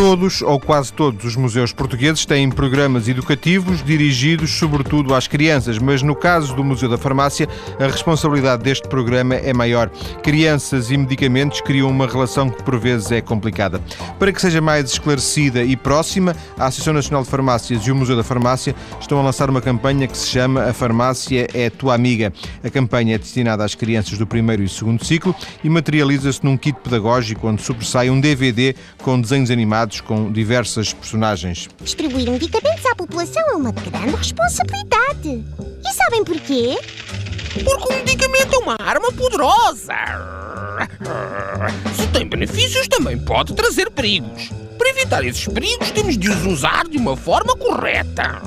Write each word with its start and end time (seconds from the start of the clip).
Todos 0.00 0.40
ou 0.40 0.58
quase 0.58 0.90
todos 0.94 1.26
os 1.26 1.36
museus 1.36 1.74
portugueses 1.74 2.24
têm 2.24 2.50
programas 2.50 3.06
educativos 3.06 3.84
dirigidos 3.84 4.50
sobretudo 4.52 5.14
às 5.14 5.28
crianças, 5.28 5.78
mas 5.78 6.02
no 6.02 6.16
caso 6.16 6.56
do 6.56 6.64
Museu 6.64 6.88
da 6.88 6.96
Farmácia, 6.96 7.46
a 7.78 7.84
responsabilidade 7.84 8.62
deste 8.62 8.88
programa 8.88 9.34
é 9.34 9.52
maior. 9.52 9.90
Crianças 10.22 10.90
e 10.90 10.96
medicamentos 10.96 11.60
criam 11.60 11.90
uma 11.90 12.06
relação 12.06 12.48
que 12.48 12.62
por 12.62 12.78
vezes 12.78 13.12
é 13.12 13.20
complicada. 13.20 13.78
Para 14.18 14.32
que 14.32 14.40
seja 14.40 14.58
mais 14.62 14.90
esclarecida 14.90 15.62
e 15.62 15.76
próxima, 15.76 16.34
a 16.56 16.68
Associação 16.68 16.94
Nacional 16.94 17.22
de 17.22 17.28
Farmácias 17.28 17.82
e 17.82 17.92
o 17.92 17.94
Museu 17.94 18.16
da 18.16 18.24
Farmácia 18.24 18.74
estão 18.98 19.20
a 19.20 19.22
lançar 19.22 19.50
uma 19.50 19.60
campanha 19.60 20.08
que 20.08 20.16
se 20.16 20.28
chama 20.28 20.64
A 20.64 20.72
Farmácia 20.72 21.46
é 21.52 21.68
Tua 21.68 21.94
Amiga. 21.94 22.32
A 22.64 22.70
campanha 22.70 23.16
é 23.16 23.18
destinada 23.18 23.66
às 23.66 23.74
crianças 23.74 24.16
do 24.16 24.26
primeiro 24.26 24.62
e 24.62 24.68
segundo 24.68 25.04
ciclo 25.04 25.36
e 25.62 25.68
materializa-se 25.68 26.42
num 26.42 26.56
kit 26.56 26.80
pedagógico 26.82 27.46
onde 27.46 27.60
sobressai 27.60 28.08
um 28.08 28.18
DVD 28.18 28.74
com 29.02 29.20
desenhos 29.20 29.50
animados 29.50 29.89
com 29.98 30.30
diversas 30.30 30.92
personagens. 30.92 31.68
Distribuir 31.82 32.30
medicamentos 32.30 32.86
à 32.86 32.94
população 32.94 33.42
é 33.48 33.56
uma 33.56 33.72
grande 33.72 34.14
responsabilidade. 34.14 35.44
E 35.84 35.94
sabem 35.94 36.22
porquê? 36.22 36.78
Porque 37.64 37.92
o 37.92 37.96
medicamento 37.96 38.54
é 38.54 38.58
uma 38.58 38.76
arma 38.78 39.10
poderosa. 39.12 39.94
Se 41.96 42.06
tem 42.08 42.28
benefícios, 42.28 42.86
também 42.86 43.18
pode 43.18 43.54
trazer 43.54 43.90
perigos. 43.90 44.50
Para 44.78 44.90
evitar 44.90 45.24
esses 45.24 45.46
perigos, 45.48 45.90
temos 45.90 46.16
de 46.16 46.30
os 46.30 46.46
usar 46.46 46.86
de 46.86 46.96
uma 46.96 47.16
forma 47.16 47.56
correta. 47.56 48.40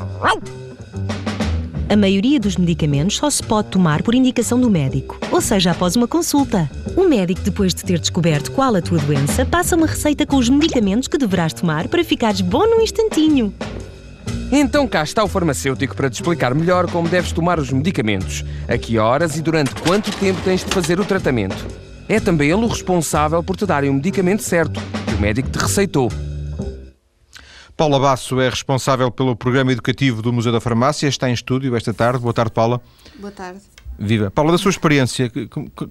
A 1.93 1.95
maioria 1.95 2.39
dos 2.39 2.57
medicamentos 2.57 3.17
só 3.17 3.29
se 3.29 3.43
pode 3.43 3.67
tomar 3.67 4.01
por 4.01 4.15
indicação 4.15 4.59
do 4.59 4.67
médico, 4.67 5.19
ou 5.29 5.39
seja, 5.39 5.69
após 5.69 5.95
uma 5.95 6.07
consulta. 6.07 6.67
O 6.97 7.03
médico, 7.03 7.41
depois 7.41 7.71
de 7.71 7.83
ter 7.83 7.99
descoberto 7.99 8.51
qual 8.51 8.75
a 8.75 8.81
tua 8.81 8.97
doença, 8.97 9.45
passa 9.45 9.75
uma 9.75 9.85
receita 9.85 10.25
com 10.25 10.37
os 10.37 10.49
medicamentos 10.49 11.07
que 11.07 11.19
deverás 11.19 11.53
tomar 11.53 11.87
para 11.87 12.03
ficares 12.03 12.41
bom 12.41 12.65
num 12.65 12.81
instantinho. 12.81 13.53
Então 14.51 14.87
cá 14.87 15.03
está 15.03 15.23
o 15.23 15.27
farmacêutico 15.27 15.95
para 15.95 16.09
te 16.09 16.15
explicar 16.15 16.55
melhor 16.55 16.89
como 16.89 17.07
deves 17.07 17.31
tomar 17.31 17.59
os 17.59 17.71
medicamentos, 17.71 18.43
a 18.67 18.75
que 18.75 18.97
horas 18.97 19.37
e 19.37 19.43
durante 19.43 19.75
quanto 19.75 20.11
tempo 20.17 20.41
tens 20.43 20.65
de 20.65 20.71
fazer 20.71 20.99
o 20.99 21.05
tratamento. 21.05 21.63
É 22.09 22.19
também 22.19 22.49
ele 22.49 22.65
o 22.65 22.67
responsável 22.67 23.43
por 23.43 23.55
te 23.55 23.67
darem 23.67 23.91
o 23.91 23.93
medicamento 23.93 24.41
certo, 24.41 24.81
que 25.05 25.13
o 25.13 25.21
médico 25.21 25.47
te 25.47 25.59
receitou. 25.59 26.09
Paula 27.75 27.99
Basso 27.99 28.39
é 28.39 28.49
responsável 28.49 29.09
pelo 29.09 29.35
programa 29.35 29.71
educativo 29.71 30.21
do 30.21 30.31
Museu 30.31 30.51
da 30.51 30.61
Farmácia, 30.61 31.07
está 31.07 31.29
em 31.29 31.33
estúdio 31.33 31.75
esta 31.75 31.93
tarde. 31.93 32.19
Boa 32.19 32.33
tarde, 32.33 32.51
Paula. 32.51 32.79
Boa 33.19 33.31
tarde. 33.31 33.61
Viva. 33.97 34.29
Paula, 34.29 34.51
da 34.51 34.57
sua 34.57 34.69
experiência, 34.69 35.31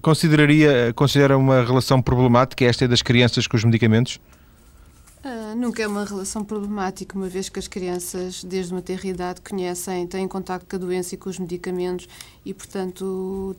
consideraria, 0.01 0.93
considera 0.95 1.37
uma 1.37 1.63
relação 1.63 2.01
problemática 2.01 2.63
esta 2.65 2.87
das 2.87 3.01
crianças 3.01 3.47
com 3.47 3.57
os 3.57 3.63
medicamentos? 3.63 4.19
Uh, 5.23 5.55
nunca 5.55 5.81
é 5.81 5.87
uma 5.87 6.03
relação 6.03 6.43
problemática, 6.43 7.17
uma 7.17 7.27
vez 7.27 7.47
que 7.47 7.59
as 7.59 7.67
crianças, 7.67 8.43
desde 8.43 8.73
uma 8.73 8.81
tenra 8.81 9.07
idade, 9.07 9.41
conhecem, 9.41 10.05
têm 10.05 10.27
contato 10.27 10.65
com 10.69 10.75
a 10.75 10.79
doença 10.79 11.15
e 11.15 11.17
com 11.17 11.29
os 11.29 11.39
medicamentos 11.39 12.07
e, 12.45 12.53
portanto, 12.53 13.55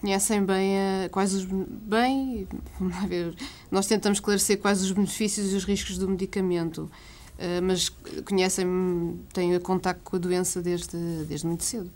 conhecem 0.00 0.44
bem 0.44 0.76
a, 0.76 1.08
quais 1.10 1.32
os 1.32 1.44
bem, 1.44 2.48
vamos 2.78 2.96
lá 2.96 3.06
ver, 3.06 3.34
nós 3.70 3.86
tentamos 3.86 4.18
esclarecer 4.18 4.58
quais 4.58 4.82
os 4.82 4.90
benefícios 4.90 5.52
e 5.52 5.56
os 5.56 5.64
riscos 5.64 5.98
do 5.98 6.08
medicamento. 6.08 6.90
Eh, 7.38 7.60
mas 7.60 7.92
conhecem, 8.24 9.18
têm 9.32 9.58
contato 9.60 10.00
com 10.04 10.16
a 10.16 10.18
doença 10.18 10.62
desde, 10.62 10.96
desde 11.28 11.46
muito 11.46 11.64
cedo. 11.64 11.90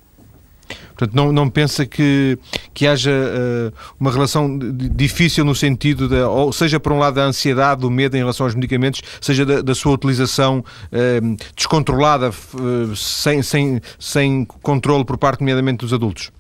Portanto, 0.89 1.15
não, 1.15 1.33
não 1.33 1.49
pensa 1.49 1.87
que, 1.87 2.39
que 2.75 2.87
haja 2.87 3.11
uh, 3.11 3.73
uma 3.99 4.11
relação 4.11 4.59
difícil 4.59 5.43
no 5.43 5.55
sentido, 5.55 6.09
de, 6.09 6.17
ou 6.17 6.53
seja, 6.53 6.79
por 6.79 6.93
um 6.93 6.99
lado, 6.99 7.15
da 7.15 7.23
ansiedade, 7.23 7.81
do 7.81 7.91
medo 7.91 8.17
em 8.17 8.19
relação 8.19 8.45
aos 8.45 8.55
medicamentos, 8.55 9.01
seja 9.19 9.47
da, 9.47 9.63
da 9.63 9.75
sua 9.75 9.93
utilização 9.93 10.59
uh, 10.59 11.37
descontrolada, 11.57 12.29
uh, 12.29 12.95
sem, 12.95 13.43
sem, 13.43 13.81
sem 13.99 14.45
controle 14.45 15.07
por 15.07 15.17
parte, 15.17 15.41
nomeadamente, 15.41 15.79
dos 15.79 15.93
adultos? 15.95 16.31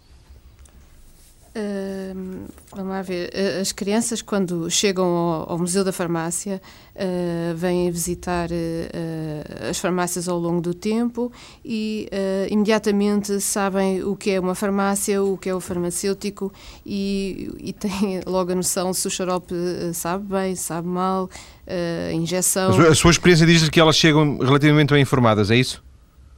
Vamos 2.79 2.93
lá 2.93 3.03
ver. 3.03 3.31
As 3.61 3.73
crianças, 3.73 4.23
quando 4.23 4.71
chegam 4.71 5.05
ao, 5.05 5.53
ao 5.53 5.59
Museu 5.59 5.83
da 5.83 5.93
Farmácia, 5.93 6.63
uh, 6.95 7.57
vêm 7.57 7.91
visitar 7.91 8.49
uh, 8.51 9.69
as 9.69 9.79
farmácias 9.79 10.29
ao 10.29 10.39
longo 10.39 10.61
do 10.61 10.73
tempo 10.73 11.33
e 11.65 12.09
uh, 12.13 12.53
imediatamente 12.53 13.41
sabem 13.41 14.05
o 14.05 14.15
que 14.15 14.31
é 14.31 14.41
uma 14.41 14.55
farmácia, 14.55 15.21
o 15.21 15.37
que 15.37 15.49
é 15.49 15.55
o 15.55 15.61
farmacêutico 15.61 16.53
e, 16.87 17.51
e 17.59 17.73
têm 17.73 18.21
logo 18.27 18.53
a 18.53 18.55
noção 18.55 18.93
se 18.93 19.09
o 19.09 19.11
xarope 19.11 19.55
sabe 19.93 20.25
bem, 20.27 20.55
sabe 20.55 20.87
mal, 20.87 21.29
a 21.67 22.13
injeção. 22.13 22.71
A 22.81 22.95
sua 22.95 23.11
experiência 23.11 23.45
diz 23.45 23.69
que 23.69 23.81
elas 23.81 23.97
chegam 23.97 24.39
relativamente 24.39 24.93
bem 24.93 25.03
informadas, 25.03 25.51
é 25.51 25.57
isso? 25.57 25.83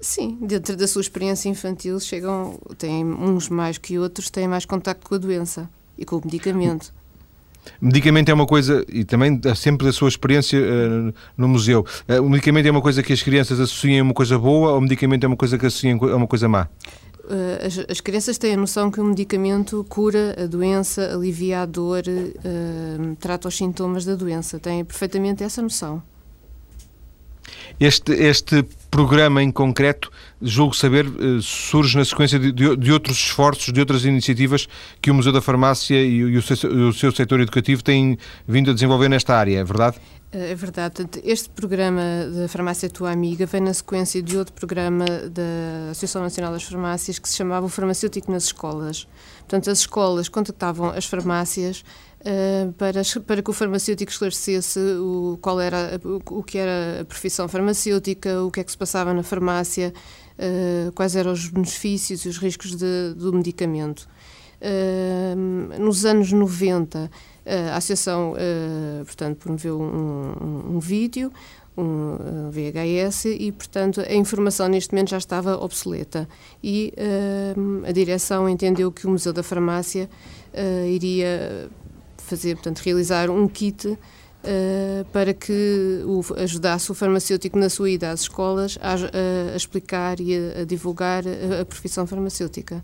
Sim, 0.00 0.38
dentro 0.40 0.74
da 0.76 0.88
sua 0.88 1.02
experiência 1.02 1.50
infantil 1.50 2.00
chegam, 2.00 2.58
têm 2.78 3.04
uns 3.04 3.50
mais 3.50 3.76
que 3.76 3.98
outros, 3.98 4.30
têm 4.30 4.48
mais 4.48 4.64
contacto 4.64 5.06
com 5.06 5.14
a 5.14 5.18
doença 5.18 5.68
e 6.00 6.04
com 6.04 6.16
o 6.16 6.22
medicamento. 6.24 6.92
Medicamento 7.80 8.30
é 8.30 8.34
uma 8.34 8.46
coisa, 8.46 8.84
e 8.88 9.04
também 9.04 9.40
sempre 9.54 9.86
da 9.86 9.92
sua 9.92 10.08
experiência 10.08 10.58
uh, 10.58 11.14
no 11.36 11.46
museu, 11.46 11.84
uh, 12.08 12.22
o 12.22 12.28
medicamento 12.28 12.66
é 12.66 12.70
uma 12.70 12.80
coisa 12.80 13.02
que 13.02 13.12
as 13.12 13.22
crianças 13.22 13.60
associam 13.60 14.00
a 14.00 14.02
uma 14.02 14.14
coisa 14.14 14.38
boa 14.38 14.72
ou 14.72 14.78
o 14.78 14.80
medicamento 14.80 15.24
é 15.24 15.26
uma 15.26 15.36
coisa 15.36 15.58
que 15.58 15.66
associam 15.66 15.98
a 16.02 16.16
uma 16.16 16.26
coisa 16.26 16.48
má? 16.48 16.68
Uh, 17.24 17.66
as, 17.66 17.78
as, 17.90 18.00
crianças 18.00 18.38
têm 18.38 18.54
a 18.54 18.56
noção 18.56 18.90
que 18.90 19.00
o 19.00 19.04
medicamento 19.04 19.84
cura 19.88 20.34
a 20.42 20.46
doença, 20.46 21.12
alivia 21.12 21.62
a 21.62 21.66
dor, 21.66 22.02
trata 23.20 23.46
os 23.46 23.56
sintomas 23.56 24.04
da 24.04 24.16
doença. 24.16 24.58
Têm 24.58 24.84
perfeitamente 24.84 25.44
essa 25.44 25.62
noção. 25.62 26.02
Este, 27.78 28.12
este 28.12 28.64
programa 28.90 29.42
em 29.42 29.50
concreto, 29.50 30.10
julgo 30.42 30.74
saber, 30.74 31.06
eh, 31.06 31.38
surge 31.42 31.96
na 31.96 32.04
sequência 32.04 32.38
de, 32.38 32.52
de, 32.52 32.92
outros 32.92 33.18
esforços, 33.18 33.72
de 33.72 33.80
outras 33.80 34.04
iniciativas 34.04 34.66
que 35.00 35.10
o 35.10 35.14
Museu 35.14 35.32
da 35.32 35.40
Farmácia 35.40 36.02
e, 36.02 36.36
o, 36.36 36.42
seu, 36.42 36.70
o 36.88 36.92
seu 36.92 37.12
setor 37.12 37.40
educativo 37.40 37.82
têm 37.82 38.18
vindo 38.46 38.70
a 38.70 38.74
desenvolver 38.74 39.08
nesta 39.08 39.36
área, 39.36 39.58
é 39.58 39.64
verdade? 39.64 39.98
É 40.32 40.54
verdade. 40.54 41.08
Este 41.24 41.48
programa 41.48 42.00
da 42.32 42.46
Farmácia 42.46 42.88
Tua 42.88 43.10
Amiga 43.10 43.46
vem 43.46 43.60
na 43.60 43.74
sequência 43.74 44.22
de 44.22 44.38
outro 44.38 44.54
programa 44.54 45.04
da 45.04 45.90
Associação 45.90 46.22
Nacional 46.22 46.52
das 46.52 46.62
Farmácias 46.62 47.18
que 47.18 47.28
se 47.28 47.36
chamava 47.36 47.66
o 47.66 47.68
Farmacêutico 47.68 48.30
nas 48.30 48.44
Escolas. 48.44 49.08
Portanto, 49.40 49.68
as 49.68 49.80
escolas 49.80 50.28
contactavam 50.28 50.90
as 50.90 51.04
farmácias 51.04 51.82
uh, 52.20 52.72
para, 52.74 53.02
para 53.26 53.42
que 53.42 53.50
o 53.50 53.52
farmacêutico 53.52 54.12
esclarecesse 54.12 54.78
o, 54.78 55.36
qual 55.42 55.60
era, 55.60 56.00
o, 56.04 56.38
o, 56.38 56.42
que 56.44 56.56
era 56.56 57.00
a 57.00 57.04
profissão 57.04 57.48
farmacêutica, 57.48 58.42
o 58.44 58.50
que 58.52 58.60
é 58.60 58.64
que 58.64 58.70
se 58.70 58.78
passava 58.78 59.12
na 59.12 59.24
farmácia, 59.24 59.92
uh, 60.40 60.92
quais 60.92 61.14
eram 61.14 61.32
os 61.32 61.48
benefícios 61.48 62.24
e 62.24 62.28
os 62.28 62.38
riscos 62.38 62.74
de, 62.74 63.14
do 63.14 63.32
medicamento. 63.32 64.08
Uh, 64.60 65.78
nos 65.78 66.04
anos 66.04 66.32
90, 66.32 67.10
a 67.72 67.76
Associação, 67.76 68.34
portanto, 69.04 69.38
promoveu 69.38 69.80
um, 69.80 70.34
um, 70.40 70.76
um 70.76 70.78
vídeo, 70.78 71.32
um 71.76 72.16
VHS 72.50 73.24
e, 73.24 73.50
portanto, 73.50 74.02
a 74.02 74.14
informação 74.14 74.68
neste 74.68 74.92
momento 74.92 75.10
já 75.10 75.18
estava 75.18 75.56
obsoleta. 75.56 76.28
E 76.62 76.92
uh, 76.96 77.86
a 77.88 77.90
direção 77.90 78.48
entendeu 78.48 78.92
que 78.92 79.06
o 79.06 79.10
Museu 79.10 79.32
da 79.32 79.42
Farmácia 79.42 80.08
iria 80.86 81.70
fazer, 82.18 82.54
portanto, 82.54 82.78
realizar 82.80 83.30
um 83.30 83.48
kit 83.48 83.98
uh, 84.44 85.04
para 85.12 85.32
que 85.34 86.02
o, 86.04 86.24
ajudasse 86.36 86.90
o 86.90 86.94
farmacêutico 86.94 87.58
na 87.58 87.68
sua 87.68 87.90
ida 87.90 88.10
às 88.10 88.22
escolas 88.22 88.78
a, 88.80 88.94
a, 88.94 89.52
a 89.52 89.56
explicar 89.56 90.20
e 90.20 90.36
a, 90.36 90.60
a 90.62 90.64
divulgar 90.64 91.24
a, 91.26 91.64
profissão 91.64 92.06
farmacêutica. 92.06 92.82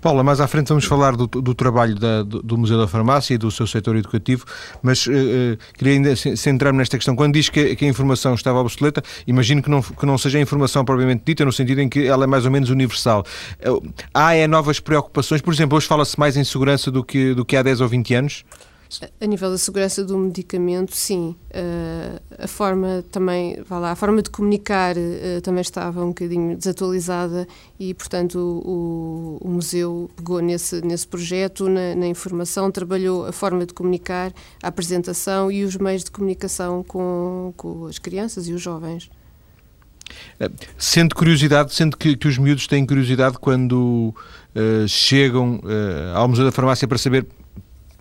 Paula, 0.00 0.22
mais 0.22 0.40
à 0.40 0.46
frente 0.46 0.68
vamos 0.68 0.84
falar 0.84 1.16
do, 1.16 1.26
do 1.26 1.54
trabalho 1.54 1.96
da, 1.96 2.22
do, 2.22 2.40
do, 2.40 2.56
Museu 2.56 2.78
da 2.78 2.86
Farmácia 2.86 3.34
e 3.34 3.38
do 3.38 3.50
seu 3.50 3.66
setor 3.66 3.96
educativo, 3.96 4.44
mas 4.80 5.04
uh, 5.08 5.10
queria 5.76 5.94
ainda 5.94 6.14
centrar-me 6.14 6.78
nesta 6.78 6.96
questão. 6.96 7.16
Quando 7.16 7.34
diz 7.34 7.48
que, 7.48 7.74
que, 7.74 7.84
a 7.84 7.88
informação 7.88 8.34
estava 8.34 8.60
obsoleta, 8.60 9.02
imagino 9.26 9.60
que 9.60 9.68
não, 9.68 9.82
que 9.82 10.06
não 10.06 10.16
seja 10.16 10.38
a 10.38 10.40
informação 10.40 10.84
propriamente 10.84 11.24
dita, 11.26 11.44
no 11.44 11.52
sentido 11.52 11.80
em 11.80 11.88
que 11.88 12.06
ela 12.06 12.24
é 12.24 12.26
mais 12.28 12.44
ou 12.44 12.50
menos 12.50 12.70
universal. 12.70 13.24
Uh, 13.66 13.92
há 14.14 14.34
é, 14.34 14.46
novas 14.46 14.78
preocupações, 14.78 15.40
por 15.40 15.52
exemplo, 15.52 15.76
hoje 15.76 15.88
fala-se 15.88 16.16
mais 16.16 16.36
em 16.36 16.44
segurança 16.44 16.92
do 16.92 17.02
que, 17.02 17.34
do 17.34 17.44
que 17.44 17.56
há 17.56 17.62
10 17.62 17.80
ou 17.80 17.88
20 17.88 18.14
anos? 18.14 18.44
A 19.20 19.26
nível 19.26 19.50
da 19.50 19.58
segurança 19.58 20.02
do 20.02 20.16
medicamento, 20.16 20.96
sim. 20.96 21.36
Uh, 21.50 22.20
a 22.38 22.46
forma 22.46 23.04
também, 23.12 23.62
vá 23.62 23.78
lá, 23.78 23.92
a 23.92 23.96
forma 23.96 24.22
de 24.22 24.30
comunicar 24.30 24.96
uh, 24.96 25.40
também 25.42 25.60
estava 25.60 26.02
um 26.02 26.08
bocadinho 26.08 26.56
desatualizada 26.56 27.46
e, 27.78 27.92
portanto, 27.92 28.38
o, 28.38 29.38
o 29.42 29.48
museu 29.48 30.10
pegou 30.16 30.40
nesse, 30.40 30.80
nesse 30.80 31.06
projeto, 31.06 31.68
na, 31.68 31.94
na, 31.94 32.06
informação, 32.06 32.70
trabalhou 32.70 33.26
a 33.26 33.32
forma 33.32 33.66
de 33.66 33.74
comunicar, 33.74 34.32
a 34.62 34.68
apresentação 34.68 35.52
e 35.52 35.64
os 35.64 35.76
meios 35.76 36.02
de 36.02 36.10
comunicação 36.10 36.82
com, 36.82 37.52
com 37.56 37.86
as 37.86 37.98
crianças 37.98 38.48
e 38.48 38.54
os 38.54 38.62
jovens. 38.62 39.10
Eh, 40.40 40.50
sente 40.78 41.14
curiosidade, 41.14 41.74
sente 41.74 41.96
que, 41.96 42.16
que 42.16 42.26
os 42.26 42.38
miúdos 42.38 42.66
têm 42.66 42.86
curiosidade 42.86 43.36
quando 43.38 44.14
uh, 44.54 44.88
chegam 44.88 45.56
uh, 45.56 46.16
ao 46.16 46.28
Museu 46.28 46.44
da 46.44 46.52
Farmácia 46.52 46.88
para 46.88 46.96
saber 46.96 47.26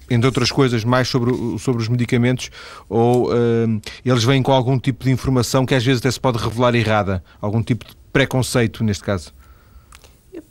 entre 0.09 0.25
outras 0.25 0.51
coisas, 0.51 0.83
mais 0.83 1.07
sobre, 1.07 1.31
sobre 1.59 1.81
os 1.81 1.87
medicamentos 1.87 2.49
ou 2.89 3.31
uh, 3.31 3.81
eles 4.05 4.23
vêm 4.23 4.41
com 4.41 4.51
algum 4.51 4.79
tipo 4.79 5.03
de 5.03 5.11
informação 5.11 5.65
que 5.65 5.75
às 5.75 5.85
vezes 5.85 6.01
até 6.01 6.11
se 6.11 6.19
pode 6.19 6.37
revelar 6.37 6.75
errada, 6.75 7.23
algum 7.41 7.61
tipo 7.61 7.85
de 7.85 7.95
preconceito 8.11 8.83
neste 8.83 9.03
caso? 9.03 9.33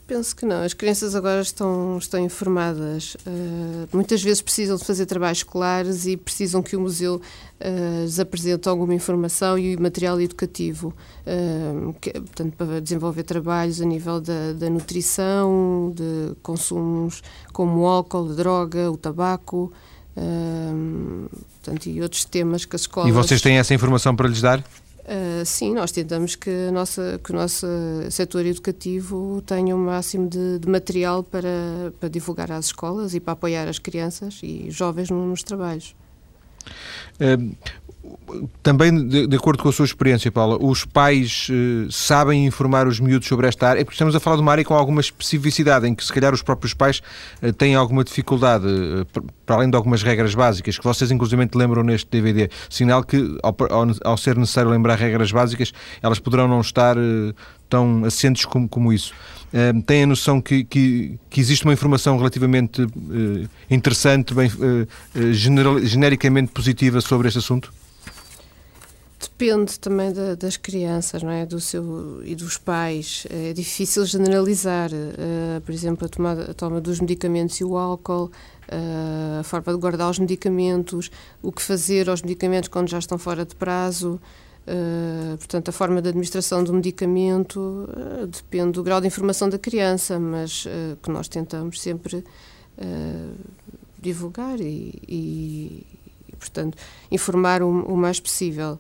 Penso 0.07 0.37
que 0.37 0.47
não. 0.47 0.63
As 0.63 0.73
crianças 0.73 1.17
agora 1.17 1.41
estão, 1.41 1.99
estão 1.99 2.21
informadas. 2.21 3.17
Uh, 3.27 3.89
muitas 3.93 4.23
vezes 4.23 4.41
precisam 4.41 4.77
de 4.77 4.85
fazer 4.85 5.05
trabalhos 5.05 5.39
escolares 5.39 6.07
e 6.07 6.17
precisam 6.17 6.63
que 6.63 6.77
o 6.77 6.81
museu 6.81 7.17
uh, 7.17 8.03
lhes 8.03 8.21
apresente 8.21 8.69
alguma 8.69 8.95
informação 8.95 9.59
e 9.59 9.77
material 9.77 10.21
educativo, 10.21 10.95
uh, 11.27 11.93
que, 12.01 12.13
portanto, 12.13 12.55
para 12.57 12.81
desenvolver 12.81 13.25
trabalhos 13.25 13.81
a 13.81 13.85
nível 13.85 14.21
da, 14.21 14.53
da 14.53 14.71
nutrição, 14.71 15.93
de 15.93 16.37
consumos 16.41 17.21
como 17.53 17.81
o 17.81 17.87
álcool, 17.87 18.31
a 18.31 18.35
droga, 18.35 18.91
o 18.93 18.97
tabaco. 18.97 19.73
Uh, 20.17 21.29
portanto, 21.63 21.87
e 21.87 22.01
outros 22.01 22.25
temas 22.25 22.65
que 22.65 22.77
as 22.77 22.83
escolas. 22.83 23.09
E 23.09 23.13
vocês 23.13 23.43
têm 23.43 23.59
essa 23.59 23.75
informação 23.75 24.15
para 24.15 24.29
lhes 24.29 24.41
dar? 24.41 24.63
Uh, 25.07 25.47
sim, 25.47 25.73
nós 25.73 25.93
tentamos 25.93 26.35
que, 26.35 26.51
a 26.69 26.73
nossa, 26.73 27.21
que 27.23 27.31
o 27.31 27.35
nosso 27.35 27.65
setor 28.11 28.45
educativo 28.45 29.41
tenha 29.47 29.77
o 29.77 29.79
máximo 29.79 30.29
de, 30.29 30.59
de 30.59 30.69
material 30.69 31.23
para, 31.23 31.93
para 32.01 32.09
divulgar 32.09 32.51
às 32.51 32.67
escolas 32.67 33.15
e 33.15 33.21
para 33.21 33.35
apoiar 33.35 33.69
as 33.69 33.79
crianças 33.79 34.41
e 34.43 34.69
jovens 34.69 35.09
nos 35.09 35.45
trabalhos. 35.45 35.95
Uh, 37.21 37.55
também, 38.63 39.09
de, 39.09 39.27
de, 39.27 39.37
acordo 39.37 39.63
com 39.63 39.69
a 39.69 39.73
sua 39.73 39.85
experiência, 39.85 40.31
Paula, 40.31 40.59
os 40.61 40.85
pais 40.85 41.49
uh, 41.51 41.91
sabem 41.91 42.47
informar 42.47 42.87
os 42.87 43.01
miúdos 43.01 43.29
sobre 43.29 43.47
esta 43.47 43.69
área? 43.69 43.81
É 43.81 43.85
porque 43.85 43.95
estamos 43.95 44.15
a 44.15 44.21
falar 44.21 44.37
de 44.37 44.43
uma 44.43 44.53
área 44.53 44.65
com 44.65 44.75
alguma 44.75 45.01
especificidade, 45.01 45.87
em 45.87 45.95
que 45.95 46.05
se 46.05 46.13
calhar 46.13 46.35
os 46.35 46.43
próprios 46.43 46.75
pais 46.75 47.01
uh, 47.43 47.53
têm 47.53 47.75
alguma 47.75 48.05
dificuldade, 48.05 48.67
uh, 48.67 49.07
para 49.45 49.57
além 49.57 49.71
de 49.71 49.77
algumas 49.77 50.03
regras 50.03 50.35
básicas, 50.35 50.79
que 50.79 50.85
vocês 50.85 51.11
inclusive 51.11 51.49
lembram 51.55 51.83
neste 51.83 52.09
DVD. 52.11 52.51
Sinal 52.69 53.05
que, 53.05 53.39
ao, 53.43 53.57
ao, 53.71 53.87
ao 54.05 54.17
ser 54.17 54.37
necessário 54.37 54.71
lembrar 54.71 54.97
regras 54.97 55.31
básicas, 55.31 55.73
elas 56.03 56.19
poderão 56.19 56.49
não 56.49 56.61
estar 56.61 56.97
tão 57.69 58.05
assentes 58.05 58.45
como, 58.45 58.69
como 58.69 58.93
isso. 58.93 59.13
Uh, 59.47 59.81
têm 59.83 60.03
a 60.03 60.07
noção 60.07 60.41
que, 60.41 60.65
que, 60.65 61.19
que, 61.31 61.41
existe 61.41 61.65
uma 61.65 61.73
informação 61.73 62.17
relativamente 62.17 62.83
uh, 62.83 63.49
interessante, 63.71 64.35
bem, 64.35 64.49
uh, 64.49 65.33
general, 65.33 65.79
genericamente 65.81 66.53
positiva 66.53 67.01
sobre 67.01 67.29
este 67.29 67.39
assunto? 67.39 67.73
Depende 69.19 69.79
também 69.81 70.13
da, 70.13 70.35
das 70.35 70.59
crianças 70.59 71.23
não 71.23 71.31
é? 71.31 71.47
do 71.47 71.59
seu, 71.59 72.23
e 72.25 72.35
dos 72.35 72.59
pais. 72.59 73.27
É 73.31 73.53
difícil 73.53 74.05
generalizar. 74.05 74.91
Uh, 74.93 75.61
por 75.63 75.73
exemplo, 75.73 76.05
a, 76.07 76.09
tomada, 76.09 76.51
a 76.51 76.55
toma 76.55 76.81
dos 76.81 77.01
medicamentos 77.01 77.57
e 77.57 77.65
o 77.65 77.79
álcool, 77.79 78.31
uh, 78.71 79.41
a 79.41 79.43
forma 79.43 79.73
de 79.73 79.79
guardar 79.79 80.11
os 80.11 80.19
medicamentos, 80.19 81.11
o 81.43 81.51
que 81.51 81.63
fazer 81.63 82.11
aos 82.11 82.21
medicamentos 82.21 82.69
quando 82.69 82.89
já 82.89 82.99
estão 82.99 83.17
fora 83.17 83.45
de 83.47 83.55
prazo. 83.55 84.21
Uh, 84.69 85.39
portanto, 85.39 85.71
a 85.71 85.73
forma 85.73 86.03
de 86.03 86.09
administração 86.09 86.63
do 86.63 86.75
medicamento 86.75 87.89
depende 88.29 88.73
do 88.73 88.83
grau 88.83 89.01
de 89.01 89.07
informação 89.07 89.49
da 89.49 89.59
criança, 89.59 90.19
mas 90.19 90.67
que 91.03 91.11
nós 91.11 91.29
tentamos 91.29 91.81
sempre 91.81 92.25
divulgar 93.99 94.61
e, 94.61 95.01
e, 95.09 95.87
e, 96.29 96.37
portanto, 96.37 96.77
informar 97.11 97.63
o, 97.63 97.69
o 97.69 97.97
mais 97.97 98.21
possível. 98.21 98.79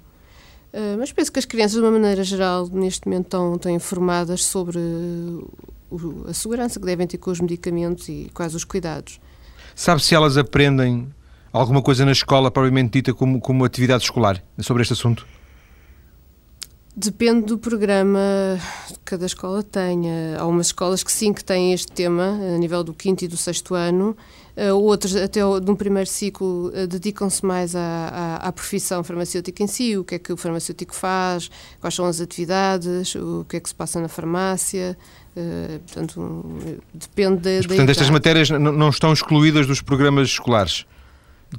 Ah, 0.76 0.94
mas 0.98 1.10
penso 1.10 1.32
que 1.32 1.38
as 1.38 1.46
crianças, 1.46 1.72
de 1.72 1.80
uma 1.80 1.90
maneira 1.90 2.22
geral, 2.22 2.68
neste 2.70 3.08
momento 3.08 3.24
estão, 3.24 3.54
estão 3.54 3.72
informadas 3.72 4.44
sobre 4.44 4.78
o, 4.78 6.26
a 6.28 6.34
segurança 6.34 6.78
que 6.78 6.84
devem 6.84 7.06
ter 7.06 7.16
com 7.16 7.30
os 7.30 7.40
medicamentos 7.40 8.06
e 8.10 8.30
quais 8.34 8.54
os 8.54 8.62
cuidados. 8.62 9.18
Sabe 9.74 10.02
se 10.02 10.14
elas 10.14 10.36
aprendem 10.36 11.08
alguma 11.50 11.80
coisa 11.80 12.04
na 12.04 12.12
escola, 12.12 12.50
propriamente 12.50 12.92
dita, 12.92 13.14
como, 13.14 13.40
como 13.40 13.64
atividade 13.64 14.04
escolar, 14.04 14.42
sobre 14.60 14.82
este 14.82 14.92
assunto? 14.92 15.26
Depende 16.94 17.46
do 17.46 17.56
programa 17.56 18.20
que 18.88 18.98
cada 19.04 19.24
escola 19.24 19.62
tenha. 19.62 20.36
Há 20.38 20.46
umas 20.46 20.66
escolas 20.66 21.02
que 21.02 21.12
sim 21.12 21.32
que 21.32 21.42
têm 21.42 21.72
este 21.72 21.90
tema, 21.92 22.38
a 22.54 22.58
nível 22.58 22.84
do 22.84 22.92
quinto 22.92 23.24
e 23.24 23.28
do 23.28 23.36
sexto 23.36 23.74
ano, 23.74 24.14
outros, 24.74 25.14
até 25.14 25.40
no 25.42 25.76
primeiro 25.76 26.08
ciclo, 26.08 26.68
uh, 26.68 26.86
dedicam-se 26.86 27.44
mais 27.44 27.76
à, 27.76 27.80
à, 28.40 28.48
à, 28.48 28.52
profissão 28.52 29.04
farmacêutica 29.04 29.62
em 29.62 29.66
si, 29.66 29.96
o 29.96 30.04
que 30.04 30.14
é 30.14 30.18
que 30.18 30.32
o 30.32 30.36
farmacêutico 30.36 30.94
faz, 30.94 31.50
quais 31.80 31.94
são 31.94 32.06
as 32.06 32.20
atividades, 32.20 33.14
o 33.14 33.44
que 33.46 33.58
é 33.58 33.60
que 33.60 33.68
se 33.68 33.74
passa 33.74 34.00
na 34.00 34.08
farmácia. 34.08 34.96
Uh, 35.36 35.78
portanto, 35.80 36.44
depende 36.94 37.36
da. 37.36 37.50
Mas, 37.56 37.66
portanto, 37.66 37.90
estas 37.90 38.08
matérias 38.08 38.48
não 38.48 38.88
estão 38.88 39.12
excluídas 39.12 39.66
dos 39.66 39.82
programas 39.82 40.28
escolares, 40.28 40.86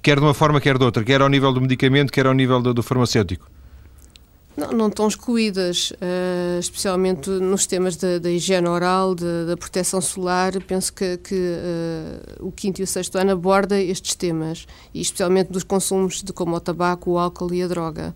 quer 0.01 0.17
de 0.17 0.23
uma 0.23 0.33
forma, 0.33 0.59
quer 0.59 0.77
de 0.77 0.83
outra, 0.83 1.03
quer 1.03 1.21
ao 1.21 1.29
nível 1.29 1.53
do 1.53 1.61
medicamento, 1.61 2.11
quer 2.11 2.25
ao 2.25 2.33
nível 2.33 2.59
do, 2.59 2.73
do 2.73 2.81
farmacêutico. 2.81 3.47
Não, 4.57 4.71
não 4.71 4.87
estão 4.87 5.07
excluídas, 5.07 5.91
uh, 5.91 6.59
especialmente 6.59 7.29
nos 7.29 7.67
temas 7.67 7.95
da, 7.95 8.27
higiene 8.27 8.67
oral, 8.67 9.13
da 9.13 9.55
proteção 9.55 10.01
solar. 10.01 10.51
Penso 10.63 10.91
que, 10.91 11.15
que 11.17 11.35
uh, 11.35 12.47
o 12.47 12.51
quinto 12.51 12.81
e 12.81 12.83
o 12.83 12.87
sexto 12.87 13.19
ano 13.19 13.33
aborda 13.33 13.79
estes 13.79 14.15
temas, 14.15 14.65
e 14.91 14.99
especialmente 14.99 15.51
dos 15.51 15.63
consumos 15.63 16.23
de 16.23 16.33
como 16.33 16.55
o 16.55 16.59
tabaco, 16.59 17.11
o 17.11 17.19
álcool 17.19 17.53
e 17.53 17.61
a 17.61 17.67
droga. 17.67 18.15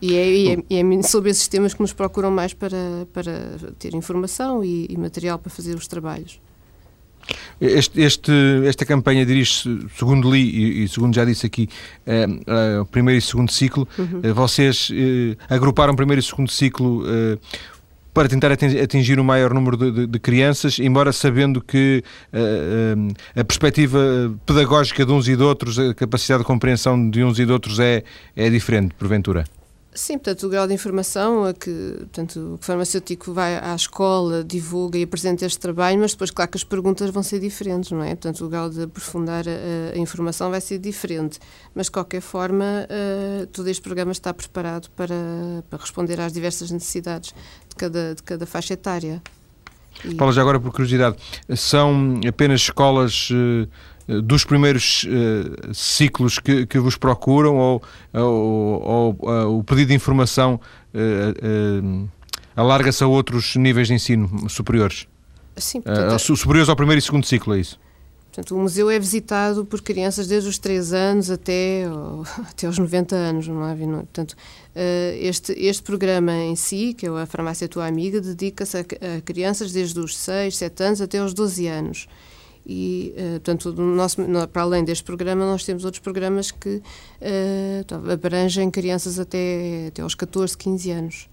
E 0.00 0.14
é, 0.14 0.30
e 0.30 0.52
é, 0.52 0.64
e 0.70 0.76
é 0.76 1.02
sobre 1.02 1.30
esses 1.30 1.48
temas 1.48 1.74
que 1.74 1.80
nos 1.80 1.92
procuram 1.92 2.30
mais 2.30 2.54
para, 2.54 3.04
para 3.12 3.72
ter 3.76 3.96
informação 3.96 4.62
e, 4.62 4.86
e 4.88 4.96
material 4.96 5.40
para 5.40 5.50
fazer 5.50 5.74
os 5.74 5.88
trabalhos. 5.88 6.40
Este, 7.60 8.00
este, 8.00 8.32
esta 8.66 8.84
campanha 8.84 9.26
dirige-se, 9.26 9.86
segundo 9.96 10.30
li 10.30 10.40
e, 10.40 10.84
e, 10.84 10.88
segundo 10.88 11.14
já 11.14 11.24
disse 11.24 11.46
aqui, 11.46 11.68
eh, 12.06 12.26
eh, 12.46 12.80
o 12.80 12.86
primeiro 12.86 13.18
e 13.18 13.22
segundo 13.22 13.50
ciclo. 13.50 13.86
Uhum. 13.98 14.20
Eh, 14.22 14.32
vocês 14.32 14.90
agruparam 15.48 15.94
primeiro 15.96 16.20
e 16.20 16.22
segundo 16.22 16.50
ciclo 16.50 17.04
para 18.18 18.28
tentar 18.28 18.50
atingir 18.50 19.20
o 19.20 19.24
maior 19.24 19.54
número 19.54 19.76
de, 19.76 19.92
de, 19.92 20.06
de 20.08 20.18
crianças, 20.18 20.80
embora 20.80 21.12
sabendo 21.12 21.60
que 21.60 22.02
uh, 22.32 23.08
uh, 23.08 23.40
a 23.40 23.44
perspectiva 23.44 24.34
pedagógica 24.44 25.06
de 25.06 25.12
uns 25.12 25.28
e 25.28 25.36
de 25.36 25.42
outros, 25.44 25.78
a 25.78 25.94
capacidade 25.94 26.42
de 26.42 26.46
compreensão 26.46 27.08
de 27.08 27.22
uns 27.22 27.38
e 27.38 27.46
de 27.46 27.52
outros 27.52 27.78
é, 27.78 28.02
é 28.34 28.50
diferente, 28.50 28.92
porventura. 28.98 29.44
Sim, 29.98 30.16
portanto, 30.16 30.46
o 30.46 30.48
grau 30.48 30.64
de 30.68 30.72
informação 30.72 31.44
a 31.44 31.52
que 31.52 31.96
portanto, 31.98 32.54
o 32.54 32.58
farmacêutico 32.64 33.32
vai 33.32 33.56
à 33.58 33.74
escola, 33.74 34.44
divulga 34.44 34.96
e 34.96 35.02
apresenta 35.02 35.44
este 35.44 35.58
trabalho, 35.58 35.98
mas 35.98 36.12
depois, 36.12 36.30
claro 36.30 36.48
que 36.48 36.56
as 36.56 36.62
perguntas 36.62 37.10
vão 37.10 37.20
ser 37.20 37.40
diferentes, 37.40 37.90
não 37.90 38.00
é? 38.04 38.10
Portanto, 38.10 38.46
o 38.46 38.48
grau 38.48 38.70
de 38.70 38.84
aprofundar 38.84 39.44
a, 39.48 39.96
a 39.96 39.98
informação 39.98 40.52
vai 40.52 40.60
ser 40.60 40.78
diferente. 40.78 41.40
Mas, 41.74 41.86
de 41.86 41.90
qualquer 41.90 42.20
forma, 42.20 42.86
uh, 42.86 43.46
todo 43.48 43.66
este 43.66 43.82
programa 43.82 44.12
está 44.12 44.32
preparado 44.32 44.88
para, 44.90 45.16
para 45.68 45.80
responder 45.80 46.20
às 46.20 46.32
diversas 46.32 46.70
necessidades 46.70 47.34
de 47.68 47.74
cada, 47.74 48.14
de 48.14 48.22
cada 48.22 48.46
faixa 48.46 48.74
etária. 48.74 49.20
E... 50.04 50.32
Já 50.32 50.40
agora 50.40 50.60
por 50.60 50.70
curiosidade, 50.70 51.16
são 51.56 52.20
apenas 52.24 52.60
escolas. 52.60 53.30
Uh 53.32 53.68
dos 54.08 54.44
primeiros 54.44 55.04
uh, 55.04 55.74
ciclos 55.74 56.38
que, 56.38 56.66
que, 56.66 56.78
vos 56.78 56.96
procuram 56.96 57.56
ou, 57.56 57.82
ou, 58.14 58.82
ou 58.82 59.12
uh, 59.20 59.58
o 59.58 59.62
pedido 59.62 59.88
de 59.88 59.94
informação 59.94 60.58
uh, 60.94 62.08
alarga-se 62.56 63.04
a 63.04 63.06
outros 63.06 63.54
níveis 63.56 63.88
de 63.88 63.94
ensino 63.94 64.48
superiores? 64.48 65.06
Sim, 65.56 65.82
portanto, 65.82 66.18
superiores 66.18 66.68
ao 66.68 66.76
primeiro 66.76 66.98
e 66.98 67.02
segundo 67.02 67.26
ciclo, 67.26 67.54
é 67.54 67.60
isso? 67.60 67.78
Portanto, 68.32 68.54
o 68.54 68.60
museu 68.60 68.88
é 68.88 68.98
visitado 68.98 69.64
por 69.64 69.82
crianças 69.82 70.28
desde 70.28 70.48
os 70.48 70.58
3 70.58 70.92
anos 70.92 71.30
até, 71.30 71.84
até 72.48 72.66
aos 72.66 72.78
90 72.78 73.14
anos, 73.14 73.48
não 73.48 73.68
é? 73.68 73.74
Portanto, 73.74 74.36
este, 75.20 75.52
este 75.52 75.82
programa 75.82 76.32
em 76.32 76.54
si, 76.54 76.94
que 76.94 77.06
é 77.06 77.08
a 77.08 77.26
Farmácia 77.26 77.68
Tua 77.68 77.86
Amiga, 77.86 78.20
dedica-se 78.20 78.76
a, 78.76 78.80
a 78.80 79.20
crianças 79.22 79.72
desde 79.72 79.98
os 79.98 80.16
6, 80.16 80.56
7 80.56 80.82
anos 80.84 81.00
até 81.00 81.18
aos 81.18 81.34
12 81.34 81.66
anos 81.66 82.06
e, 82.68 83.14
uh, 83.16 83.30
portanto, 83.40 83.72
no 83.72 83.94
nosso, 83.94 84.20
no, 84.20 84.46
para 84.46 84.62
além 84.62 84.84
deste 84.84 85.02
programa, 85.02 85.46
nós 85.46 85.64
temos 85.64 85.84
outros 85.84 86.02
programas 86.02 86.50
que 86.50 86.76
uh, 86.76 88.12
abrangem 88.12 88.70
crianças 88.70 89.18
até, 89.18 89.86
até 89.88 90.02
aos 90.02 90.14
14, 90.14 90.56
15 90.56 90.90
anos. 90.90 91.28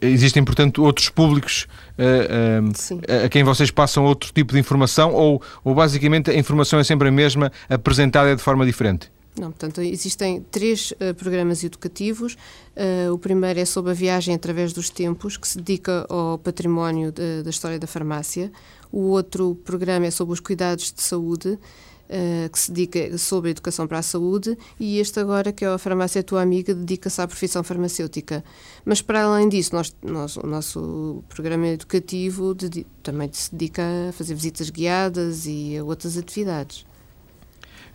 Existem, 0.00 0.42
portanto, 0.42 0.82
outros 0.82 1.10
públicos 1.10 1.66
uh, 1.98 3.22
a, 3.22 3.26
a 3.26 3.28
quem 3.28 3.44
vocês 3.44 3.70
passam 3.70 4.04
outro 4.04 4.32
tipo 4.32 4.54
de 4.54 4.58
informação 4.58 5.12
ou, 5.12 5.42
ou 5.62 5.74
basicamente 5.74 6.30
a 6.30 6.34
informação 6.34 6.78
é 6.78 6.84
sempre 6.84 7.08
a 7.08 7.12
mesma, 7.12 7.52
apresentada 7.68 8.34
de 8.34 8.42
forma 8.42 8.64
diferente? 8.64 9.12
Não, 9.38 9.50
portanto, 9.50 9.82
existem 9.82 10.40
três 10.48 10.92
uh, 10.92 11.12
programas 11.14 11.64
educativos. 11.64 12.34
Uh, 12.76 13.12
o 13.12 13.18
primeiro 13.18 13.58
é 13.58 13.64
sobre 13.64 13.90
a 13.90 13.94
viagem 13.94 14.34
através 14.34 14.72
dos 14.72 14.88
tempos, 14.88 15.36
que 15.36 15.46
se 15.46 15.58
dedica 15.58 16.06
ao 16.08 16.38
património 16.38 17.10
de, 17.10 17.42
da 17.42 17.50
história 17.50 17.78
da 17.78 17.86
farmácia. 17.86 18.52
O 18.94 19.08
outro 19.08 19.56
programa 19.64 20.06
é 20.06 20.10
sobre 20.12 20.34
os 20.34 20.38
cuidados 20.38 20.92
de 20.92 21.02
saúde, 21.02 21.48
uh, 21.48 22.48
que 22.48 22.56
se 22.56 22.70
dedica 22.70 23.18
sobre 23.18 23.48
a 23.48 23.50
educação 23.50 23.88
para 23.88 23.98
a 23.98 24.02
saúde. 24.02 24.56
E 24.78 25.00
este 25.00 25.18
agora, 25.18 25.50
que 25.50 25.64
é 25.64 25.68
a 25.68 25.76
Farmácia 25.78 26.22
Tua 26.22 26.42
Amiga, 26.42 26.72
dedica-se 26.72 27.20
à 27.20 27.26
profissão 27.26 27.64
farmacêutica. 27.64 28.44
Mas, 28.84 29.02
para 29.02 29.24
além 29.24 29.48
disso, 29.48 29.74
nós, 29.74 29.92
nós, 30.00 30.36
o 30.36 30.46
nosso 30.46 31.24
programa 31.28 31.66
educativo 31.66 32.56
também 33.02 33.28
se 33.32 33.52
dedica 33.52 33.82
a 34.10 34.12
fazer 34.12 34.32
visitas 34.32 34.70
guiadas 34.70 35.44
e 35.44 35.76
a 35.76 35.82
outras 35.82 36.16
atividades. 36.16 36.86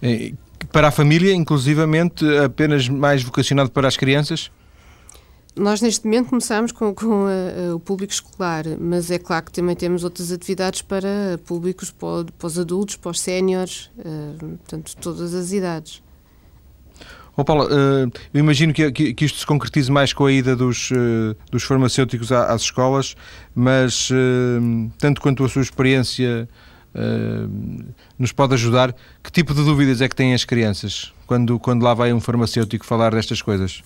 Eh, 0.01 0.34
para 0.70 0.89
a 0.89 0.91
família, 0.91 1.34
inclusivamente, 1.34 2.25
apenas 2.44 2.89
mais 2.89 3.24
vocacionado 3.24 3.72
para 3.72 3.88
as 3.88 3.96
crianças? 3.96 4.51
Nós, 5.56 5.82
neste 5.82 6.06
momento, 6.06 6.29
começamos 6.29 6.72
com, 6.72 6.94
com 6.94 7.25
a, 7.25 7.72
a, 7.72 7.75
o 7.75 7.79
público 7.79 8.13
escolar, 8.13 8.65
mas 8.79 9.10
é 9.12 9.18
claro 9.18 9.46
que 9.46 9.51
também 9.51 9.75
temos 9.75 10.03
outras 10.03 10.32
atividades 10.32 10.82
para 10.82 11.39
públicos, 11.46 11.91
para, 11.91 12.25
para 12.38 12.48
os 12.48 12.60
adultos, 12.60 12.96
para 12.96 13.12
os 13.12 13.20
séniores, 13.20 13.89
uh, 13.98 14.58
portanto, 14.58 14.96
todas 15.01 15.34
as 15.34 15.51
idades. 15.51 16.01
Oh, 17.36 17.44
Paula, 17.44 17.65
uh, 17.65 18.12
eu 18.34 18.39
imagino 18.39 18.74
que, 18.74 18.91
que, 18.91 19.13
que, 19.13 19.25
isto 19.25 19.39
se 19.39 19.46
concretize 19.46 19.91
mais 19.91 20.13
com 20.13 20.25
a 20.25 20.32
ida 20.32 20.56
dos, 20.56 20.91
uh, 20.91 21.36
dos 21.51 21.63
farmacêuticos 21.63 22.32
às 22.32 22.62
escolas, 22.62 23.15
mas 23.56 24.10
tanto 24.98 25.20
quanto 25.20 25.44
a 25.44 25.50
sua 25.50 25.62
experiência 25.62 26.48
nos 28.18 28.32
pode 28.32 28.53
ajudar, 28.53 28.96
que 29.24 29.32
tipo 29.32 29.53
de 29.53 29.63
dúvidas 29.63 30.01
é 30.01 30.10
que 30.10 30.15
têm 30.15 30.34
as 30.34 30.44
crianças 30.44 31.13
quando, 31.27 31.60
quando 31.60 31.84
lá 31.84 31.94
vai 31.94 32.12
um 32.12 32.20
farmacêutico 32.20 32.86
falar 32.86 33.13
destas 33.13 33.41
coisas? 33.41 33.84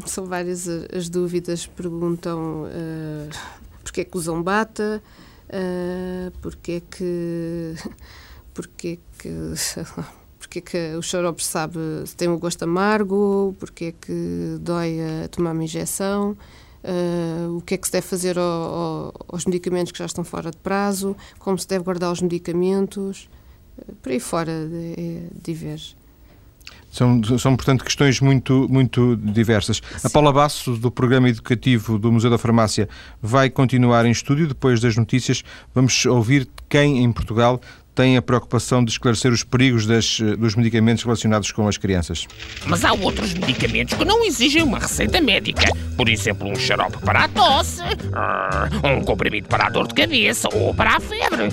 São 0.06 0.26
várias 0.26 0.68
as 0.68 1.08
dúvidas. 1.08 1.66
Perguntam 1.66 2.64
uh, 2.64 3.28
porque 3.82 4.02
é 4.02 4.04
que 4.04 4.16
usam 4.16 4.42
bata, 4.42 5.02
uh, 5.48 6.30
porque 6.40 6.72
é 6.72 6.80
que. 6.80 7.74
Porque 8.52 8.88
é 8.88 8.98
que. 9.18 9.30
Porque 10.38 10.60
é 10.60 10.62
que 10.62 10.96
o 10.96 11.02
xarope 11.02 11.42
sabe 11.42 11.78
se 12.06 12.14
tem 12.14 12.28
um 12.28 12.38
gosto 12.38 12.62
amargo, 12.62 13.56
porque 13.58 13.86
é 13.86 13.92
que 13.92 14.56
dói 14.60 15.00
a 15.00 15.28
tomar 15.28 15.50
uma 15.50 15.64
injeção, 15.64 16.36
uh, 16.84 17.56
o 17.56 17.60
que 17.62 17.74
é 17.74 17.76
que 17.76 17.86
se 17.86 17.92
deve 17.92 18.06
fazer 18.06 18.38
ao, 18.38 18.44
ao, 18.44 19.26
aos 19.26 19.44
medicamentos 19.44 19.90
que 19.90 19.98
já 19.98 20.06
estão 20.06 20.22
fora 20.22 20.52
de 20.52 20.56
prazo, 20.58 21.16
como 21.40 21.58
se 21.58 21.66
deve 21.66 21.82
guardar 21.84 22.12
os 22.12 22.22
medicamentos, 22.22 23.28
por 24.00 24.12
aí 24.12 24.20
fora 24.20 24.52
é 24.52 25.22
diverso. 25.42 25.96
São, 26.96 27.22
são, 27.38 27.54
portanto, 27.54 27.84
questões 27.84 28.22
muito, 28.22 28.66
muito 28.70 29.16
diversas. 29.16 29.82
Sim. 29.98 30.06
A 30.06 30.08
Paula 30.08 30.32
Basso, 30.32 30.78
do 30.78 30.90
Programa 30.90 31.28
Educativo 31.28 31.98
do 31.98 32.10
Museu 32.10 32.30
da 32.30 32.38
Farmácia, 32.38 32.88
vai 33.20 33.50
continuar 33.50 34.06
em 34.06 34.10
estúdio. 34.10 34.48
Depois 34.48 34.80
das 34.80 34.96
notícias, 34.96 35.44
vamos 35.74 36.06
ouvir 36.06 36.48
quem 36.70 37.04
em 37.04 37.12
Portugal 37.12 37.60
tem 37.94 38.16
a 38.16 38.22
preocupação 38.22 38.82
de 38.82 38.90
esclarecer 38.90 39.30
os 39.30 39.44
perigos 39.44 39.84
das, 39.84 40.20
dos 40.38 40.54
medicamentos 40.54 41.04
relacionados 41.04 41.52
com 41.52 41.68
as 41.68 41.76
crianças. 41.76 42.26
Mas 42.64 42.82
há 42.82 42.94
outros 42.94 43.34
medicamentos 43.34 43.92
que 43.92 44.04
não 44.04 44.24
exigem 44.24 44.62
uma 44.62 44.78
receita 44.78 45.20
médica. 45.20 45.64
Por 45.98 46.08
exemplo, 46.08 46.48
um 46.48 46.56
xarope 46.56 46.96
para 46.98 47.24
a 47.24 47.28
tosse, 47.28 47.82
ah, 48.14 48.70
um 48.84 49.02
comprimido 49.02 49.48
para 49.48 49.66
a 49.66 49.70
dor 49.70 49.86
de 49.86 49.94
cabeça 49.94 50.48
ou 50.54 50.74
para 50.74 50.96
a 50.96 51.00
febre. 51.00 51.50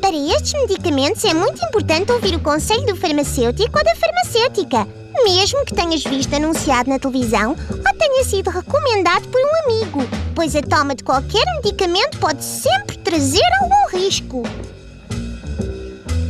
Para 0.00 0.16
estes 0.16 0.54
medicamentos 0.54 1.24
é 1.24 1.34
muito 1.34 1.62
importante 1.64 2.10
ouvir 2.10 2.34
o 2.34 2.40
conselho 2.40 2.86
do 2.86 2.96
farmacêutico 2.96 3.78
ou 3.78 3.84
da 3.84 3.94
farmacêutica, 3.94 4.88
mesmo 5.22 5.64
que 5.64 5.74
tenhas 5.74 6.02
visto 6.02 6.34
anunciado 6.34 6.88
na 6.88 6.98
televisão 6.98 7.54
ou 7.70 7.98
tenha 7.98 8.24
sido 8.24 8.50
recomendado 8.50 9.28
por 9.28 9.40
um 9.40 9.64
amigo, 9.64 10.00
pois 10.34 10.56
a 10.56 10.62
toma 10.62 10.94
de 10.94 11.04
qualquer 11.04 11.44
medicamento 11.56 12.18
pode 12.18 12.42
sempre 12.42 12.96
trazer 12.98 13.44
algum 13.60 13.98
risco. 13.98 14.42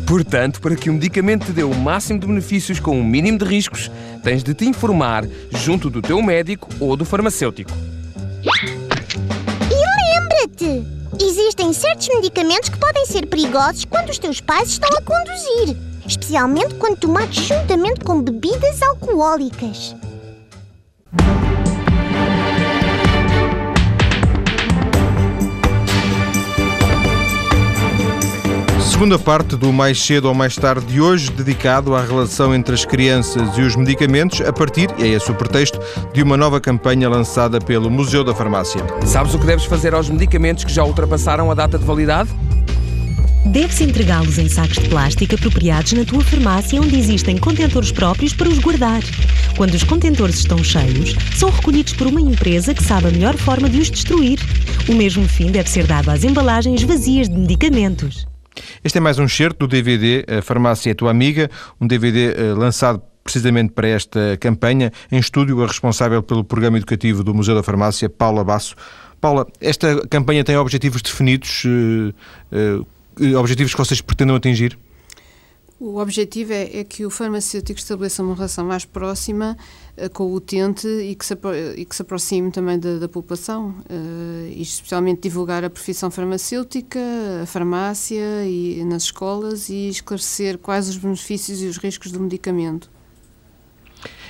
Portanto, 0.06 0.60
para 0.60 0.74
que 0.74 0.90
o 0.90 0.92
medicamento 0.92 1.46
te 1.46 1.52
dê 1.52 1.62
o 1.62 1.72
máximo 1.72 2.18
de 2.18 2.26
benefícios 2.26 2.80
com 2.80 3.00
o 3.00 3.04
mínimo 3.04 3.38
de 3.38 3.44
riscos, 3.44 3.88
tens 4.24 4.42
de 4.42 4.52
te 4.52 4.66
informar 4.66 5.24
junto 5.52 5.88
do 5.88 6.02
teu 6.02 6.20
médico 6.20 6.68
ou 6.80 6.96
do 6.96 7.04
farmacêutico. 7.04 7.70
Existem 11.60 11.74
certos 11.74 12.08
medicamentos 12.08 12.70
que 12.70 12.78
podem 12.78 13.04
ser 13.04 13.26
perigosos 13.26 13.84
quando 13.84 14.08
os 14.08 14.18
teus 14.18 14.40
pais 14.40 14.70
estão 14.70 14.88
a 14.96 15.02
conduzir, 15.02 15.76
especialmente 16.06 16.74
quando 16.76 16.96
tomados 16.96 17.36
juntamente 17.36 18.00
com 18.00 18.22
bebidas 18.22 18.80
alcoólicas. 18.80 19.94
Segunda 29.00 29.18
parte 29.18 29.56
do 29.56 29.72
Mais 29.72 29.98
Cedo 29.98 30.28
ou 30.28 30.34
Mais 30.34 30.54
Tarde 30.56 30.84
de 30.84 31.00
hoje, 31.00 31.30
dedicado 31.30 31.94
à 31.94 32.04
relação 32.04 32.54
entre 32.54 32.74
as 32.74 32.84
crianças 32.84 33.56
e 33.56 33.62
os 33.62 33.74
medicamentos, 33.74 34.42
a 34.42 34.52
partir, 34.52 34.90
e 34.98 35.04
é 35.04 35.06
esse 35.06 35.30
o 35.30 35.34
pretexto, 35.34 35.80
de 36.12 36.22
uma 36.22 36.36
nova 36.36 36.60
campanha 36.60 37.08
lançada 37.08 37.58
pelo 37.58 37.90
Museu 37.90 38.22
da 38.22 38.34
Farmácia. 38.34 38.84
Sabes 39.06 39.32
o 39.32 39.38
que 39.38 39.46
deves 39.46 39.64
fazer 39.64 39.94
aos 39.94 40.10
medicamentos 40.10 40.64
que 40.64 40.70
já 40.70 40.84
ultrapassaram 40.84 41.50
a 41.50 41.54
data 41.54 41.78
de 41.78 41.84
validade? 41.86 42.28
Deve-se 43.46 43.84
entregá-los 43.84 44.36
em 44.36 44.50
sacos 44.50 44.76
de 44.76 44.90
plástico 44.90 45.34
apropriados 45.34 45.94
na 45.94 46.04
tua 46.04 46.22
farmácia, 46.22 46.78
onde 46.78 46.98
existem 46.98 47.38
contentores 47.38 47.90
próprios 47.90 48.34
para 48.34 48.50
os 48.50 48.58
guardar. 48.58 49.00
Quando 49.56 49.72
os 49.72 49.82
contentores 49.82 50.40
estão 50.40 50.62
cheios, 50.62 51.16
são 51.38 51.48
recolhidos 51.48 51.94
por 51.94 52.06
uma 52.06 52.20
empresa 52.20 52.74
que 52.74 52.84
sabe 52.84 53.08
a 53.08 53.10
melhor 53.10 53.38
forma 53.38 53.66
de 53.66 53.78
os 53.78 53.90
destruir. 53.90 54.38
O 54.90 54.94
mesmo 54.94 55.26
fim 55.26 55.50
deve 55.50 55.70
ser 55.70 55.86
dado 55.86 56.10
às 56.10 56.22
embalagens 56.22 56.82
vazias 56.82 57.30
de 57.30 57.38
medicamentos. 57.38 58.28
Este 58.82 58.98
é 58.98 59.00
mais 59.00 59.18
um 59.18 59.28
certo 59.28 59.60
do 59.60 59.68
DVD 59.68 60.24
A 60.38 60.42
Farmácia 60.42 60.90
é 60.90 60.94
Tua 60.94 61.10
Amiga, 61.10 61.50
um 61.80 61.86
DVD 61.86 62.34
eh, 62.34 62.54
lançado 62.54 63.02
precisamente 63.22 63.72
para 63.72 63.88
esta 63.88 64.36
campanha. 64.40 64.92
Em 65.10 65.18
estúdio, 65.18 65.62
a 65.62 65.66
responsável 65.66 66.22
pelo 66.22 66.42
programa 66.42 66.76
educativo 66.76 67.22
do 67.22 67.34
Museu 67.34 67.54
da 67.54 67.62
Farmácia, 67.62 68.08
Paula 68.08 68.42
Basso. 68.42 68.74
Paula, 69.20 69.46
esta 69.60 70.06
campanha 70.08 70.42
tem 70.42 70.56
objetivos 70.56 71.02
definidos, 71.02 71.62
eh, 72.50 72.82
eh, 73.20 73.36
objetivos 73.36 73.72
que 73.72 73.78
vocês 73.78 74.00
pretendam 74.00 74.34
atingir? 74.34 74.78
O 75.80 75.98
objetivo 75.98 76.52
é, 76.52 76.80
é, 76.80 76.84
que 76.84 77.06
o 77.06 77.10
farmacêutico 77.10 77.78
estabeleça 77.78 78.22
uma 78.22 78.34
relação 78.34 78.66
mais 78.66 78.84
próxima 78.84 79.56
uh, 79.96 80.10
com 80.10 80.24
o 80.24 80.34
utente 80.34 80.86
e 80.86 81.14
que 81.14 81.24
se, 81.24 81.34
e 81.74 81.86
que 81.86 81.96
se 81.96 82.02
aproxime 82.02 82.50
também 82.50 82.78
da, 82.78 82.98
da 82.98 83.08
população, 83.08 83.70
uh, 83.70 84.46
e 84.46 84.60
especialmente 84.60 85.22
divulgar 85.22 85.64
a 85.64 85.70
profissão 85.70 86.10
farmacêutica, 86.10 87.00
a 87.42 87.46
farmácia 87.46 88.44
e 88.44 88.84
nas 88.84 89.04
escolas 89.04 89.70
e 89.70 89.88
esclarecer 89.88 90.58
quais 90.58 90.86
os 90.86 90.98
benefícios 90.98 91.62
e 91.62 91.66
os 91.66 91.78
riscos 91.78 92.12
do 92.12 92.20
medicamento. 92.20 92.90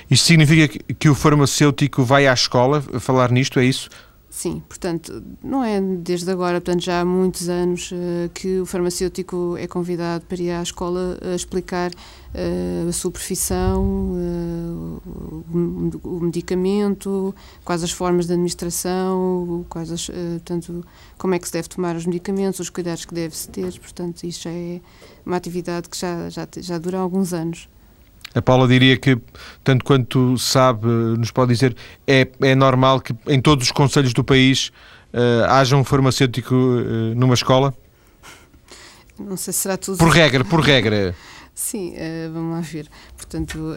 Isto 0.09 0.27
significa 0.27 0.81
que 0.97 1.09
o 1.09 1.15
farmacêutico 1.15 2.01
vai 2.01 2.27
à 2.27 2.33
escola 2.33 2.81
falar 2.81 3.29
nisto, 3.29 3.59
é 3.59 3.65
isso? 3.65 3.89
Sim, 4.31 4.63
portanto, 4.65 5.21
não 5.43 5.61
é 5.61 5.81
desde 5.81 6.31
agora, 6.31 6.61
portanto, 6.61 6.81
já 6.81 7.01
há 7.01 7.05
muitos 7.05 7.49
anos 7.49 7.91
uh, 7.91 8.29
que 8.33 8.61
o 8.61 8.65
farmacêutico 8.65 9.57
é 9.57 9.67
convidado 9.67 10.25
para 10.25 10.41
ir 10.41 10.51
à 10.51 10.63
escola 10.63 11.19
a 11.21 11.35
explicar 11.35 11.91
uh, 11.91 12.87
a 12.87 12.91
sua 12.93 13.11
profissão, 13.11 13.83
o, 13.83 15.43
o, 16.01 16.19
medicamento, 16.21 17.35
quais 17.65 17.83
as 17.83 17.91
formas 17.91 18.25
de 18.25 18.31
administração, 18.31 19.65
quais 19.67 19.91
as, 19.91 20.07
portanto, 20.07 20.85
como 21.17 21.35
é 21.35 21.39
que 21.39 21.47
se 21.47 21.53
deve 21.53 21.67
tomar 21.67 21.97
os 21.97 22.05
medicamentos, 22.05 22.61
os 22.61 22.69
cuidados 22.69 23.03
que 23.03 23.13
deve-se 23.13 23.49
ter, 23.49 23.77
portanto, 23.79 24.23
isso 24.23 24.43
já 24.43 24.49
é 24.49 24.79
uma 25.25 25.35
atividade 25.35 25.89
que 25.89 25.97
já, 25.97 26.29
já, 26.29 26.47
já 26.57 26.77
dura 26.77 26.99
alguns 26.99 27.33
anos. 27.33 27.67
A 28.33 28.41
Paula 28.41 28.67
diria 28.67 28.95
que, 28.97 29.17
tanto 29.63 29.83
quanto 29.83 30.37
sabe, 30.37 30.87
nos 30.87 31.31
pode 31.31 31.53
dizer, 31.53 31.75
é, 32.07 32.27
é 32.41 32.55
normal 32.55 33.01
que 33.01 33.13
em 33.27 33.41
todos 33.41 33.65
os 33.65 33.71
conselhos 33.71 34.13
do 34.13 34.23
país 34.23 34.71
uh, 35.13 35.45
haja 35.49 35.75
um 35.75 35.83
farmacêutico 35.83 36.55
uh, 36.55 37.15
numa 37.15 37.33
escola? 37.33 37.73
Não 39.19 39.35
sei 39.35 39.53
se 39.53 39.59
será 39.59 39.77
tudo. 39.77 39.97
Por 39.97 40.09
regra, 40.09 40.45
por 40.45 40.61
regra. 40.61 41.13
Sim, 41.53 41.93
uh, 41.93 42.33
vamos 42.33 42.55
lá 42.55 42.61
ver. 42.61 42.87
Portanto, 43.17 43.75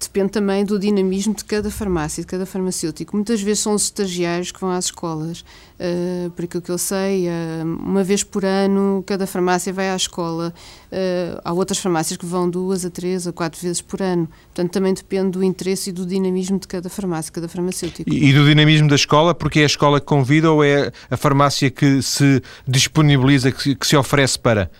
depende 0.00 0.30
também 0.30 0.64
do 0.64 0.78
dinamismo 0.78 1.34
de 1.34 1.44
cada 1.44 1.70
farmácia, 1.70 2.22
de 2.22 2.26
cada 2.26 2.46
farmacêutico. 2.46 3.14
Muitas 3.14 3.42
vezes 3.42 3.60
são 3.60 3.74
os 3.74 3.84
estagiários 3.84 4.50
que 4.50 4.60
vão 4.60 4.70
às 4.70 4.86
escolas. 4.86 5.44
Uh, 5.78 6.30
por 6.30 6.44
aquilo 6.44 6.62
que 6.62 6.70
eu 6.70 6.76
sei, 6.76 7.26
uh, 7.26 7.64
uma 7.64 8.04
vez 8.04 8.22
por 8.22 8.44
ano, 8.44 9.02
cada 9.06 9.26
farmácia 9.26 9.72
vai 9.72 9.90
à 9.90 9.96
escola. 9.96 10.52
Uh, 10.92 11.40
há 11.42 11.52
outras 11.52 11.78
farmácias 11.78 12.16
que 12.18 12.26
vão 12.26 12.50
duas 12.50 12.84
a 12.84 12.90
três 12.90 13.26
a 13.26 13.32
quatro 13.32 13.60
vezes 13.60 13.80
por 13.80 14.02
ano. 14.02 14.28
Portanto, 14.46 14.72
também 14.72 14.92
depende 14.92 15.30
do 15.30 15.44
interesse 15.44 15.90
e 15.90 15.92
do 15.92 16.04
dinamismo 16.04 16.58
de 16.58 16.68
cada 16.68 16.90
farmácia, 16.90 17.32
cada 17.32 17.48
farmacêutico. 17.48 18.10
E, 18.10 18.28
e 18.28 18.32
do 18.32 18.44
dinamismo 18.44 18.88
da 18.88 18.96
escola, 18.96 19.34
porque 19.34 19.60
é 19.60 19.62
a 19.62 19.66
escola 19.66 20.00
que 20.00 20.06
convida 20.06 20.50
ou 20.50 20.62
é 20.62 20.92
a 21.10 21.16
farmácia 21.16 21.70
que 21.70 22.02
se 22.02 22.42
disponibiliza, 22.66 23.50
que, 23.50 23.74
que 23.74 23.86
se 23.86 23.96
oferece 23.96 24.38
para? 24.38 24.70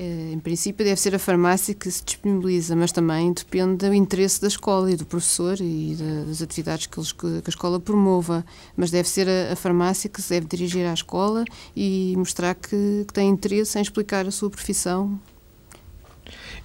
Eh, 0.00 0.30
em 0.32 0.38
princípio 0.38 0.86
deve 0.86 1.00
ser 1.00 1.12
a 1.16 1.18
farmácia 1.18 1.74
que 1.74 1.90
se 1.90 2.04
disponibiliza, 2.04 2.76
mas 2.76 2.92
também 2.92 3.32
depende 3.32 3.88
do 3.88 3.92
interesse 3.92 4.40
da 4.40 4.46
escola 4.46 4.92
e 4.92 4.94
do 4.94 5.04
professor 5.04 5.56
e 5.60 5.96
das 6.24 6.40
atividades 6.40 6.86
que, 6.86 7.00
eles, 7.00 7.10
que 7.10 7.26
a 7.26 7.48
escola 7.48 7.80
promova. 7.80 8.44
Mas 8.76 8.92
deve 8.92 9.08
ser 9.08 9.28
a, 9.28 9.52
a, 9.52 9.56
farmácia 9.56 10.08
que 10.08 10.22
se 10.22 10.28
deve 10.30 10.46
dirigir 10.46 10.86
à 10.86 10.94
escola 10.94 11.44
e 11.74 12.14
mostrar 12.16 12.54
que, 12.54 13.04
que 13.08 13.12
tem 13.12 13.28
interesse 13.28 13.76
em 13.76 13.82
explicar 13.82 14.24
a 14.24 14.30
sua 14.30 14.48
profissão 14.48 15.18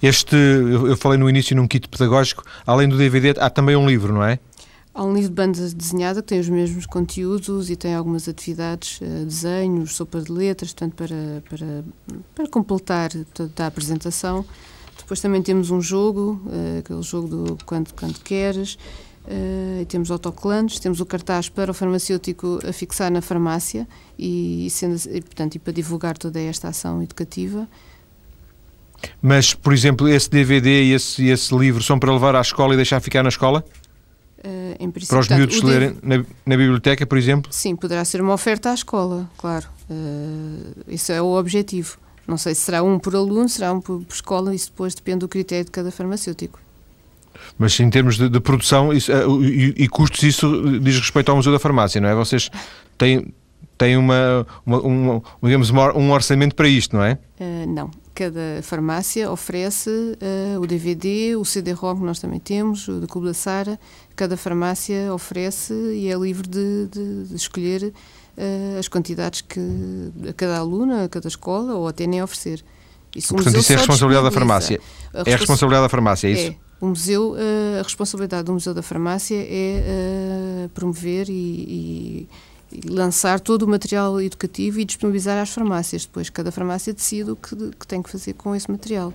este, 0.02 0.36
eu 0.36 0.98
falei 0.98 1.18
no 1.18 1.30
início 1.30 1.56
num 1.56 1.66
kit 1.66 1.88
pedagógico, 1.88 2.44
além 2.68 2.90
do 2.90 2.98
DVD, 2.98 3.34
há 3.40 3.50
também 3.50 3.74
um 3.78 3.88
livro, 3.88 4.14
não 4.14 4.22
é? 4.22 4.38
Há 4.96 5.04
um 5.04 5.12
livro 5.12 5.30
de 5.30 5.36
banda 5.36 5.70
desenhada 5.70 6.22
que 6.22 6.28
tem 6.28 6.40
os 6.40 6.48
mesmos 6.48 6.86
conteúdos 6.86 7.72
e 7.72 7.76
tem 7.76 7.96
algumas 7.96 8.28
atividades, 8.30 9.02
uh, 9.02 9.26
desenhos, 9.26 9.96
sopa 9.96 10.22
de 10.22 10.32
letras, 10.32 10.72
portanto, 10.72 10.94
para, 10.94 11.44
para, 11.50 11.84
para 12.36 12.48
completar 12.48 13.10
toda 13.34 13.64
a 13.64 13.68
apresentação. 13.68 14.46
Depois 14.96 15.20
também 15.20 15.42
temos 15.42 15.72
um 15.72 15.82
jogo, 15.82 16.40
uh, 16.46 16.80
aquele 16.80 17.02
jogo 17.02 17.28
do 17.28 17.66
quando, 17.66 17.92
quando 17.96 18.20
queres, 18.20 18.78
uh, 19.26 19.84
temos 19.88 20.12
autocolantes, 20.12 20.80
temos 20.80 21.00
o 21.00 21.08
cartaz 21.08 21.50
para 21.50 21.72
o 21.72 21.74
farmacêutico 21.74 22.60
a 22.64 22.72
fixar 22.72 23.12
na 23.12 23.22
farmácia 23.22 23.88
e, 24.18 24.68
sendo, 24.70 24.96
e, 25.10 25.22
portanto, 25.22 25.56
e 25.56 25.60
para 25.60 25.74
divulgar 25.74 26.16
toda 26.20 26.40
esta 26.40 26.68
ação 26.68 27.02
educativa. 27.02 27.68
Mas, 29.20 29.56
por 29.56 29.74
exemplo, 29.74 30.08
esse 30.08 30.30
DVD 30.30 30.84
e 30.84 30.94
esse, 30.94 31.28
esse 31.28 31.56
livro 31.58 31.82
são 31.82 31.98
para 31.98 32.14
levar 32.14 32.36
à 32.36 32.42
escola 32.42 32.74
e 32.74 32.78
deixar 32.78 33.00
ficar 33.00 33.24
na 33.24 33.30
escola? 33.30 33.66
Uh, 34.44 34.76
em 34.78 34.92
princípio, 34.92 35.16
Para 35.16 35.20
os 35.22 35.30
miúdos 35.30 35.56
portanto, 35.56 35.72
lerem 35.72 35.98
na, 36.04 36.18
na, 36.46 36.58
biblioteca, 36.58 37.06
por 37.06 37.18
exemplo? 37.18 37.52
Sim, 37.54 37.78
poderá 37.78 38.04
ser 38.04 38.22
uma 38.22 38.34
oferta 38.34 38.72
à 38.72 38.74
escola, 38.74 39.30
claro. 39.38 39.66
Uh, 39.90 40.84
isso 40.86 41.14
é 41.14 41.22
o 41.22 41.38
objetivo. 41.38 41.98
Não 42.28 42.38
sei 42.38 42.54
se 42.54 42.62
será 42.62 42.84
um 42.84 43.00
por 43.00 43.16
aluno, 43.16 43.48
será 43.48 43.72
um 43.72 43.80
por, 43.80 44.04
por 44.04 44.14
escola, 44.14 44.54
isso 44.54 44.70
depois 44.70 44.94
depende 44.94 45.20
do 45.20 45.30
critério 45.30 45.64
de 45.64 45.72
cada 45.72 45.92
farmacêutico. 45.92 46.60
Mas 47.58 47.80
em 47.80 47.90
termos 47.90 48.18
de, 48.18 48.28
de 48.28 48.40
produção 48.42 48.92
isso, 48.92 49.14
uh, 49.14 49.44
e, 49.46 49.76
e, 49.78 49.88
custos, 49.88 50.22
isso 50.24 50.80
diz 50.80 51.00
respeito 51.00 51.30
ao 51.30 51.38
Museu 51.38 51.54
da 51.54 51.60
Farmácia, 51.60 52.02
não 52.02 52.10
é? 52.10 52.14
Vocês 52.14 52.50
têm, 52.98 53.34
têm 53.78 53.96
uma, 53.96 54.46
uma, 54.66 54.82
uma 54.82 55.24
digamos, 55.42 55.70
um 55.70 56.12
orçamento 56.12 56.54
para 56.54 56.68
isto, 56.68 56.98
não 56.98 57.04
é? 57.04 57.18
não 57.66 57.90
cada 58.14 58.62
farmácia 58.62 59.30
oferece 59.32 59.90
uh, 59.90 60.60
o 60.60 60.68
DVD, 60.68 61.36
o 61.36 61.44
CD-ROM 61.44 61.98
que 61.98 62.04
nós 62.04 62.20
também 62.20 62.40
temos, 62.40 62.88
o 62.88 63.00
do 63.00 63.08
Clube 63.08 63.28
da 63.28 63.34
Sara. 63.34 63.80
Cada 64.16 64.38
farmácia 64.38 65.14
oferece 65.14 65.74
e 65.74 66.12
é 66.12 66.16
livre 66.16 66.48
de, 66.48 66.88
de, 66.88 67.24
de 67.26 67.36
escolher 67.36 67.92
uh, 68.38 68.80
as 68.80 68.88
quantidades 68.88 69.42
que 69.42 69.60
a 70.30 70.34
cada 70.34 70.58
aluno, 70.58 71.04
a 71.04 71.10
cada 71.10 71.28
escola 71.28 71.74
ou 71.74 71.88
até 71.88 72.06
nem 72.06 72.22
oferecer. 72.22 72.64
Isso, 73.16 73.34
Portanto, 73.34 73.58
isso 73.58 73.72
é 73.72 73.76
a 73.76 73.80
responsabilidade 73.80 74.26
da 74.26 74.32
farmácia. 74.32 74.80
A 75.14 75.30
é 75.30 75.34
a 75.34 75.38
responsabilidade 75.38 75.86
da 75.86 75.90
farmácia, 75.90 76.28
é 76.28 76.32
isso? 76.32 76.52
É. 76.52 76.56
O 76.82 76.88
museu, 76.88 77.32
uh, 77.32 77.80
a 77.80 77.84
responsabilidade 77.84 78.44
do 78.44 78.54
Museu 78.54 78.74
da 78.74 78.82
Farmácia 78.82 79.38
é 79.40 80.68
promover 80.74 81.30
e, 81.30 82.28
e 82.74 82.90
lançar 82.90 83.40
todo 83.40 83.64
o 83.64 83.68
material 83.68 84.20
educativo 84.20 84.80
e 84.80 84.86
disponibilizar 84.86 85.42
às 85.42 85.50
farmácias. 85.50 86.06
Depois, 86.06 86.30
cada 86.30 86.52
farmácia 86.52 86.94
decide 86.94 87.32
o 87.32 87.36
que, 87.36 87.56
que 87.56 87.88
tem 87.88 88.02
que 88.02 88.10
fazer 88.10 88.34
com 88.34 88.56
esse 88.56 88.70
material. 88.70 89.14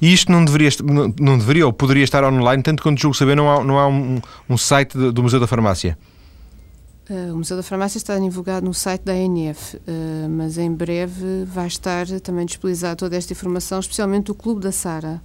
E 0.00 0.12
isto 0.12 0.30
não 0.30 0.44
deveria, 0.44 0.70
não, 1.20 1.38
deveria 1.38 1.66
ou 1.66 1.72
poderia 1.72 2.04
estar 2.04 2.24
online, 2.24 2.62
tanto 2.62 2.82
quanto 2.82 3.00
julgo 3.00 3.16
saber, 3.16 3.36
não 3.36 3.50
há, 3.50 3.64
não 3.64 3.78
há 3.78 3.88
um, 3.88 4.20
um 4.48 4.56
site 4.56 4.96
do 4.96 5.22
Museu 5.22 5.40
da 5.40 5.46
Farmácia? 5.46 5.96
Uh, 7.08 7.32
o 7.32 7.38
Museu 7.38 7.56
da 7.56 7.62
Farmácia 7.62 7.96
está 7.96 8.18
divulgado 8.18 8.66
no 8.66 8.74
site 8.74 9.00
da 9.00 9.12
ANF, 9.12 9.76
uh, 9.76 9.80
mas 10.28 10.58
em 10.58 10.70
breve 10.70 11.44
vai 11.46 11.66
estar 11.66 12.06
também 12.20 12.44
disponibilizada 12.44 12.96
toda 12.96 13.16
esta 13.16 13.32
informação, 13.32 13.80
especialmente 13.80 14.30
o 14.30 14.34
Clube 14.34 14.60
da 14.60 14.70
Sara 14.70 15.22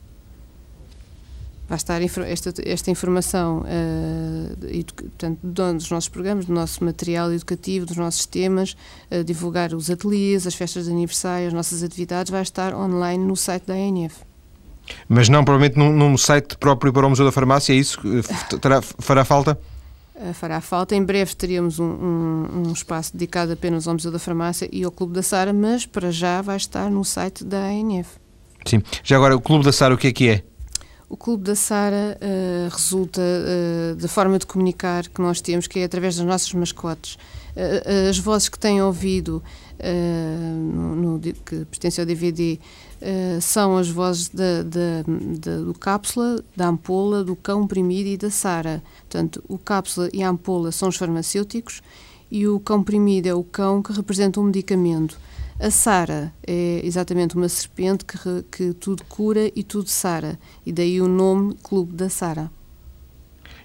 vai 1.67 1.77
estar 1.77 2.01
esta, 2.01 2.53
esta 2.63 2.91
informação 2.91 3.61
uh, 3.61 4.65
e, 4.65 4.85
portanto, 4.85 5.39
dos 5.43 5.89
nossos 5.89 6.07
programas, 6.07 6.45
do 6.45 6.53
nosso 6.53 6.83
material 6.85 7.33
educativo, 7.33 7.85
dos 7.85 7.97
nossos 7.97 8.25
temas, 8.25 8.77
divulgar 9.25 9.73
os 9.73 9.89
ateliês, 9.89 10.45
as 10.45 10.55
festas 10.55 10.85
de 10.85 10.91
aniversário, 10.91 11.47
as 11.47 11.53
nossas 11.53 11.81
atividades, 11.81 12.31
vai 12.31 12.43
estar 12.43 12.73
online 12.73 13.25
no 13.25 13.35
site 13.35 13.65
da 13.65 13.73
ANF. 13.73 14.23
Mas 15.07 15.29
não 15.29 15.43
provavelmente 15.43 15.77
num, 15.77 15.91
num 15.91 16.17
site 16.17 16.57
próprio 16.57 16.91
para 16.91 17.05
o 17.05 17.09
Museu 17.09 17.25
da 17.25 17.31
Farmácia, 17.31 17.73
é 17.73 17.75
isso? 17.75 17.99
Terá, 18.61 18.81
fará 18.81 19.25
falta? 19.25 19.57
Uh, 20.15 20.33
fará 20.33 20.61
falta. 20.61 20.95
Em 20.95 21.03
breve 21.03 21.35
teríamos 21.35 21.79
um, 21.79 21.85
um, 21.85 22.67
um, 22.67 22.73
espaço 22.73 23.13
dedicado 23.13 23.51
apenas 23.51 23.87
ao 23.87 23.93
Museu 23.93 24.11
da 24.11 24.19
Farmácia 24.19 24.69
e 24.71 24.83
ao 24.83 24.91
Clube 24.91 25.13
da 25.13 25.23
Sara, 25.23 25.51
mas 25.51 25.85
para 25.85 26.11
já 26.11 26.41
vai 26.41 26.57
estar 26.57 26.89
no 26.89 27.03
site 27.03 27.43
da 27.43 27.65
ANF. 27.65 28.09
Sim. 28.65 28.81
Já 29.03 29.17
agora, 29.17 29.35
o 29.35 29.41
Clube 29.41 29.65
da 29.65 29.71
Sara, 29.71 29.93
o 29.93 29.97
que 29.97 30.07
é 30.07 30.11
que 30.11 30.29
é? 30.29 30.43
O 31.09 31.17
Clube 31.17 31.43
da 31.43 31.55
Sara 31.55 32.17
uh, 32.19 32.69
resulta 32.73 33.21
uh, 33.21 33.95
da 33.95 34.07
forma 34.07 34.39
de 34.39 34.47
comunicar 34.47 35.07
que 35.07 35.21
nós 35.21 35.41
temos, 35.41 35.67
que 35.67 35.79
é 35.79 35.83
através 35.83 36.15
das 36.15 36.25
nossas 36.25 36.51
mascotes. 36.53 37.15
Uh, 37.55 38.09
as 38.09 38.17
vozes 38.17 38.49
que 38.49 38.57
têm 38.57 38.81
ouvido, 38.81 39.43
no, 39.79 40.95
no, 40.95 41.19
que 41.19 41.65
pertencem 41.65 42.01
ao 42.01 42.05
DVD, 42.07 42.57
são 43.41 43.77
as 43.77 43.89
vozes 43.89 44.29
do 44.29 45.73
cápsula, 45.79 46.43
da 46.55 46.67
ampola, 46.67 47.23
do 47.23 47.35
cão 47.35 47.61
comprimido 47.61 48.09
e 48.09 48.17
da 48.17 48.29
Sara. 48.29 48.81
Portanto, 49.01 49.43
o 49.47 49.57
cápsula 49.57 50.09
e 50.13 50.23
a 50.23 50.29
ampola 50.29 50.71
são 50.71 50.89
os 50.89 50.95
farmacêuticos 50.95 51.81
e 52.31 52.47
o 52.47 52.59
cão 52.59 52.79
comprimido 52.79 53.27
é 53.27 53.33
o 53.33 53.43
cão 53.43 53.81
que 53.81 53.93
representa 53.93 54.39
um 54.39 54.43
medicamento. 54.43 55.17
A 55.59 55.69
Sara 55.69 56.33
é 56.45 56.81
exatamente 56.83 57.35
uma 57.35 57.47
serpente 57.47 58.03
que, 58.05 58.17
que 58.51 58.73
tudo 58.73 59.03
cura 59.05 59.51
e 59.55 59.63
tudo 59.63 59.87
sara, 59.87 60.39
e 60.65 60.71
daí 60.71 60.99
o 60.99 61.07
nome 61.07 61.55
Clube 61.61 61.93
da 61.93 62.09
Sara. 62.09 62.51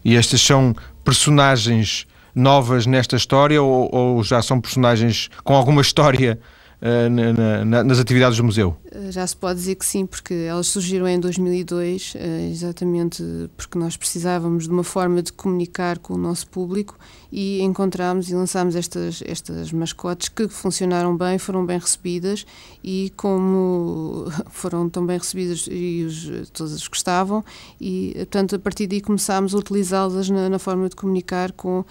E 0.05 0.15
estas 0.15 0.41
são 0.41 0.77
personagens 1.03 2.07
novas 2.35 2.87
nesta 2.87 3.17
história 3.17 3.61
ou, 3.63 3.89
ou 3.93 4.23
já 4.23 4.43
são 4.43 4.61
personagens 4.61 5.29
com 5.43 5.55
alguma 5.55 5.81
história 5.81 6.39
na, 6.81 7.65
na, 7.65 7.85
nas 7.85 7.99
atividades 7.99 8.37
do 8.37 8.45
museu? 8.45 8.77
Eh, 8.91 9.11
já 9.13 9.27
se 9.27 9.37
pode 9.37 9.59
dizer 9.59 9.75
que 9.75 9.85
sim, 9.85 10.07
porque 10.07 10.35
elas 10.35 10.67
surgiram 10.69 11.09
em 11.09 11.19
2002, 11.19 12.15
uh, 12.15 12.19
eh, 12.19 12.51
exatamente 12.51 13.23
porque 13.57 13.79
nós 13.79 13.97
precisávamos 13.97 14.65
de 14.65 14.71
uma 14.71 14.85
forma 14.85 15.23
de 15.23 15.33
comunicar 15.33 15.99
com 15.99 16.15
o 16.15 16.19
nosso 16.19 16.47
público 16.49 16.99
e 17.31 17.61
encontramos 17.61 18.31
e 18.31 18.35
lançámos 18.35 18.75
estas, 18.77 19.23
estas 19.27 19.73
mascotes 19.73 20.29
que 20.29 20.49
funcionaram 20.49 21.17
bem, 21.17 21.39
foram 21.39 21.67
bem 21.67 21.79
recebidas 21.79 22.47
e 22.83 23.13
como 23.17 24.27
foram 24.51 24.89
tão 24.89 25.05
bem 25.05 25.19
recebidas 25.19 25.69
e 25.71 26.05
os, 26.05 26.51
todas 26.51 26.87
gostavam 26.87 27.45
e 27.81 28.13
portanto 28.17 28.57
a 28.57 28.59
partir 28.59 28.87
daí 28.87 29.01
começámos 29.01 29.55
a 29.55 29.59
utilizá-las 29.59 30.31
na, 30.31 30.49
na 30.49 30.59
forma 30.59 30.89
de 30.89 30.97
comunicar 30.97 31.53
com 31.53 31.85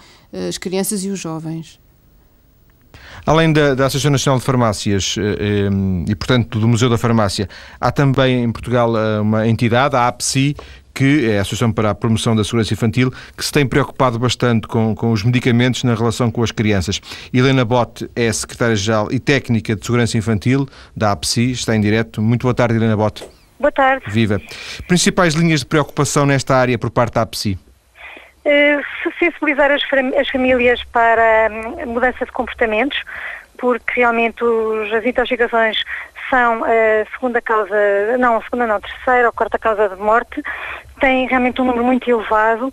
as 0.48 0.58
crianças 0.58 1.04
e 1.04 1.08
os 1.08 1.18
jovens. 1.18 1.78
Além 3.26 3.52
da, 3.52 3.74
da, 3.74 3.86
Associação 3.86 4.10
Nacional 4.10 4.38
de 4.38 4.44
Farmácias 4.44 5.16
eh, 5.18 5.22
eh, 5.22 6.10
e, 6.10 6.14
portanto, 6.14 6.58
do 6.58 6.68
Museu 6.68 6.88
da 6.88 6.98
Farmácia, 6.98 7.48
há 7.80 7.90
também 7.90 8.44
em 8.44 8.52
Portugal 8.52 8.96
eh, 8.96 9.20
uma 9.20 9.46
entidade, 9.46 9.96
a 9.96 10.08
APSI, 10.08 10.56
que 10.94 11.30
é 11.30 11.38
a 11.38 11.42
Associação 11.42 11.70
para 11.70 11.90
a 11.90 11.94
Promoção 11.94 12.34
da 12.34 12.42
Segurança 12.42 12.74
Infantil, 12.74 13.12
que 13.36 13.44
se 13.44 13.52
tem 13.52 13.64
preocupado 13.64 14.18
bastante 14.18 14.66
com, 14.66 14.94
com 14.94 15.12
os 15.12 15.22
medicamentos 15.22 15.84
na 15.84 15.94
relação 15.94 16.30
com 16.30 16.42
as 16.42 16.50
crianças. 16.50 17.00
Helena 17.32 17.64
Bote 17.64 18.10
é 18.16 18.32
Secretária-Geral 18.32 19.08
e 19.12 19.20
Técnica 19.20 19.76
de 19.76 19.86
Segurança 19.86 20.18
Infantil 20.18 20.68
da 20.96 21.12
APSI, 21.12 21.52
está 21.52 21.76
em 21.76 21.80
direto. 21.80 22.20
Muito 22.20 22.42
boa 22.42 22.54
tarde, 22.54 22.74
Helena 22.74 22.96
Bote. 22.96 23.24
Boa 23.60 23.72
tarde. 23.72 24.04
Viva. 24.08 24.40
Principais 24.86 25.34
linhas 25.34 25.60
de 25.60 25.66
preocupação 25.66 26.26
nesta 26.26 26.56
área 26.56 26.78
por 26.78 26.90
parte 26.90 27.14
da 27.14 27.22
APSI? 27.22 27.58
Eh, 28.50 28.80
sensibilizar 29.18 29.70
as, 29.70 29.82
as, 30.18 30.28
famílias 30.30 30.82
para 30.84 31.48
a 31.48 31.50
hum, 31.50 31.92
mudança 31.92 32.24
de 32.24 32.32
comportamentos, 32.32 32.98
porque 33.58 34.00
realmente 34.00 34.42
os, 34.42 34.90
as 34.90 35.04
intoxicações 35.04 35.84
são 36.30 36.64
a 36.64 37.04
segunda 37.12 37.42
causa, 37.42 37.76
não, 38.18 38.40
segunda 38.40 38.66
não, 38.66 38.80
terceira 38.80 39.26
ou 39.26 39.32
quarta 39.34 39.58
causa 39.58 39.90
de 39.90 40.00
morte, 40.00 40.42
tem 40.98 41.26
realmente 41.26 41.60
um 41.60 41.66
número 41.66 41.84
muito 41.84 42.08
elevado. 42.08 42.72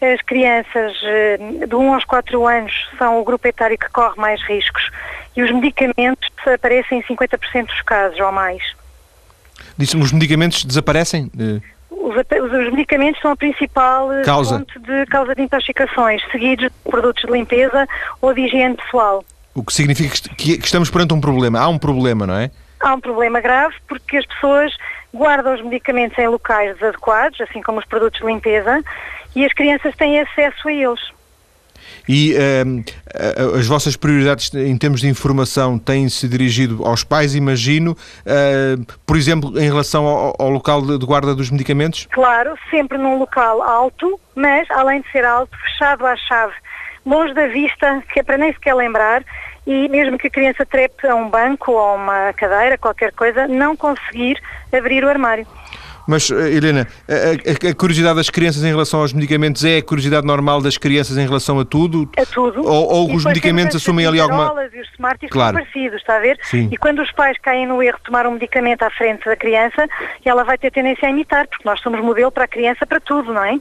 As 0.00 0.22
crianças 0.22 0.92
eh, 1.02 1.38
de 1.66 1.74
1 1.74 1.94
aos 1.94 2.04
4 2.04 2.46
anos 2.46 2.88
são 2.96 3.20
o 3.20 3.24
grupo 3.24 3.48
etário 3.48 3.76
que 3.76 3.90
corre 3.90 4.20
mais 4.20 4.40
riscos 4.44 4.90
e 5.36 5.42
os 5.42 5.50
medicamentos 5.50 6.30
aparecem 6.46 7.00
em 7.00 7.02
50% 7.02 7.66
dos 7.66 7.82
casos 7.82 8.20
ou 8.20 8.30
mais. 8.30 8.62
Disse-me, 9.76 10.04
os 10.04 10.12
medicamentos 10.12 10.64
desaparecem? 10.64 11.32
Uh 11.34 11.75
os, 12.06 12.14
os, 12.14 12.72
medicamentos 12.72 13.20
são 13.20 13.32
a 13.32 13.36
principal 13.36 14.12
eh, 14.12 14.22
causa. 14.22 14.58
fonte 14.58 14.78
de 14.78 15.06
causa 15.06 15.34
de 15.34 15.42
intoxicações, 15.42 16.22
seguidos 16.30 16.66
de 16.66 16.90
produtos 16.90 17.24
de 17.24 17.32
limpeza 17.32 17.86
ou 18.20 18.32
de 18.32 18.42
higiene 18.42 18.76
pessoal. 18.76 19.24
O 19.54 19.64
que 19.64 19.72
significa 19.72 20.14
que 20.36 20.52
estamos 20.52 20.88
perante 20.90 21.14
um 21.14 21.20
problema. 21.20 21.58
Há 21.58 21.68
um 21.68 21.78
problema, 21.78 22.26
não 22.26 22.36
é? 22.36 22.50
Há 22.78 22.94
um 22.94 23.00
problema 23.00 23.40
grave 23.40 23.74
porque 23.88 24.18
as 24.18 24.26
pessoas 24.26 24.72
guardam 25.12 25.54
os 25.54 25.62
medicamentos 25.62 26.16
em 26.18 26.28
locais 26.28 26.74
desadequados, 26.74 27.40
assim 27.40 27.62
como 27.62 27.78
os 27.78 27.86
produtos 27.86 28.20
de 28.20 28.26
limpeza, 28.26 28.82
e 29.34 29.44
as 29.44 29.52
crianças 29.52 29.94
têm 29.96 30.20
acesso 30.20 30.68
a 30.68 30.72
eles. 30.72 31.00
E 32.08 32.34
uh, 32.34 33.58
as 33.58 33.66
vossas 33.66 33.96
prioridades 33.96 34.52
em 34.54 34.76
termos 34.76 35.00
de 35.00 35.08
informação 35.08 35.78
têm-se 35.78 36.28
dirigido 36.28 36.84
aos 36.84 37.02
pais, 37.02 37.34
imagino, 37.34 37.92
uh, 37.92 38.94
por 39.04 39.16
exemplo, 39.16 39.58
em 39.60 39.66
relação 39.66 40.06
ao, 40.06 40.34
ao 40.38 40.50
local 40.50 40.82
de, 40.82 40.98
de, 40.98 41.06
guarda 41.06 41.34
dos 41.34 41.50
medicamentos? 41.50 42.06
Claro, 42.12 42.54
sempre 42.70 42.98
num 42.98 43.18
local 43.18 43.62
alto, 43.62 44.20
mas 44.34 44.70
além 44.70 45.00
de 45.00 45.10
ser 45.10 45.24
alto, 45.24 45.56
fechado 45.58 46.06
à 46.06 46.16
chave, 46.16 46.54
longe 47.04 47.34
da 47.34 47.46
vista, 47.46 48.02
que 48.12 48.20
é 48.20 48.22
para 48.22 48.38
nem 48.38 48.52
sequer 48.52 48.74
lembrar, 48.74 49.24
e 49.66 49.88
mesmo 49.88 50.16
que 50.16 50.28
a 50.28 50.30
criança 50.30 50.64
trepe 50.64 51.06
a 51.06 51.14
um 51.14 51.28
banco 51.28 51.72
ou 51.72 51.78
a 51.78 51.94
uma 51.94 52.32
cadeira, 52.32 52.78
qualquer 52.78 53.12
coisa, 53.12 53.48
não 53.48 53.76
conseguir 53.76 54.40
abrir 54.72 55.02
o 55.04 55.08
armário. 55.08 55.46
Mas, 56.06 56.30
eh, 56.30 56.52
Helena, 56.52 56.86
a, 57.08 57.68
a, 57.68 57.70
a, 57.70 57.74
curiosidade 57.74 58.16
das 58.16 58.30
crianças 58.30 58.62
em 58.62 58.68
relação 58.68 59.00
aos 59.00 59.12
medicamentos 59.12 59.64
é 59.64 59.78
a 59.78 59.82
curiosidade 59.82 60.26
normal 60.26 60.60
das 60.60 60.78
crianças 60.78 61.16
em 61.16 61.26
relação 61.26 61.58
a 61.58 61.64
tudo? 61.64 62.08
A 62.16 62.24
tudo. 62.24 62.64
Ou, 62.64 62.88
ou 62.88 63.14
os 63.14 63.24
medicamentos 63.24 63.76
assumem 63.76 64.06
ali 64.06 64.20
alguma... 64.20 64.54
e 64.72 64.80
os 64.80 64.88
Smarties 64.92 65.30
claro. 65.30 65.56
são 65.56 65.64
parecidos, 65.64 66.00
está 66.00 66.16
a 66.16 66.20
ver? 66.20 66.38
Sim. 66.42 66.68
E 66.70 66.76
quando 66.76 67.02
os 67.02 67.10
pais 67.12 67.36
caem 67.38 67.66
no 67.66 67.82
erro 67.82 67.98
de 67.98 68.04
tomar 68.04 68.26
um 68.26 68.32
medicamento 68.32 68.82
à 68.82 68.90
frente 68.90 69.24
da 69.24 69.36
criança, 69.36 69.88
ela 70.24 70.44
vai 70.44 70.56
ter 70.56 70.70
tendência 70.70 71.08
a 71.08 71.10
imitar, 71.10 71.46
porque 71.48 71.68
nós 71.68 71.80
somos 71.80 72.00
modelo 72.00 72.30
para 72.30 72.44
a 72.44 72.48
criança 72.48 72.86
para 72.86 73.00
tudo, 73.00 73.32
não 73.32 73.44
é? 73.44 73.58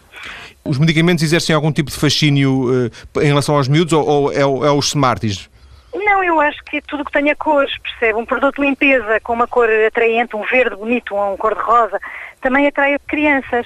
Os 0.64 0.78
medicamentos 0.78 1.24
exercem 1.24 1.56
algum 1.56 1.72
tipo 1.72 1.90
de 1.90 1.98
fascínio 1.98 2.88
uh, 2.88 3.22
em 3.22 3.28
relação 3.28 3.56
aos 3.56 3.68
miúdos 3.68 3.94
ou, 3.94 4.06
ou 4.06 4.32
é, 4.32 4.42
é 4.42 4.72
os 4.72 4.88
Smarties? 4.88 5.50
Não, 6.06 6.24
eu 6.24 6.40
acho 6.40 6.64
que 6.64 6.80
tudo 6.82 7.04
que 7.04 7.12
tenha 7.12 7.36
cores, 7.36 7.76
percebe? 7.80 8.20
Um 8.20 8.26
produto 8.26 8.58
de 8.58 8.62
limpeza 8.62 9.20
com 9.22 9.34
uma 9.34 9.48
cor 9.48 9.68
atraente, 9.88 10.36
um 10.36 10.44
verde 10.44 10.76
bonito, 10.76 11.16
um 11.16 11.36
cor 11.36 11.56
de 11.56 11.62
rosa, 11.62 12.00
também 12.40 12.68
atrai 12.68 12.96
crianças. 13.08 13.66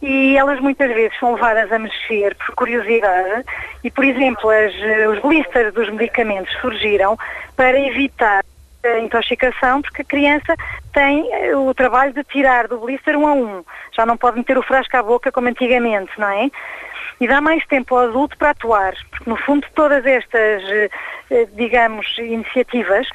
E 0.00 0.36
elas 0.36 0.60
muitas 0.60 0.92
vezes 0.94 1.18
são 1.18 1.34
levadas 1.34 1.72
a 1.72 1.78
mexer 1.80 2.36
por 2.36 2.54
curiosidade 2.54 3.44
e, 3.82 3.90
por 3.90 4.04
exemplo, 4.04 4.48
as, 4.50 4.72
os 5.12 5.22
blisters 5.22 5.74
dos 5.74 5.90
medicamentos 5.90 6.52
surgiram 6.60 7.18
para 7.56 7.78
evitar 7.78 8.44
a 8.84 8.98
intoxicação, 8.98 9.82
porque 9.82 10.02
a 10.02 10.04
criança 10.04 10.54
tem 10.92 11.28
eh, 11.32 11.56
o 11.56 11.72
trabalho 11.72 12.12
de 12.12 12.24
tirar 12.24 12.66
do 12.66 12.78
blister 12.78 13.16
um 13.16 13.26
a 13.26 13.32
um. 13.32 13.64
Já 13.96 14.04
não 14.04 14.16
pode 14.16 14.38
meter 14.38 14.58
o 14.58 14.62
frasco 14.62 14.96
à 14.96 15.02
boca 15.02 15.30
como 15.30 15.48
antigamente, 15.48 16.10
não 16.18 16.28
é? 16.28 16.50
E 17.22 17.28
dá 17.28 17.40
mais 17.40 17.64
tempo 17.66 17.94
ao 17.94 18.08
adulto 18.08 18.36
para 18.36 18.50
atuar, 18.50 18.94
porque 19.08 19.30
no 19.30 19.36
fundo 19.36 19.64
todas 19.76 20.04
estas, 20.04 20.60
eh, 20.68 20.90
eh, 21.30 21.46
digamos, 21.54 22.04
iniciativas 22.18 23.06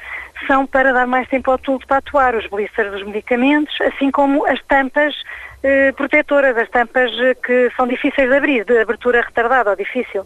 são 0.46 0.66
para 0.66 0.94
dar 0.94 1.06
mais 1.06 1.28
tempo 1.28 1.50
ao 1.50 1.58
adulto 1.58 1.86
para 1.86 1.98
atuar, 1.98 2.34
os 2.34 2.46
blisters 2.46 2.90
dos 2.90 3.02
medicamentos, 3.04 3.78
assim 3.82 4.10
como 4.10 4.46
as 4.46 4.62
tampas 4.62 5.14
eh, 5.62 5.92
protetoras, 5.92 6.56
as 6.56 6.70
tampas 6.70 7.10
que 7.44 7.70
são 7.76 7.86
difíceis 7.86 8.30
de 8.30 8.34
abrir, 8.34 8.64
de 8.64 8.78
abertura 8.78 9.20
retardada 9.20 9.68
ou 9.68 9.76
difícil. 9.76 10.24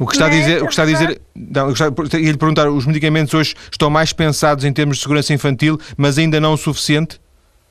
O 0.00 0.04
que 0.04 0.14
está 0.14 0.26
a 0.26 0.30
dizer, 0.30 0.60
o 0.60 0.66
que 0.66 0.72
está 0.72 0.82
a 0.82 0.86
dizer, 0.86 1.20
não, 1.36 1.68
ia 1.70 2.32
lhe 2.32 2.36
perguntar, 2.36 2.68
os 2.68 2.84
medicamentos 2.84 3.32
hoje 3.32 3.54
estão 3.70 3.90
mais 3.90 4.12
pensados 4.12 4.64
em 4.64 4.72
termos 4.72 4.96
de 4.96 5.04
segurança 5.04 5.32
infantil, 5.32 5.78
mas 5.96 6.18
ainda 6.18 6.40
não 6.40 6.54
o 6.54 6.56
suficiente? 6.56 7.20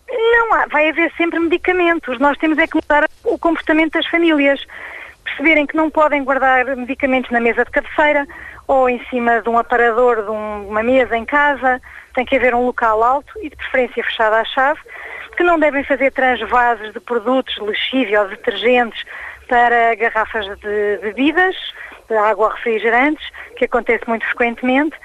Não 0.10 0.54
há, 0.54 0.68
vai 0.68 0.88
haver 0.88 1.12
sempre 1.18 1.38
medicamentos. 1.38 2.18
Nós 2.18 2.38
temos 2.38 2.58
é 2.58 2.66
que 2.66 2.76
mudar 2.76 3.10
o 3.26 3.38
comportamento 3.38 3.92
das 3.92 4.08
famílias. 4.08 4.66
Perceberem 5.24 5.66
que 5.66 5.76
não 5.76 5.90
podem 5.90 6.24
guardar 6.24 6.66
medicamentos 6.76 7.32
na 7.32 7.40
mesa 7.40 7.64
de 7.64 7.72
cabeceira 7.72 8.28
ou 8.68 8.90
em 8.90 9.04
cima 9.10 9.42
de 9.42 9.50
um 9.50 9.58
aparador 9.58 10.24
de 10.24 10.32
um, 10.32 10.70
uma 10.70 10.84
mesa 10.84 11.18
em 11.18 11.26
casa. 11.26 11.82
Tem 12.14 12.26
que 12.26 12.36
haver 12.36 12.54
um 12.54 12.66
local 12.66 13.04
alto 13.04 13.32
e 13.42 13.50
de 13.50 13.56
preferência 13.56 14.04
fechado 14.04 14.34
à 14.34 14.44
chave. 14.46 14.80
Que 15.38 15.44
não 15.44 15.60
devem 15.60 15.84
fazer 15.84 16.12
transvases 16.12 16.94
de 16.94 17.00
produtos 17.00 17.58
lexívia 17.58 18.22
ou 18.22 18.28
detergentes 18.28 19.04
para 19.48 19.96
garrafas 19.96 20.46
de 20.60 21.00
bebidas, 21.02 21.56
de 22.10 22.16
água 22.16 22.54
refrigerantes, 22.54 23.26
que 23.58 23.66
acontece 23.66 24.08
muito 24.08 24.26
frequentemente. 24.28 24.96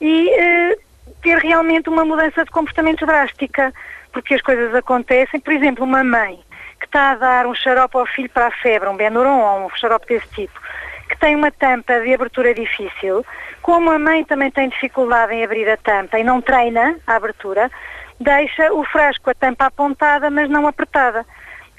E 0.00 0.30
eh, 0.30 0.78
ter 1.22 1.38
realmente 1.38 1.88
uma 1.88 2.04
mudança 2.04 2.44
de 2.44 2.50
comportamento 2.50 3.04
drástica 3.04 3.72
porque 4.12 4.34
as 4.34 4.42
coisas 4.42 4.74
acontecem. 4.74 5.40
Por 5.40 5.52
exemplo, 5.52 5.84
uma 5.84 6.02
mãe 6.04 6.38
que 6.78 6.86
está 6.86 7.12
a 7.12 7.14
dar 7.16 7.46
um 7.46 7.54
xarope 7.54 7.96
ao 7.96 8.06
filho 8.06 8.30
para 8.30 8.48
a 8.48 8.50
febre, 8.50 8.88
um 8.88 8.96
Benuron 8.96 9.40
ou 9.40 9.66
um 9.66 9.70
xarope 9.76 10.06
desse 10.06 10.28
tipo, 10.28 10.60
que 11.08 11.18
tem 11.18 11.34
uma 11.34 11.50
tampa 11.50 12.00
de 12.00 12.12
abertura 12.12 12.54
difícil, 12.54 13.24
como 13.62 13.90
a 13.90 13.98
mãe 13.98 14.24
também 14.24 14.50
tem 14.50 14.68
dificuldade 14.68 15.34
em 15.34 15.44
abrir 15.44 15.68
a 15.68 15.76
tampa 15.76 16.18
e 16.18 16.24
não 16.24 16.40
treina 16.40 16.96
a 17.06 17.16
abertura, 17.16 17.70
deixa 18.20 18.72
o 18.72 18.84
frasco, 18.84 19.30
a 19.30 19.34
tampa 19.34 19.66
apontada, 19.66 20.30
mas 20.30 20.48
não 20.48 20.66
apertada. 20.66 21.24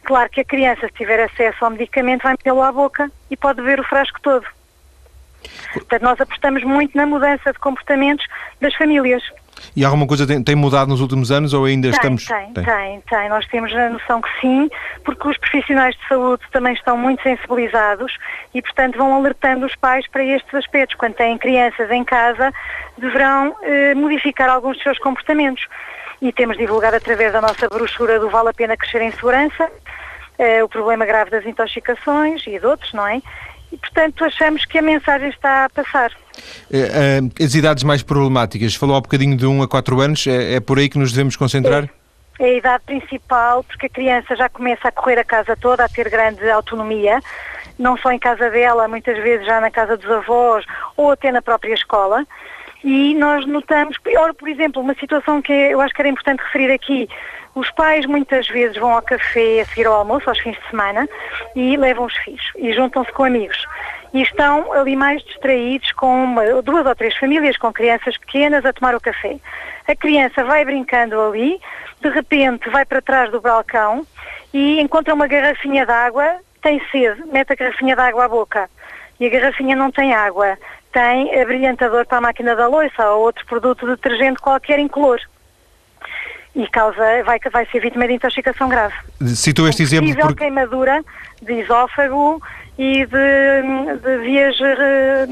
Claro 0.03 0.29
que 0.29 0.41
a 0.41 0.45
criança, 0.45 0.87
se 0.87 0.93
tiver 0.93 1.19
acesso 1.19 1.63
ao 1.63 1.71
medicamento, 1.71 2.23
vai 2.23 2.33
metê-lo 2.33 2.61
à 2.61 2.71
boca 2.71 3.11
e 3.29 3.35
pode 3.35 3.61
ver 3.61 3.79
o 3.79 3.83
frasco 3.83 4.21
todo. 4.21 4.45
Portanto, 5.73 6.01
nós 6.01 6.21
apostamos 6.21 6.63
muito 6.63 6.95
na 6.97 7.05
mudança 7.05 7.51
de 7.51 7.59
comportamentos 7.59 8.25
das 8.59 8.73
famílias. 8.75 9.23
E 9.75 9.85
alguma 9.85 10.07
coisa 10.07 10.25
tem, 10.25 10.41
tem, 10.43 10.55
mudado 10.55 10.89
nos 10.89 11.01
últimos 11.01 11.31
anos 11.31 11.53
ou 11.53 11.65
ainda 11.65 11.89
tem, 11.89 11.97
estamos... 11.97 12.25
Tem, 12.25 12.53
tem, 12.53 12.63
tem, 12.63 13.01
tem. 13.01 13.29
Nós 13.29 13.45
temos 13.47 13.73
a 13.73 13.89
noção 13.89 14.21
que 14.21 14.29
sim, 14.41 14.69
porque 15.03 15.27
os 15.27 15.37
profissionais 15.37 15.95
de 15.95 16.07
saúde 16.07 16.43
também 16.51 16.73
estão 16.73 16.97
muito 16.97 17.21
sensibilizados 17.23 18.17
e, 18.53 18.61
portanto, 18.61 18.97
vão 18.97 19.13
alertando 19.13 19.65
os 19.65 19.75
pais 19.75 20.07
para 20.07 20.23
estes 20.23 20.53
aspectos. 20.53 20.97
Quando 20.97 21.13
têm 21.13 21.37
crianças 21.37 21.89
em 21.91 22.03
casa, 22.03 22.51
deverão 22.97 23.55
eh, 23.61 23.93
modificar 23.95 24.49
alguns 24.49 24.75
dos 24.75 24.83
seus 24.83 24.99
comportamentos. 24.99 25.65
E 26.21 26.31
temos 26.31 26.57
divulgado 26.57 26.95
através 26.95 27.31
da 27.31 27.41
nossa 27.41 27.67
brochura 27.67 28.19
do 28.19 28.29
Vale 28.29 28.49
a 28.49 28.53
Pena 28.53 28.75
Crescer 28.75 29.01
em 29.01 29.11
Segurança, 29.11 29.69
eh, 30.39 30.63
o 30.63 30.69
problema 30.69 31.05
grave 31.05 31.29
das 31.29 31.45
intoxicações 31.45 32.45
e 32.47 32.59
de 32.59 32.65
outros, 32.65 32.93
não 32.93 33.07
é? 33.07 33.21
E, 33.71 33.77
portanto, 33.77 34.23
achamos 34.23 34.65
que 34.65 34.77
a 34.77 34.81
mensagem 34.81 35.29
está 35.29 35.65
a 35.65 35.69
passar. 35.69 36.11
É, 36.71 37.19
é, 37.39 37.43
as 37.43 37.55
idades 37.55 37.83
mais 37.83 38.01
problemáticas, 38.03 38.75
falou 38.75 38.95
há 38.95 39.01
bocadinho 39.01 39.35
de 39.35 39.45
1 39.45 39.63
a 39.63 39.67
4 39.67 39.99
anos, 39.99 40.27
é, 40.27 40.55
é 40.55 40.59
por 40.59 40.77
aí 40.77 40.87
que 40.89 40.97
nos 40.97 41.11
devemos 41.11 41.35
concentrar? 41.35 41.83
É. 41.83 42.07
É 42.39 42.45
a 42.45 42.53
idade 42.53 42.83
principal, 42.85 43.63
porque 43.63 43.87
a 43.87 43.89
criança 43.89 44.35
já 44.35 44.47
começa 44.47 44.87
a 44.87 44.91
correr 44.91 45.17
a 45.17 45.23
casa 45.23 45.55
toda, 45.55 45.83
a 45.83 45.89
ter 45.89 46.07
grande 46.07 46.47
autonomia, 46.49 47.19
não 47.79 47.97
só 47.97 48.11
em 48.11 48.19
casa 48.19 48.49
dela, 48.51 48.87
muitas 48.87 49.17
vezes 49.17 49.45
já 49.45 49.59
na 49.59 49.71
casa 49.71 49.97
dos 49.97 50.09
avós 50.09 50.63
ou 50.95 51.11
até 51.11 51.31
na 51.31 51.41
própria 51.41 51.73
escola. 51.73 52.25
E 52.83 53.15
nós 53.15 53.45
notamos, 53.47 53.97
por 54.37 54.47
exemplo, 54.47 54.81
uma 54.81 54.93
situação 54.93 55.41
que 55.41 55.51
eu 55.51 55.81
acho 55.81 55.93
que 55.95 56.01
era 56.01 56.09
importante 56.09 56.43
referir 56.43 56.71
aqui, 56.71 57.09
os 57.57 57.71
pais 57.71 58.05
muitas 58.05 58.47
vezes 58.47 58.77
vão 58.77 58.91
ao 58.91 59.01
café 59.01 59.61
a 59.61 59.65
seguir 59.65 59.87
ao 59.87 59.93
almoço, 59.93 60.29
aos 60.29 60.37
fins 60.37 60.55
de 60.55 60.69
semana, 60.69 61.09
e 61.55 61.75
levam 61.75 62.05
os 62.05 62.15
filhos 62.17 62.51
e 62.55 62.71
juntam-se 62.71 63.11
com 63.11 63.23
amigos. 63.23 63.65
E 64.13 64.21
estão 64.21 64.71
ali 64.73 64.95
mais 64.95 65.23
distraídos 65.23 65.91
com 65.93 66.23
uma, 66.23 66.61
duas 66.61 66.85
ou 66.85 66.95
três 66.95 67.17
famílias 67.17 67.57
com 67.57 67.73
crianças 67.73 68.15
pequenas 68.17 68.63
a 68.63 68.71
tomar 68.71 68.93
o 68.93 69.01
café. 69.01 69.37
A 69.87 69.95
criança 69.95 70.43
vai 70.43 70.63
brincando 70.63 71.19
ali, 71.19 71.59
de 71.99 72.09
repente 72.09 72.69
vai 72.69 72.85
para 72.85 73.01
trás 73.01 73.31
do 73.31 73.41
balcão 73.41 74.05
e 74.53 74.79
encontra 74.79 75.15
uma 75.15 75.25
garrafinha 75.25 75.83
de 75.83 75.91
água, 75.91 76.35
tem 76.61 76.79
sede, 76.91 77.23
mete 77.25 77.53
a 77.53 77.55
garrafinha 77.55 77.95
de 77.95 78.01
água 78.01 78.25
à 78.25 78.29
boca. 78.29 78.69
E 79.19 79.25
a 79.25 79.29
garrafinha 79.29 79.75
não 79.75 79.91
tem 79.91 80.13
água, 80.13 80.59
tem 80.93 81.43
brilhantador 81.43 82.05
para 82.05 82.19
a 82.19 82.21
máquina 82.21 82.55
da 82.55 82.67
loiça 82.67 83.09
ou 83.09 83.23
outro 83.23 83.43
produto 83.47 83.83
de 83.87 83.95
detergente 83.95 84.39
qualquer 84.39 84.77
incolor 84.77 85.19
e 86.57 86.67
causa, 86.69 87.23
vai, 87.23 87.39
vai 87.51 87.65
ser 87.67 87.79
vítima 87.79 88.07
de 88.07 88.13
intoxicação 88.13 88.67
grave. 88.67 88.93
Citou 89.35 89.67
este 89.67 89.83
exemplo 89.83 90.13
porque... 90.15 90.43
queimadura 90.43 91.05
de 91.41 91.53
esófago 91.53 92.41
e 92.77 93.05
de, 93.05 93.97
de 94.03 94.17
vias... 94.23 94.59
Eh, 94.59 95.27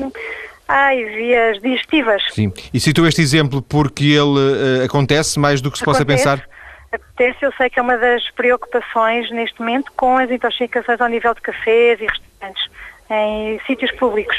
ai, 0.67 1.03
vias 1.03 1.59
digestivas. 1.61 2.21
Sim, 2.31 2.53
e 2.71 2.79
citou 2.79 3.07
este 3.07 3.21
exemplo 3.21 3.59
porque 3.63 4.05
ele 4.05 4.81
uh, 4.81 4.85
acontece 4.85 5.39
mais 5.39 5.61
do 5.61 5.71
que 5.71 5.79
se 5.79 5.83
acontece, 5.83 6.05
possa 6.05 6.17
pensar? 6.17 6.47
Acontece, 6.91 7.43
eu 7.43 7.51
sei 7.53 7.71
que 7.71 7.79
é 7.79 7.81
uma 7.81 7.97
das 7.97 8.29
preocupações 8.31 9.31
neste 9.31 9.59
momento 9.59 9.91
com 9.97 10.17
as 10.17 10.29
intoxicações 10.29 11.01
ao 11.01 11.09
nível 11.09 11.33
de 11.33 11.41
cafés 11.41 11.99
e 11.99 12.05
restaurantes 12.05 12.69
em 13.09 13.59
sítios 13.67 13.91
públicos. 13.91 14.35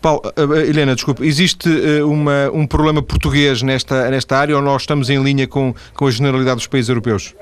Paulo, 0.00 0.22
uh, 0.38 0.54
Helena, 0.56 0.94
desculpe, 0.94 1.26
existe 1.26 1.68
uh, 1.68 2.08
uma, 2.08 2.50
um 2.52 2.66
problema 2.66 3.02
português 3.02 3.62
nesta, 3.62 4.10
nesta 4.10 4.36
área 4.36 4.56
ou 4.56 4.62
nós 4.62 4.82
estamos 4.82 5.10
em 5.10 5.22
linha 5.22 5.46
com, 5.46 5.74
com 5.94 6.06
a 6.06 6.10
generalidade 6.10 6.56
dos 6.56 6.66
países 6.66 6.88
europeus? 6.88 7.34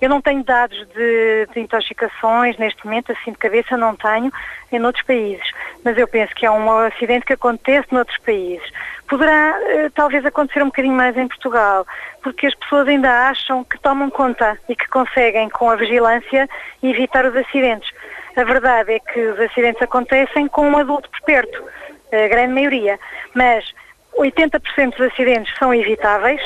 Eu 0.00 0.08
não 0.08 0.20
tenho 0.22 0.44
dados 0.44 0.78
de, 0.94 1.48
de, 1.52 1.60
intoxicações 1.60 2.56
neste 2.56 2.84
momento, 2.84 3.10
assim 3.10 3.32
de 3.32 3.38
cabeça 3.38 3.76
não 3.76 3.96
tenho, 3.96 4.32
em 4.70 4.84
outros 4.84 5.04
países. 5.04 5.50
Mas 5.84 5.98
eu 5.98 6.06
penso 6.06 6.32
que 6.36 6.46
é 6.46 6.50
um 6.50 6.70
acidente 6.70 7.26
que 7.26 7.32
acontece 7.32 7.88
noutros 7.90 8.16
países. 8.18 8.70
Poderá 9.08 9.58
uh, 9.58 9.90
talvez 9.90 10.24
acontecer 10.24 10.62
um 10.62 10.66
bocadinho 10.66 10.94
mais 10.94 11.16
em 11.16 11.26
Portugal, 11.26 11.84
porque 12.22 12.46
as 12.46 12.54
pessoas 12.54 12.86
ainda 12.86 13.28
acham 13.28 13.64
que 13.64 13.78
tomam 13.80 14.08
conta 14.08 14.56
e 14.68 14.76
que 14.76 14.86
conseguem, 14.86 15.48
com 15.48 15.68
a 15.68 15.74
vigilância, 15.74 16.48
evitar 16.80 17.26
os 17.26 17.34
acidentes. 17.34 17.90
A 18.38 18.44
verdade 18.44 18.92
é 18.92 19.00
que 19.00 19.20
os 19.20 19.40
acidentes 19.40 19.82
acontecem 19.82 20.46
com 20.46 20.68
um 20.68 20.78
adulto 20.78 21.10
por 21.10 21.20
perto, 21.22 21.64
a 22.12 22.28
grande 22.28 22.54
maioria, 22.54 22.96
mas 23.34 23.64
80% 24.16 24.96
dos 24.96 25.12
acidentes 25.12 25.52
são 25.58 25.74
evitáveis 25.74 26.40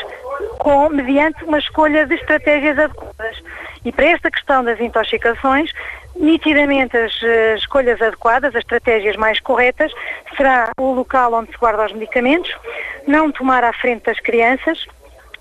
com, 0.59 0.89
mediante 0.89 1.45
uma 1.45 1.59
escolha 1.59 2.07
de 2.07 2.15
estratégias 2.15 2.79
adequadas. 2.79 3.43
E 3.85 3.93
para 3.93 4.07
esta 4.07 4.31
questão 4.31 4.65
das 4.65 4.81
intoxicações, 4.81 5.71
nitidamente 6.17 6.97
as, 6.97 7.13
as 7.23 7.61
escolhas 7.61 8.01
adequadas, 8.01 8.55
as 8.55 8.63
estratégias 8.63 9.15
mais 9.17 9.39
corretas, 9.41 9.93
será 10.35 10.71
o 10.81 10.95
local 10.95 11.35
onde 11.35 11.53
se 11.53 11.59
guarda 11.59 11.85
os 11.85 11.93
medicamentos, 11.93 12.51
não 13.07 13.31
tomar 13.31 13.65
à 13.65 13.73
frente 13.75 14.05
das 14.05 14.19
crianças, 14.19 14.87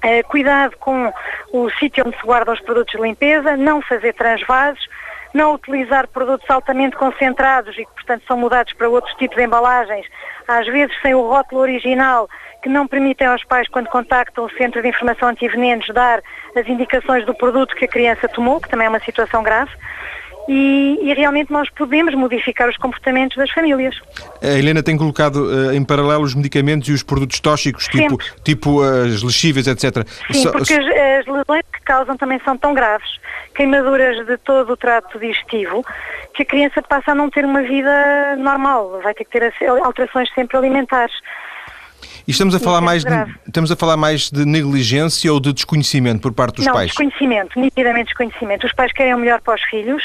eh, 0.02 0.22
cuidado 0.24 0.76
com 0.80 1.14
o 1.54 1.70
sítio 1.70 2.04
onde 2.06 2.18
se 2.18 2.26
guardam 2.26 2.54
os 2.54 2.60
produtos 2.60 2.94
de 2.94 3.02
limpeza, 3.02 3.56
não 3.56 3.82
fazer 3.82 4.14
transvases, 4.16 4.86
não 5.34 5.54
utilizar 5.54 6.08
produtos 6.08 6.50
altamente 6.50 6.96
concentrados 6.96 7.78
e 7.78 7.86
que, 7.86 7.94
portanto, 7.94 8.24
são 8.28 8.38
mudados 8.38 8.74
para 8.74 8.89
outros 8.89 9.13
tipos 9.15 9.38
de 9.38 9.44
embalagens, 9.44 10.06
às 10.48 10.65
vezes 10.67 10.96
sem 11.02 11.13
o 11.13 11.28
rótulo 11.28 11.62
original, 11.62 12.30
que 12.62 12.70
não 12.70 12.88
permitem 12.88 13.28
aos 13.28 13.44
pais, 13.44 13.67
quando 13.70 13.88
contactam 13.89 14.46
o 14.46 14.52
Centro 14.52 14.82
de 14.82 14.89
Informação 14.89 15.30
Antivenenos, 15.30 15.88
dar 15.94 16.22
as 16.56 16.67
indicações 16.67 17.26
do 17.26 17.34
produto 17.34 17.76
que 17.76 17.86
a 17.86 17.88
criança 17.88 18.28
tomou, 18.28 18.62
que 18.62 18.70
também 18.70 18.88
é 18.88 18.89
uma 18.89 19.00
situação 19.00 19.41
grave. 19.41 19.72
E, 20.54 21.00
e, 21.02 21.14
realmente 21.14 21.50
nós 21.50 21.70
podemos 21.70 22.14
modificar 22.14 22.68
os 22.68 22.76
comportamentos 22.76 23.38
das 23.38 23.50
famílias. 23.52 23.96
A 24.44 24.48
Helena 24.48 24.84
tem 24.84 24.98
colocado 24.98 25.46
uh, 25.46 25.72
em 25.72 25.82
paralelo 25.82 26.24
os 26.24 26.36
medicamentos 26.36 26.90
e 26.90 26.92
os 26.92 27.02
produtos 27.02 27.40
tóxicos, 27.40 27.88
tipo, 27.88 28.18
tipo 28.44 28.82
as 28.82 29.24
lexíveis, 29.24 29.66
etc. 29.66 30.06
Sim, 30.30 30.44
so, 30.44 30.52
porque 30.52 30.74
as, 30.74 30.86
as 30.86 31.26
lesões 31.26 31.64
que 31.72 31.82
causam 31.86 32.18
também 32.18 32.38
são 32.44 32.58
tão 32.58 32.74
graves, 32.74 33.10
queimaduras 33.56 34.26
de 34.26 34.38
todo 34.40 34.74
o 34.74 34.76
trato 34.76 35.18
digestivo, 35.18 35.86
que 36.34 36.44
a 36.44 36.46
criança 36.46 36.82
passa 36.82 37.14
a 37.14 37.16
não 37.16 37.30
ter 37.30 37.46
uma 37.46 37.62
vida 37.62 38.36
normal, 38.36 39.00
vai 39.02 39.14
ter 39.14 39.24
que 39.24 39.32
ter 39.40 39.54
alterações 39.86 40.30
sempre 40.34 40.58
alimentares. 40.58 41.14
E 42.32 42.34
estamos 42.34 42.56
a 42.56 42.60
falar 42.62 42.78
é 42.78 42.82
mais 42.82 43.04
de, 43.04 43.12
estamos 43.46 43.72
a 43.74 43.76
falar 43.76 43.98
mais 43.98 44.32
de 44.32 44.46
negligência 44.46 45.34
ou 45.34 45.38
de 45.38 45.52
desconhecimento 45.52 46.22
por 46.22 46.32
parte 46.32 46.56
dos 46.56 46.65
não, 46.65 46.72
pais? 46.72 46.88
desconhecimento, 46.88 47.60
nitidamente 47.60 48.06
desconhecimento. 48.06 48.65
Os 48.65 48.72
pais 48.72 48.94
querem 48.94 49.13
o 49.13 49.17
melhor 49.17 49.41
para 49.41 49.56
os 49.56 49.62
filhos 49.63 50.02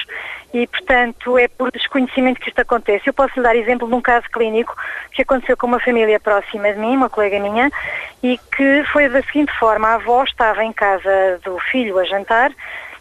e, 0.52 0.66
portanto, 0.66 1.38
é 1.38 1.46
por 1.46 1.70
desconhecimento 1.70 2.40
que 2.40 2.48
isto 2.48 2.58
acontece. 2.58 3.06
Eu 3.06 3.14
posso 3.14 3.32
lhe 3.36 3.42
dar 3.44 3.54
exemplo 3.54 3.86
de 3.86 3.94
um 3.94 4.00
caso 4.00 4.26
clínico 4.32 4.74
que 5.12 5.22
aconteceu 5.22 5.56
com 5.56 5.68
uma 5.68 5.78
família 5.78 6.18
próxima 6.18 6.72
de 6.72 6.80
mim, 6.80 6.96
uma 6.96 7.08
colega 7.08 7.38
minha, 7.38 7.70
e 8.24 8.40
que 8.56 8.82
foi 8.92 9.08
da 9.08 9.22
seguinte 9.22 9.52
forma, 9.56 9.86
a 9.86 9.94
avó 9.94 10.24
estava 10.24 10.64
em 10.64 10.72
casa 10.72 11.38
do 11.44 11.60
filho 11.60 11.96
a 11.96 12.04
jantar 12.04 12.50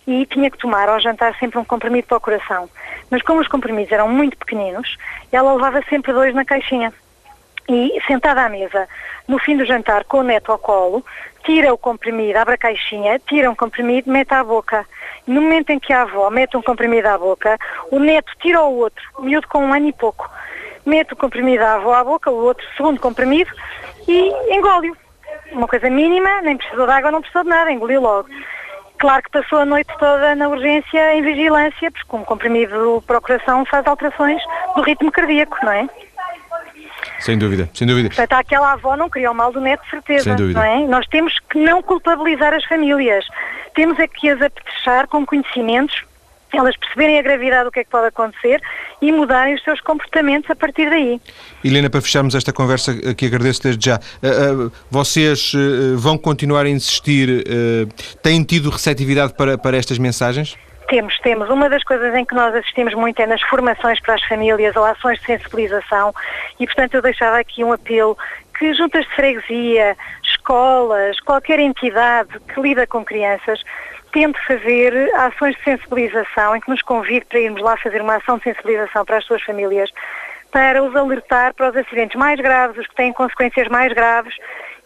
e 0.05 0.27
tinha 0.27 0.51
que 0.51 0.57
tomar 0.59 0.87
ao 0.87 0.99
jantar 0.99 1.35
sempre 1.39 1.57
um 1.57 1.65
comprimido 1.65 2.05
para 2.05 2.17
o 2.17 2.21
coração. 2.21 2.69
Mas 3.09 3.23
como 3.23 3.41
os 3.41 3.47
comprimidos 3.47 3.91
eram 3.91 4.07
muito 4.07 4.37
pequeninos, 4.37 4.97
ela 5.31 5.51
levava 5.51 5.81
sempre 5.89 6.13
dois 6.13 6.31
na 6.35 6.45
caixinha. 6.45 6.93
E 7.67 7.99
sentada 8.05 8.43
à 8.43 8.49
mesa, 8.49 8.87
no 9.27 9.39
fim 9.39 9.57
do 9.57 9.65
jantar, 9.65 10.03
com 10.03 10.19
o 10.19 10.23
neto 10.23 10.51
ao 10.51 10.59
colo, 10.59 11.03
tira 11.43 11.73
o 11.73 11.77
comprimido, 11.77 12.37
abre 12.37 12.55
a 12.55 12.57
caixinha, 12.57 13.19
tira 13.19 13.49
um 13.49 13.55
comprimido, 13.55 14.11
mete 14.11 14.33
à 14.33 14.43
boca. 14.43 14.85
No 15.25 15.41
momento 15.41 15.71
em 15.71 15.79
que 15.79 15.91
a 15.91 16.03
avó 16.03 16.29
mete 16.29 16.55
um 16.57 16.61
comprimido 16.61 17.07
à 17.07 17.17
boca, 17.17 17.57
o 17.91 17.99
neto 17.99 18.31
tira 18.39 18.61
o 18.61 18.77
outro, 18.77 19.03
miúdo 19.19 19.47
com 19.47 19.65
um 19.65 19.73
ano 19.73 19.87
e 19.87 19.93
pouco, 19.93 20.29
mete 20.85 21.13
o 21.13 21.17
comprimido 21.17 21.63
à 21.63 21.75
avó 21.75 21.93
à 21.93 22.03
boca, 22.03 22.29
o 22.29 22.43
outro 22.43 22.65
segundo 22.77 22.99
comprimido, 22.99 23.51
e 24.07 24.31
engole-o. 24.55 24.95
Uma 25.51 25.67
coisa 25.67 25.89
mínima, 25.89 26.41
nem 26.41 26.57
precisou 26.57 26.85
de 26.85 26.91
água, 26.91 27.11
não 27.11 27.21
precisou 27.21 27.43
de 27.43 27.49
nada, 27.49 27.71
engoliu 27.71 28.01
logo. 28.01 28.27
Claro 28.97 29.23
que 29.23 29.31
passou 29.31 29.59
a 29.59 29.65
noite 29.65 29.91
toda 29.99 30.35
na 30.35 30.47
urgência 30.47 31.15
em 31.15 31.21
vigilância, 31.21 31.91
porque 31.91 32.07
como 32.07 32.25
comprimido 32.25 33.03
para 33.05 33.17
o 33.17 33.21
coração 33.21 33.65
faz 33.65 33.85
alterações 33.85 34.41
do 34.75 34.81
ritmo 34.81 35.11
cardíaco, 35.11 35.57
não 35.63 35.71
é? 35.71 35.89
Sem 37.19 37.37
dúvida, 37.37 37.69
sem 37.73 37.87
dúvida. 37.87 38.09
Portanto, 38.09 38.33
aquela 38.33 38.73
avó 38.73 38.95
não 38.95 39.09
queria 39.09 39.31
o 39.31 39.35
mal 39.35 39.51
do 39.51 39.61
neto, 39.61 39.83
certeza. 39.89 40.23
Sem 40.23 40.35
dúvida. 40.35 40.59
Não 40.59 40.65
é? 40.65 40.87
Nós 40.87 41.05
temos 41.07 41.37
que 41.49 41.59
não 41.59 41.81
culpabilizar 41.81 42.53
as 42.53 42.63
famílias. 42.65 43.25
Temos 43.73 43.99
é 43.99 44.07
que 44.07 44.29
as 44.29 44.41
apetrechar 44.41 45.07
com 45.07 45.25
conhecimentos 45.25 46.03
elas 46.57 46.75
perceberem 46.77 47.19
a 47.19 47.21
gravidade 47.21 47.65
do 47.65 47.71
que 47.71 47.79
é 47.79 47.83
que 47.83 47.89
pode 47.89 48.07
acontecer 48.07 48.61
e 49.01 49.11
mudarem 49.11 49.55
os 49.55 49.63
seus 49.63 49.81
comportamentos 49.81 50.49
a 50.49 50.55
partir 50.55 50.89
daí. 50.89 51.19
Helena, 51.63 51.89
para 51.89 52.01
fecharmos 52.01 52.33
esta 52.35 52.53
conversa, 52.53 53.13
que 53.13 53.25
agradeço 53.25 53.63
desde 53.63 53.85
já, 53.85 53.99
eh, 54.21 54.27
eh, 54.27 54.71
vocês 54.89 55.51
eh, 55.53 55.95
vão 55.95 56.17
continuar 56.17 56.65
a 56.65 56.69
insistir, 56.69 57.45
têm 58.21 58.43
tido 58.43 58.69
receptividade 58.69 59.33
para, 59.33 59.57
para 59.57 59.77
estas 59.77 59.97
mensagens? 59.97 60.55
Temos, 60.87 61.17
temos. 61.19 61.49
Uma 61.49 61.69
das 61.69 61.83
coisas 61.83 62.13
em 62.13 62.23
que 62.23 62.35
nós 62.35 62.53
assistimos 62.53 62.93
muito 62.93 63.19
é 63.19 63.25
nas 63.25 63.41
formações 63.41 63.99
para 63.99 64.13
as 64.13 64.23
famílias 64.23 64.75
ou 64.75 64.83
ações 64.83 65.19
de 65.19 65.25
sensibilização 65.25 66.13
e, 66.59 66.65
portanto, 66.65 66.93
eu 66.93 67.01
deixava 67.01 67.39
aqui 67.39 67.63
um 67.63 67.73
apelo 67.73 68.17
que 68.57 68.73
juntas 68.73 69.05
de 69.05 69.15
freguesia, 69.15 69.97
escolas, 70.23 71.19
qualquer 71.21 71.59
entidade 71.59 72.39
que 72.53 72.61
lida 72.61 72.85
com 72.85 73.03
crianças 73.03 73.61
tente 74.11 74.39
fazer 74.47 75.13
ações 75.15 75.57
de 75.57 75.63
sensibilização 75.63 76.55
em 76.55 76.61
que 76.61 76.69
nos 76.69 76.81
convide 76.81 77.25
para 77.25 77.39
irmos 77.39 77.61
lá 77.61 77.75
fazer 77.75 78.01
uma 78.01 78.15
ação 78.15 78.37
de 78.37 78.45
sensibilização 78.45 79.03
para 79.03 79.17
as 79.17 79.25
suas 79.25 79.41
famílias, 79.41 79.91
para 80.51 80.81
os 80.81 80.95
alertar 80.95 81.53
para 81.53 81.69
os 81.69 81.75
acidentes 81.75 82.15
mais 82.17 82.39
graves, 82.39 82.77
os 82.77 82.87
que 82.87 82.95
têm 82.95 83.11
consequências 83.11 83.67
mais 83.67 83.91
graves 83.91 84.33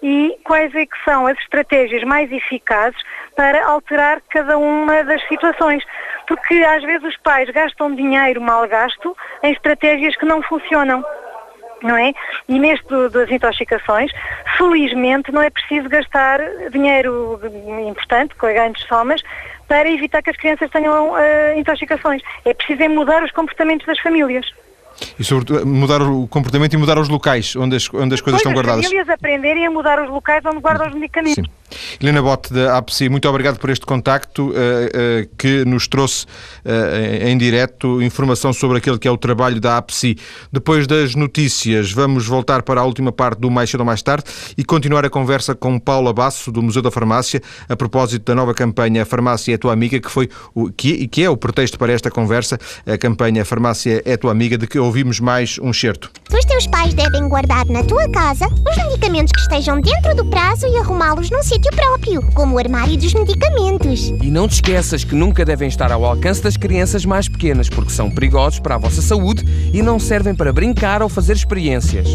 e 0.01 0.37
quais 0.43 0.73
é 0.75 0.85
que 0.85 1.03
são 1.03 1.27
as 1.27 1.37
estratégias 1.39 2.03
mais 2.03 2.31
eficazes 2.31 2.99
para 3.35 3.65
alterar 3.65 4.21
cada 4.29 4.57
uma 4.57 5.03
das 5.03 5.25
situações. 5.27 5.83
Porque 6.27 6.55
às 6.55 6.83
vezes 6.83 7.03
os 7.03 7.17
pais 7.17 7.49
gastam 7.49 7.95
dinheiro 7.95 8.41
mal 8.41 8.67
gasto 8.67 9.15
em 9.43 9.51
estratégias 9.51 10.15
que 10.15 10.25
não 10.25 10.41
funcionam 10.41 11.03
não 11.81 11.95
é? 11.97 12.13
E 12.47 12.59
neste 12.59 12.87
das 13.09 13.31
intoxicações, 13.31 14.11
felizmente 14.57 15.31
não 15.31 15.41
é 15.41 15.49
preciso 15.49 15.87
gastar 15.87 16.39
dinheiro 16.71 17.39
importante, 17.87 18.35
com 18.35 18.47
grandes 18.47 18.83
somas, 18.85 19.21
para 19.67 19.89
evitar 19.89 20.21
que 20.21 20.31
as 20.31 20.37
crianças 20.37 20.69
tenham 20.71 21.11
uh, 21.11 21.17
intoxicações. 21.57 22.21
É 22.43 22.53
preciso 22.53 22.83
é 22.83 22.87
mudar 22.87 23.23
os 23.23 23.31
comportamentos 23.31 23.85
das 23.85 23.99
famílias. 23.99 24.51
E 25.17 25.23
sobretudo 25.23 25.65
mudar 25.65 26.01
o 26.01 26.27
comportamento 26.27 26.73
e 26.73 26.77
mudar 26.77 26.97
os 26.97 27.09
locais 27.09 27.55
onde 27.55 27.75
as, 27.75 27.89
onde 27.93 28.15
as 28.15 28.21
coisas 28.21 28.41
pois 28.41 28.49
estão 28.49 28.53
guardadas. 28.53 28.85
As 28.85 28.85
famílias 28.85 29.09
aprenderem 29.09 29.65
a 29.65 29.71
mudar 29.71 30.01
os 30.03 30.09
locais 30.09 30.43
onde 30.45 30.59
guardam 30.59 30.87
os 30.87 30.93
medicamentos. 30.93 31.35
Sim. 31.35 31.58
Helena 32.01 32.21
Bote, 32.21 32.53
da 32.53 32.77
APSI, 32.77 33.09
muito 33.09 33.27
obrigado 33.27 33.59
por 33.59 33.69
este 33.69 33.85
contacto 33.85 34.49
uh, 34.49 34.51
uh, 34.51 35.35
que 35.37 35.63
nos 35.65 35.87
trouxe 35.87 36.25
uh, 36.65 37.27
em 37.27 37.37
direto 37.37 38.01
informação 38.01 38.51
sobre 38.53 38.77
aquele 38.77 38.97
que 38.97 39.07
é 39.07 39.11
o 39.11 39.17
trabalho 39.17 39.59
da 39.59 39.77
APSI. 39.77 40.17
Depois 40.51 40.87
das 40.87 41.15
notícias, 41.15 41.91
vamos 41.91 42.25
voltar 42.27 42.63
para 42.63 42.81
a 42.81 42.83
última 42.83 43.11
parte 43.11 43.39
do 43.39 43.51
Mais 43.51 43.69
Cedo 43.69 43.81
ou 43.81 43.85
Mais 43.85 44.01
Tarde 44.01 44.25
e 44.57 44.63
continuar 44.63 45.05
a 45.05 45.09
conversa 45.09 45.53
com 45.53 45.79
Paula 45.79 46.13
Basso, 46.13 46.51
do 46.51 46.61
Museu 46.61 46.81
da 46.81 46.91
Farmácia, 46.91 47.41
a 47.67 47.75
propósito 47.75 48.25
da 48.25 48.35
nova 48.35 48.53
campanha 48.53 49.05
Farmácia 49.05 49.53
é 49.53 49.57
Tua 49.57 49.73
Amiga, 49.73 49.99
que, 49.99 50.09
foi 50.09 50.29
o, 50.53 50.71
que, 50.71 51.07
que 51.07 51.23
é 51.23 51.29
o 51.29 51.37
pretexto 51.37 51.77
para 51.77 51.91
esta 51.91 52.09
conversa, 52.09 52.57
a 52.85 52.97
campanha 52.97 53.45
Farmácia 53.45 54.01
é 54.05 54.17
Tua 54.17 54.31
Amiga, 54.31 54.57
de 54.57 54.67
que 54.67 54.79
ouvimos 54.79 55.19
mais 55.19 55.59
um 55.61 55.73
certo. 55.73 56.11
Os 56.33 56.45
teus 56.45 56.67
pais 56.67 56.93
devem 56.93 57.27
guardar 57.27 57.65
na 57.67 57.83
tua 57.83 58.09
casa 58.11 58.47
os 58.47 58.77
medicamentos 58.77 59.31
que 59.31 59.39
estejam 59.41 59.81
dentro 59.81 60.15
do 60.15 60.25
prazo 60.25 60.67
e 60.67 60.77
arrumá-los 60.77 61.29
num 61.29 61.43
sítio 61.43 61.58
próprio, 61.75 62.21
como 62.33 62.55
o 62.55 62.59
armário 62.59 62.97
dos 62.97 63.13
medicamentos. 63.13 64.13
E 64.21 64.31
não 64.31 64.47
te 64.47 64.53
esqueças 64.53 65.03
que 65.03 65.15
nunca 65.15 65.43
devem 65.43 65.67
estar 65.67 65.91
ao 65.91 66.05
alcance 66.05 66.41
das 66.41 66.55
crianças 66.55 67.05
mais 67.05 67.27
pequenas, 67.27 67.69
porque 67.69 67.91
são 67.91 68.09
perigosos 68.09 68.59
para 68.59 68.75
a 68.75 68.77
vossa 68.77 69.01
saúde 69.01 69.43
e 69.73 69.81
não 69.81 69.99
servem 69.99 70.35
para 70.35 70.53
brincar 70.53 71.01
ou 71.01 71.09
fazer 71.09 71.33
experiências. 71.33 72.07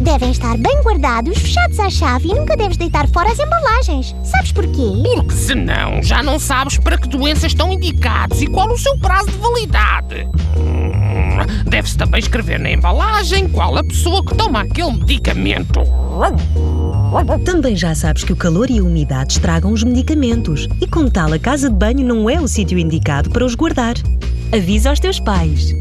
Devem 0.00 0.30
estar 0.30 0.56
bem 0.56 0.80
guardados, 0.82 1.38
fechados 1.38 1.78
à 1.78 1.90
chave 1.90 2.28
e 2.28 2.34
nunca 2.34 2.56
deves 2.56 2.78
deitar 2.78 3.06
fora 3.08 3.30
as 3.30 3.38
embalagens. 3.38 4.16
Sabes 4.24 4.50
porquê? 4.50 4.92
Porque 5.14 5.34
senão 5.34 6.02
já 6.02 6.22
não 6.22 6.38
sabes 6.38 6.78
para 6.78 6.96
que 6.96 7.06
doenças 7.06 7.52
estão 7.52 7.70
indicados 7.70 8.40
e 8.40 8.46
qual 8.46 8.70
o 8.70 8.78
seu 8.78 8.98
prazo 8.98 9.30
de 9.30 9.36
validade. 9.36 10.26
Deve-se 11.66 11.98
também 11.98 12.20
escrever 12.20 12.58
na 12.58 12.70
embalagem 12.70 13.48
qual 13.48 13.76
a 13.76 13.84
pessoa 13.84 14.24
que 14.24 14.34
toma 14.34 14.62
aquele 14.62 14.92
medicamento. 14.92 15.80
Também 17.44 17.76
já 17.76 17.94
sabes 17.94 18.24
que 18.24 18.32
o 18.32 18.36
calor 18.36 18.70
e 18.70 18.78
a 18.78 18.82
umidade 18.82 19.34
estragam 19.34 19.72
os 19.72 19.84
medicamentos 19.84 20.66
e, 20.80 20.86
como 20.86 21.10
tal, 21.10 21.32
a 21.32 21.38
casa 21.38 21.68
de 21.68 21.76
banho 21.76 22.06
não 22.06 22.28
é 22.28 22.40
o 22.40 22.48
sítio 22.48 22.78
indicado 22.78 23.28
para 23.28 23.44
os 23.44 23.54
guardar. 23.54 23.94
Avisa 24.52 24.90
aos 24.90 25.00
teus 25.00 25.20
pais. 25.20 25.74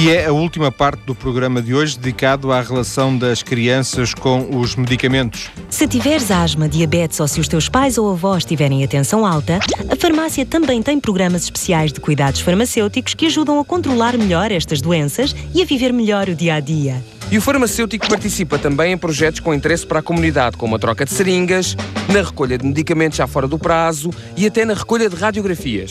E 0.00 0.10
é 0.10 0.26
a 0.26 0.32
última 0.32 0.70
parte 0.70 1.00
do 1.00 1.12
programa 1.12 1.60
de 1.60 1.74
hoje 1.74 1.98
dedicado 1.98 2.52
à 2.52 2.60
relação 2.60 3.18
das 3.18 3.42
crianças 3.42 4.14
com 4.14 4.56
os 4.56 4.76
medicamentos. 4.76 5.50
Se 5.68 5.88
tiveres 5.88 6.30
asma, 6.30 6.68
diabetes 6.68 7.18
ou 7.18 7.26
se 7.26 7.40
os 7.40 7.48
teus 7.48 7.68
pais 7.68 7.98
ou 7.98 8.12
avós 8.12 8.44
tiverem 8.44 8.84
atenção 8.84 9.26
alta, 9.26 9.58
a 9.90 9.96
farmácia 9.96 10.46
também 10.46 10.80
tem 10.84 11.00
programas 11.00 11.42
especiais 11.42 11.92
de 11.92 11.98
cuidados 11.98 12.40
farmacêuticos 12.40 13.12
que 13.12 13.26
ajudam 13.26 13.58
a 13.58 13.64
controlar 13.64 14.16
melhor 14.16 14.52
estas 14.52 14.80
doenças 14.80 15.34
e 15.52 15.60
a 15.62 15.64
viver 15.64 15.92
melhor 15.92 16.28
o 16.28 16.34
dia 16.36 16.54
a 16.54 16.60
dia. 16.60 17.02
E 17.28 17.36
o 17.36 17.42
farmacêutico 17.42 18.08
participa 18.08 18.56
também 18.56 18.92
em 18.92 18.96
projetos 18.96 19.40
com 19.40 19.52
interesse 19.52 19.84
para 19.84 19.98
a 19.98 20.02
comunidade, 20.02 20.56
como 20.56 20.76
a 20.76 20.78
troca 20.78 21.04
de 21.04 21.10
seringas, 21.10 21.76
na 22.08 22.22
recolha 22.22 22.56
de 22.56 22.64
medicamentos 22.64 23.18
já 23.18 23.26
fora 23.26 23.48
do 23.48 23.58
prazo 23.58 24.10
e 24.36 24.46
até 24.46 24.64
na 24.64 24.74
recolha 24.74 25.10
de 25.10 25.16
radiografias. 25.16 25.90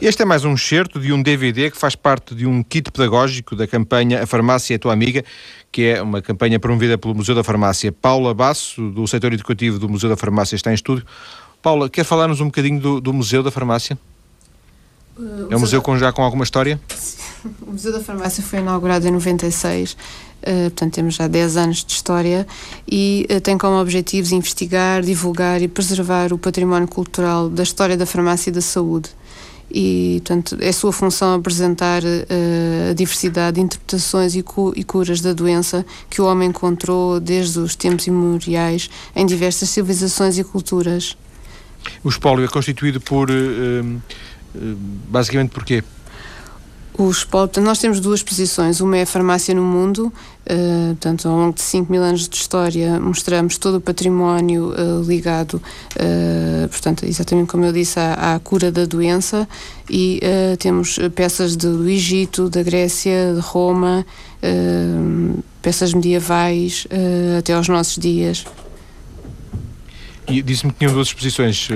Este 0.00 0.22
é 0.22 0.24
mais 0.24 0.46
um 0.46 0.54
excerto 0.54 0.98
de 0.98 1.12
um 1.12 1.22
DVD 1.22 1.70
que 1.70 1.76
faz 1.76 1.94
parte 1.94 2.34
de 2.34 2.46
um 2.46 2.62
kit 2.62 2.90
pedagógico 2.90 3.54
da 3.54 3.66
campanha 3.66 4.22
A 4.22 4.26
Farmácia 4.26 4.74
é 4.74 4.78
Tua 4.78 4.94
Amiga, 4.94 5.22
que 5.70 5.82
é 5.82 6.00
uma 6.00 6.22
campanha 6.22 6.58
promovida 6.58 6.96
pelo 6.96 7.14
Museu 7.14 7.34
da 7.34 7.44
Farmácia. 7.44 7.92
Paula 7.92 8.32
Basso, 8.32 8.90
do 8.92 9.06
setor 9.06 9.34
educativo 9.34 9.78
do 9.78 9.90
Museu 9.90 10.08
da 10.08 10.16
Farmácia, 10.16 10.56
está 10.56 10.70
em 10.70 10.74
estúdio. 10.74 11.04
Paula, 11.60 11.90
quer 11.90 12.04
falar-nos 12.04 12.40
um 12.40 12.46
bocadinho 12.46 12.80
do, 12.80 12.98
do, 12.98 13.12
Museu 13.12 13.42
da 13.42 13.50
Farmácia? 13.50 13.98
Uh, 15.18 15.48
é 15.50 15.56
um 15.56 15.60
museu 15.60 15.82
com, 15.82 15.98
já 15.98 16.10
com 16.10 16.22
alguma 16.22 16.44
história? 16.44 16.80
O 17.62 17.72
Museu 17.72 17.90
da 17.90 18.00
Farmácia 18.00 18.42
foi 18.42 18.58
inaugurado 18.58 19.08
em 19.08 19.10
96, 19.10 19.92
uh, 19.92 19.96
portanto 20.64 20.92
temos 20.92 21.14
já 21.14 21.26
10 21.26 21.56
anos 21.56 21.82
de 21.82 21.92
história 21.94 22.46
e 22.86 23.26
uh, 23.30 23.40
tem 23.40 23.56
como 23.56 23.80
objetivos 23.80 24.30
investigar, 24.30 25.00
divulgar 25.00 25.62
e 25.62 25.68
preservar 25.68 26.34
o 26.34 26.38
património 26.38 26.86
cultural 26.86 27.48
da 27.48 27.62
história 27.62 27.96
da 27.96 28.04
farmácia 28.04 28.50
e 28.50 28.52
da 28.52 28.60
saúde 28.60 29.10
e, 29.72 30.20
portanto, 30.24 30.56
é 30.60 30.72
sua 30.72 30.92
função 30.92 31.34
apresentar 31.34 32.02
uh, 32.02 32.90
a 32.90 32.92
diversidade 32.94 33.56
de 33.56 33.60
interpretações 33.60 34.34
e, 34.34 34.42
cu 34.42 34.72
e, 34.76 34.82
curas 34.82 35.20
da 35.20 35.32
doença 35.32 35.86
que 36.08 36.20
o 36.20 36.26
homem 36.26 36.48
encontrou 36.48 37.20
desde 37.20 37.58
os 37.58 37.76
tempos 37.76 38.06
imemoriais 38.06 38.90
em 39.14 39.24
diversas 39.24 39.70
civilizações 39.70 40.38
e 40.38 40.44
culturas. 40.44 41.16
O 42.02 42.08
espólio 42.08 42.44
é 42.44 42.48
constituído 42.48 43.00
por, 43.00 43.30
uh, 43.30 44.00
basicamente, 45.08 45.50
por 45.50 45.64
quê? 45.64 45.82
O 47.00 47.10
espólio, 47.10 47.62
nós 47.62 47.78
temos 47.78 47.98
duas 47.98 48.22
posições. 48.22 48.82
Uma 48.82 48.98
é 48.98 49.02
a 49.04 49.06
farmácia 49.06 49.54
no 49.54 49.62
mundo, 49.62 50.12
uh, 50.44 50.88
portanto, 50.88 51.26
ao 51.30 51.34
longo 51.34 51.54
de 51.54 51.62
5 51.62 51.90
mil 51.90 52.02
anos 52.02 52.28
de 52.28 52.36
história, 52.36 53.00
mostramos 53.00 53.56
todo 53.56 53.76
o 53.76 53.80
património 53.80 54.74
uh, 54.74 55.02
ligado, 55.02 55.54
uh, 55.54 56.68
portanto, 56.68 57.06
exatamente 57.06 57.48
como 57.48 57.64
eu 57.64 57.72
disse, 57.72 57.98
à, 57.98 58.34
à 58.34 58.38
cura 58.38 58.70
da 58.70 58.84
doença. 58.84 59.48
E 59.88 60.20
temos 60.58 60.98
peças 61.14 61.56
do 61.56 61.88
Egito, 61.88 62.50
da 62.50 62.62
Grécia, 62.62 63.32
de 63.34 63.40
Roma, 63.40 64.06
peças 65.60 65.92
medievais, 65.92 66.86
até 67.36 67.54
aos 67.54 67.66
nossos 67.66 67.96
dias. 67.96 68.44
E 70.28 70.40
disse-me 70.42 70.70
que 70.70 70.78
tinham 70.78 70.92
duas 70.92 71.08
exposições. 71.08 71.68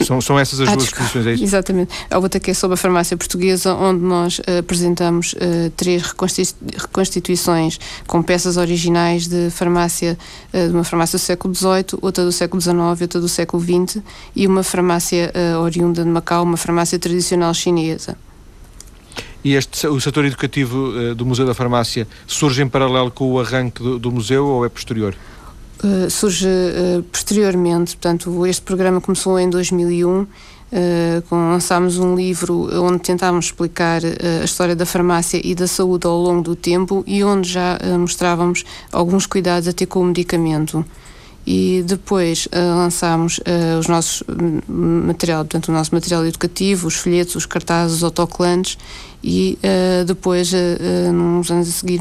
São, 0.00 0.20
são 0.20 0.38
essas 0.38 0.60
as 0.60 0.68
ah, 0.68 0.72
duas 0.72 0.84
exposições, 0.84 1.26
é 1.26 1.32
isso? 1.34 1.44
Exatamente. 1.44 1.94
A 2.10 2.18
outra 2.18 2.40
que 2.40 2.50
é 2.50 2.54
sobre 2.54 2.74
a 2.74 2.76
farmácia 2.76 3.16
portuguesa, 3.16 3.74
onde 3.74 4.02
nós 4.02 4.38
uh, 4.40 4.58
apresentamos 4.58 5.34
uh, 5.34 5.70
três 5.76 6.02
reconstituições 6.02 7.78
com 8.06 8.22
peças 8.22 8.56
originais 8.56 9.28
de 9.28 9.50
farmácia, 9.50 10.18
uh, 10.52 10.68
de 10.68 10.74
uma 10.74 10.84
farmácia 10.84 11.18
do 11.18 11.22
século 11.22 11.54
XVIII, 11.54 11.98
outra 12.02 12.24
do 12.24 12.32
século 12.32 12.60
XIX, 12.60 12.76
outra 13.02 13.20
do 13.20 13.28
século 13.28 13.62
XX 13.62 14.02
e 14.34 14.46
uma 14.46 14.62
farmácia 14.62 15.32
oriunda 15.60 16.02
de 16.02 16.10
Macau, 16.10 16.42
uma 16.42 16.56
farmácia 16.56 16.98
tradicional 16.98 17.52
chinesa. 17.54 18.16
E 19.42 19.54
este, 19.54 19.86
o 19.86 20.00
setor 20.00 20.24
educativo 20.24 21.14
do 21.14 21.26
Museu 21.26 21.46
da 21.46 21.54
Farmácia 21.54 22.08
surge 22.26 22.62
em 22.62 22.68
paralelo 22.68 23.10
com 23.10 23.30
o 23.30 23.38
arranque 23.38 23.82
do, 23.82 23.98
do 23.98 24.10
museu 24.10 24.46
ou 24.46 24.64
é 24.64 24.68
posterior? 24.68 25.14
Eh, 25.84 26.08
surge 26.08 26.48
uh, 26.48 27.02
posteriormente, 27.02 27.94
portanto, 27.94 28.46
este 28.46 28.62
programa 28.62 29.02
começou 29.02 29.38
em 29.38 29.50
2001, 29.50 30.22
uh, 30.22 30.28
eh, 30.72 31.22
lançámos 31.30 31.98
um 31.98 32.16
livro 32.16 32.70
onde 32.82 33.00
tentámos 33.00 33.46
explicar 33.46 34.00
a 34.02 34.44
história 34.44 34.74
da 34.74 34.86
farmácia 34.86 35.38
e 35.44 35.54
da 35.54 35.66
saúde 35.66 36.06
ao 36.06 36.16
longo 36.16 36.40
do 36.40 36.56
tempo 36.56 37.04
e 37.06 37.22
onde 37.22 37.50
já 37.50 37.78
mostrávamos 37.98 38.64
alguns 38.90 39.26
cuidados 39.26 39.68
a 39.68 39.74
ter 39.74 39.84
com 39.84 40.00
o 40.00 40.04
medicamento 40.06 40.82
e 41.46 41.82
depois 41.86 42.46
uh, 42.46 42.50
lançámos 42.76 43.38
uh, 43.38 43.78
os 43.78 43.86
nossos 43.86 44.22
material, 44.66 45.44
portanto 45.44 45.68
o 45.68 45.72
nosso 45.72 45.94
material 45.94 46.24
educativo, 46.24 46.86
os 46.86 46.94
folhetos, 46.94 47.34
os 47.34 47.46
cartazes, 47.46 47.98
os 47.98 48.04
autocolantes 48.04 48.78
e 49.22 49.58
uh, 49.62 50.04
depois, 50.04 50.52
uh, 50.52 51.12
nos 51.12 51.50
anos 51.50 51.68
a 51.68 51.72
seguir, 51.72 52.00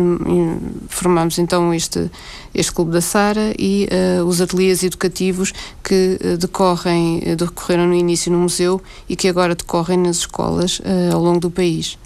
formámos 0.88 1.38
então 1.40 1.74
este, 1.74 2.10
este 2.54 2.72
Clube 2.72 2.92
da 2.92 3.02
Sara 3.02 3.54
e 3.58 3.88
os 4.26 4.42
ateliês 4.42 4.84
educativos 4.84 5.54
que 5.84 6.18
decorrem, 6.40 7.22
decorreram 7.38 7.88
no 7.88 7.94
início 7.94 8.32
no 8.32 8.40
museu 8.40 8.82
e 9.08 9.16
que 9.16 9.28
agora 9.28 9.56
decorrem 9.56 9.98
nas 9.98 10.18
escolas 10.18 10.82
ao 11.12 11.22
longo 11.22 11.40
do 11.40 11.52
país. 11.52 11.98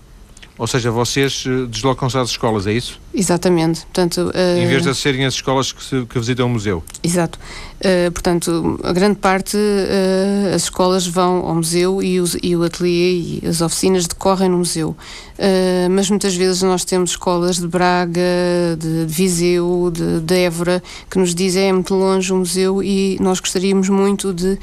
Ou 0.58 0.66
seja, 0.66 0.90
vocês 0.90 1.44
deslocam-se 1.70 2.18
às 2.18 2.30
escolas, 2.30 2.66
é 2.66 2.74
isso? 2.74 3.00
Exatamente. 3.18 3.82
Portanto, 3.82 4.32
uh, 4.32 4.60
em 4.60 4.68
vez 4.68 4.84
de 4.84 4.94
serem 4.94 5.26
as 5.26 5.34
escolas 5.34 5.72
que, 5.72 5.84
se, 5.84 6.06
que 6.06 6.20
visitam 6.20 6.46
o 6.46 6.50
museu. 6.50 6.84
Exato. 7.02 7.40
Uh, 7.78 8.12
portanto, 8.12 8.80
a 8.84 8.94
grande 8.94 9.18
parte, 9.18 9.58
uh, 9.58 10.54
as 10.54 10.64
escolas 10.64 11.08
vão 11.08 11.44
ao 11.44 11.56
museu 11.56 12.02
e, 12.02 12.20
os, 12.20 12.38
e 12.44 12.56
o 12.56 12.62
ateliê 12.62 13.42
e 13.42 13.48
as 13.48 13.62
oficinas 13.62 14.06
decorrem 14.06 14.50
no 14.50 14.60
museu. 14.60 14.96
mas 15.92 16.10
muitas 16.10 16.36
vezes 16.36 16.64
nós 16.64 16.84
temos 16.84 17.12
escolas 17.12 17.58
de 17.58 17.68
Braga, 17.68 18.20
de, 18.78 19.06
de 19.06 19.14
Viseu, 19.14 19.92
de, 19.92 20.20
de, 20.20 20.36
Évora, 20.36 20.82
que 21.10 21.20
nos 21.20 21.34
dizem 21.36 21.70
é 21.70 21.74
muito 21.74 21.94
longe 21.94 22.34
o 22.34 22.38
museu 22.38 22.82
e 22.82 23.18
nós 23.20 23.40
gostaríamos 23.40 23.90
muito 23.90 24.34
de 24.34 24.58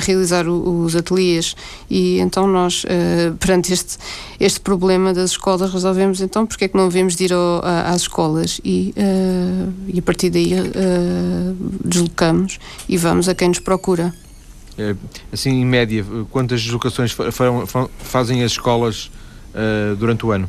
realizar 0.00 0.46
o, 0.46 0.84
os 0.84 0.94
ateliês. 0.94 1.56
E 1.90 2.20
então 2.20 2.46
nós, 2.46 2.84
perante 3.40 3.72
este, 3.72 3.98
este 4.38 4.60
problema 4.60 5.12
das 5.12 5.32
escolas, 5.32 5.72
resolvemos 5.72 6.20
então 6.20 6.46
porque 6.46 6.66
é 6.66 6.68
que 6.68 6.76
não 6.76 6.86
devemos 6.88 7.16
de 7.16 7.24
ir 7.24 7.32
ao, 7.32 7.60
às 7.92 8.02
escolas 8.02 8.60
e, 8.64 8.94
uh, 8.96 9.72
e 9.86 9.98
a 9.98 10.02
partir 10.02 10.30
daí 10.30 10.54
uh, 10.54 11.56
deslocamos 11.84 12.58
e 12.88 12.96
vamos 12.96 13.28
a 13.28 13.34
quem 13.34 13.48
nos 13.48 13.58
procura. 13.58 14.12
É, 14.78 14.96
assim, 15.30 15.50
em 15.50 15.66
média, 15.66 16.04
quantas 16.30 16.62
deslocações 16.62 17.14
fazem 17.98 18.42
as 18.42 18.52
escolas 18.52 19.10
uh, 19.54 19.94
durante 19.96 20.24
o 20.24 20.32
ano? 20.32 20.48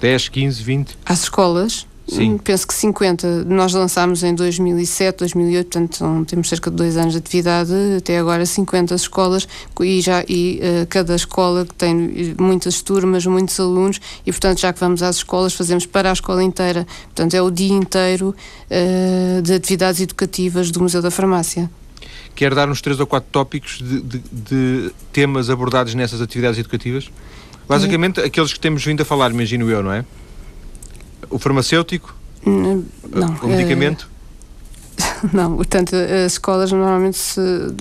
10, 0.00 0.28
15, 0.30 0.62
20? 0.62 0.98
As 1.04 1.22
escolas? 1.24 1.86
Sim. 2.10 2.32
Hum, 2.32 2.38
penso 2.38 2.66
que 2.66 2.74
50. 2.74 3.44
Nós 3.44 3.72
lançámos 3.72 4.24
em 4.24 4.34
2007, 4.34 5.18
2008, 5.18 5.66
portanto 5.66 6.24
temos 6.26 6.48
cerca 6.48 6.68
de 6.68 6.76
dois 6.76 6.96
anos 6.96 7.12
de 7.12 7.18
atividade, 7.18 7.72
até 7.96 8.18
agora 8.18 8.44
50 8.44 8.96
escolas 8.96 9.46
e, 9.80 10.00
já, 10.00 10.24
e 10.28 10.60
uh, 10.60 10.86
cada 10.88 11.14
escola 11.14 11.64
que 11.64 11.74
tem 11.74 12.34
muitas 12.38 12.82
turmas, 12.82 13.24
muitos 13.26 13.60
alunos 13.60 14.00
e 14.26 14.32
portanto 14.32 14.58
já 14.58 14.72
que 14.72 14.80
vamos 14.80 15.04
às 15.04 15.16
escolas 15.16 15.54
fazemos 15.54 15.86
para 15.86 16.10
a 16.10 16.12
escola 16.12 16.42
inteira, 16.42 16.84
portanto 17.04 17.34
é 17.34 17.42
o 17.42 17.50
dia 17.50 17.74
inteiro 17.74 18.34
uh, 18.34 19.42
de 19.42 19.54
atividades 19.54 20.00
educativas 20.00 20.72
do 20.72 20.80
Museu 20.80 21.00
da 21.00 21.12
Farmácia. 21.12 21.70
Quer 22.34 22.54
dar 22.54 22.68
uns 22.68 22.80
três 22.80 22.98
ou 22.98 23.06
quatro 23.06 23.28
tópicos 23.30 23.78
de, 23.78 24.00
de, 24.00 24.22
de 24.32 24.92
temas 25.12 25.48
abordados 25.48 25.94
nessas 25.94 26.20
atividades 26.20 26.58
educativas? 26.58 27.08
Basicamente, 27.68 28.18
aqueles 28.20 28.52
que 28.52 28.58
temos 28.58 28.84
vindo 28.84 29.00
a 29.02 29.04
falar, 29.04 29.30
imagino 29.30 29.70
eu, 29.70 29.80
não 29.80 29.92
é? 29.92 30.04
O 31.30 31.38
farmacêutico? 31.38 32.14
Não. 32.44 33.36
O 33.42 33.46
medicamento? 33.46 34.10
Não, 35.32 35.56
portanto, 35.56 35.94
as 35.94 36.32
escolas 36.32 36.72
normalmente, 36.72 37.18
se, 37.18 37.40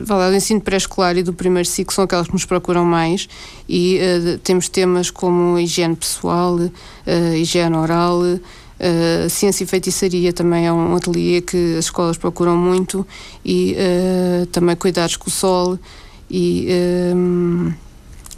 lá, 0.10 0.30
do 0.30 0.36
ensino 0.36 0.62
pré-escolar 0.62 1.18
e 1.18 1.24
do 1.24 1.34
primeiro 1.34 1.68
ciclo 1.68 1.94
são 1.94 2.04
aquelas 2.04 2.28
que 2.28 2.34
nos 2.34 2.46
procuram 2.46 2.86
mais 2.86 3.28
e 3.68 4.00
uh, 4.00 4.38
temos 4.40 4.68
temas 4.70 5.10
como 5.10 5.58
higiene 5.58 5.96
pessoal, 5.96 6.56
uh, 6.56 7.36
higiene 7.36 7.76
oral, 7.76 8.22
uh, 8.22 9.30
ciência 9.30 9.64
e 9.64 9.68
feitiçaria 9.68 10.34
também 10.34 10.68
é 10.68 10.74
um 10.74 10.96
ateliê 10.96 11.42
que 11.42 11.78
as 11.78 11.86
escolas 11.86 12.18
procuram 12.18 12.58
muito 12.58 13.06
e 13.44 13.76
também 14.52 14.76
cuidados 14.76 15.16
com 15.16 15.28
o 15.28 15.32
sol 15.32 15.80
e 16.30 16.68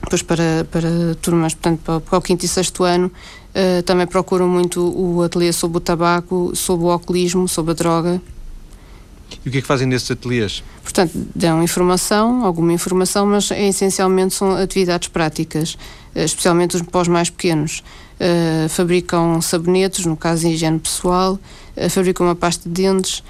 depois 0.02 0.22
para, 0.24 0.66
para 0.72 0.90
turmas, 1.22 1.54
portanto, 1.54 1.80
para, 1.84 2.00
para 2.00 2.18
o 2.18 2.22
quinto 2.22 2.44
e 2.44 2.48
sexto 2.48 2.84
ano 2.84 3.12
Uh, 3.52 3.84
também 3.84 4.08
procuram 4.08 4.48
muito 4.48 4.82
o 4.82 5.22
ateliê 5.22 5.52
sobre 5.52 5.78
o 5.78 5.82
tabaco, 5.82 6.56
sobre 6.56 6.86
o 6.86 6.90
alcoolismo, 6.90 7.50
sobre 7.50 7.72
a 7.72 7.74
droga. 7.74 8.22
E 9.46 9.50
o 9.50 9.52
que 9.52 9.58
é 9.58 9.62
que 9.62 9.68
fazem 9.68 9.88
nesses 9.88 10.10
ateliês? 10.10 10.64
Portanto, 10.82 11.12
dão 11.36 11.62
informação, 11.62 12.46
alguma 12.46 12.72
informação, 12.72 13.26
mas 13.26 13.52
é, 13.52 13.68
essencialmente 13.68 14.34
são 14.34 14.56
atividades 14.56 15.10
práticas, 15.10 15.74
uh, 16.16 16.20
especialmente 16.20 16.78
os, 16.78 16.84
os 16.94 17.08
mais 17.10 17.30
pequenos. 17.30 17.84
Uh, 18.20 18.70
fabricam 18.70 19.42
sabonetes, 19.42 20.06
no 20.06 20.16
caso 20.16 20.48
em 20.48 20.54
higiene 20.54 20.80
pessoal, 20.80 21.40
fabricam 21.90 22.28
uma 22.28 22.36
pasta 22.36 22.70
de 22.70 22.84
dentes. 22.84 23.24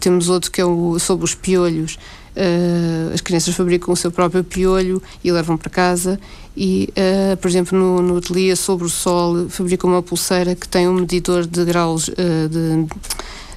temos 0.00 0.28
outro 0.28 0.50
que 0.50 0.60
é 0.60 0.64
o, 0.64 0.98
sobre 0.98 1.24
os 1.24 1.34
piolhos. 1.34 1.98
Uh, 2.36 3.12
as 3.12 3.20
crianças 3.20 3.54
fabricam 3.54 3.92
o 3.92 3.96
seu 3.96 4.10
próprio 4.10 4.44
piolho 4.44 5.02
e 5.22 5.32
levam 5.32 5.56
para 5.56 5.68
casa 5.68 6.18
e, 6.56 6.88
uh, 6.90 7.36
por 7.36 7.48
exemplo, 7.48 7.76
no, 7.76 8.00
no 8.00 8.16
ateliê 8.18 8.54
sobre 8.54 8.86
o 8.86 8.88
sol 8.88 9.48
fabricam 9.48 9.90
uma 9.90 10.02
pulseira 10.02 10.54
que 10.54 10.68
tem 10.68 10.88
um 10.88 10.94
medidor 10.94 11.44
de 11.44 11.64
graus 11.64 12.06
uh, 12.06 12.48
de, 12.48 12.86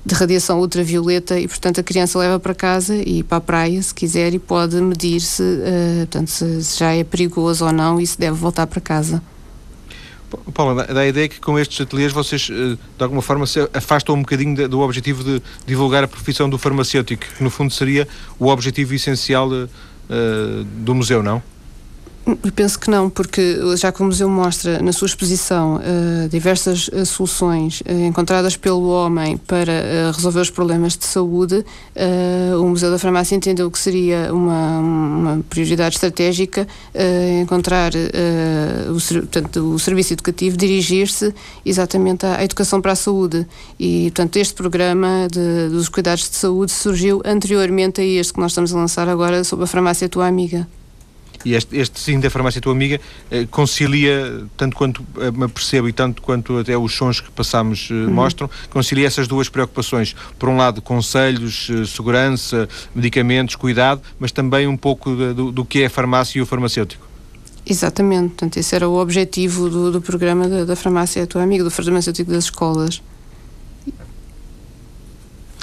de 0.03 0.15
radiação 0.15 0.59
ultravioleta 0.59 1.39
e, 1.39 1.47
portanto, 1.47 1.79
a 1.79 1.83
criança 1.83 2.17
leva 2.17 2.39
para 2.39 2.55
casa 2.55 2.95
e 2.95 3.21
para 3.21 3.37
a 3.37 3.41
praia, 3.41 3.81
se 3.81 3.93
quiser, 3.93 4.33
e 4.33 4.39
pode 4.39 4.75
medir 4.81 5.21
se, 5.21 5.43
portanto, 5.99 6.29
se, 6.29 6.63
se 6.63 6.79
já 6.79 6.93
é 6.93 7.03
perigoso 7.03 7.65
ou 7.65 7.71
não 7.71 8.01
e 8.01 8.07
se 8.07 8.17
deve 8.17 8.35
voltar 8.35 8.65
para 8.65 8.81
casa. 8.81 9.21
Paula, 10.53 10.85
dá 10.85 11.01
a 11.01 11.07
ideia 11.07 11.27
que 11.27 11.39
com 11.39 11.57
estes 11.57 11.79
ateliês 11.81 12.11
vocês, 12.11 12.49
eh, 12.51 12.77
de 12.97 13.03
alguma 13.03 13.21
forma, 13.21 13.45
se 13.45 13.59
afastam 13.73 14.15
um 14.15 14.19
bocadinho 14.19 14.67
do 14.67 14.79
objetivo 14.79 15.23
de 15.23 15.41
divulgar 15.65 16.03
a 16.03 16.07
profissão 16.07 16.49
do 16.49 16.57
farmacêutico, 16.57 17.25
que 17.37 17.43
no 17.43 17.49
fundo 17.49 17.73
seria 17.73 18.07
o 18.39 18.47
objetivo 18.47 18.93
essencial 18.93 19.49
de, 19.49 19.55
uh, 19.55 20.63
do 20.63 20.93
museu, 20.95 21.23
não? 21.23 21.41
Eu 22.25 22.51
penso 22.53 22.79
que 22.79 22.89
não, 22.89 23.09
porque 23.09 23.59
já 23.75 23.91
que 23.91 24.01
o 24.01 24.05
museu 24.05 24.29
mostra 24.29 24.81
na 24.81 24.93
sua 24.93 25.07
exposição 25.07 25.75
uh, 25.75 26.29
diversas 26.29 26.87
uh, 26.87 27.05
soluções 27.05 27.81
uh, 27.81 27.91
encontradas 28.07 28.55
pelo 28.55 28.87
homem 28.87 29.35
para 29.35 30.09
resolver 30.15 30.39
os 30.39 30.49
problemas 30.49 30.95
de 30.95 31.05
saúde, 31.05 31.65
o 32.57 32.67
Museu 32.67 32.89
da 32.89 32.97
Farmácia 32.97 33.35
entendeu 33.35 33.69
que 33.69 33.77
seria 33.77 34.33
uma, 34.33 34.79
uma 34.79 35.45
prioridade 35.49 35.95
estratégica 35.95 36.67
encontrar 37.41 37.91
o, 37.93 38.93
portanto, 38.93 39.73
o 39.73 39.79
serviço 39.79 40.13
educativo 40.13 40.57
dirigir-se 40.57 41.33
exatamente 41.65 42.25
à, 42.25 42.37
à, 42.37 42.43
educação 42.43 42.81
para 42.81 42.93
a 42.93 42.95
saúde. 42.95 43.45
E, 43.79 44.03
portanto, 44.05 44.37
este 44.37 44.53
programa 44.53 45.27
de, 45.31 45.69
dos 45.69 45.89
cuidados 45.89 46.29
de 46.29 46.35
saúde 46.35 46.71
surgiu 46.71 47.21
anteriormente 47.25 48.01
a 48.01 48.05
este 48.05 48.33
que 48.33 48.39
nós 48.39 48.51
estamos 48.51 48.73
a 48.73 48.77
lançar 48.77 49.09
agora 49.09 49.43
sobre 49.43 49.65
a 49.65 49.67
farmácia 49.67 50.09
Tua 50.09 50.27
Amiga. 50.27 50.67
E 51.45 51.55
este, 51.55 51.75
este 51.77 51.99
sim 51.99 52.19
da 52.19 52.29
farmácia 52.29 52.61
tua 52.61 52.71
amiga 52.71 52.99
eh, 53.29 53.45
concilia, 53.49 54.45
tanto 54.55 54.75
quanto 54.75 55.05
eh, 55.17 55.31
me 55.31 55.47
percebo 55.47 55.89
e 55.89 55.93
tanto 55.93 56.21
quanto 56.21 56.57
até 56.57 56.77
os 56.77 56.93
sons 56.93 57.19
que 57.19 57.29
passamos 57.31 57.89
eh, 57.91 57.93
uhum. 57.93 58.11
mostram, 58.11 58.49
concilia 58.69 59.05
essas 59.05 59.27
duas 59.27 59.49
preocupações. 59.49 60.15
Por 60.39 60.47
um 60.47 60.55
lado, 60.55 60.81
conselhos, 60.81 61.69
segurança, 61.87 62.67
medicamentos, 62.95 63.55
cuidado, 63.55 64.01
mas 64.19 64.31
também 64.31 64.67
um 64.67 64.77
pouco 64.77 65.13
do, 65.13 65.51
do 65.51 65.65
que 65.65 65.81
é 65.81 65.85
a 65.87 65.89
farmácia 65.89 66.39
e 66.39 66.41
o 66.41 66.45
farmacêutico. 66.45 67.05
Exatamente, 67.65 68.29
portanto, 68.29 68.57
esse 68.57 68.75
era 68.75 68.87
o 68.87 68.99
objetivo 68.99 69.69
do, 69.69 69.91
do 69.91 70.01
programa 70.01 70.47
da, 70.49 70.65
da 70.65 70.75
farmácia 70.75 71.25
tua 71.25 71.43
amiga, 71.43 71.63
do 71.63 71.71
farmacêutico 71.71 72.31
das 72.31 72.45
escolas. 72.45 73.01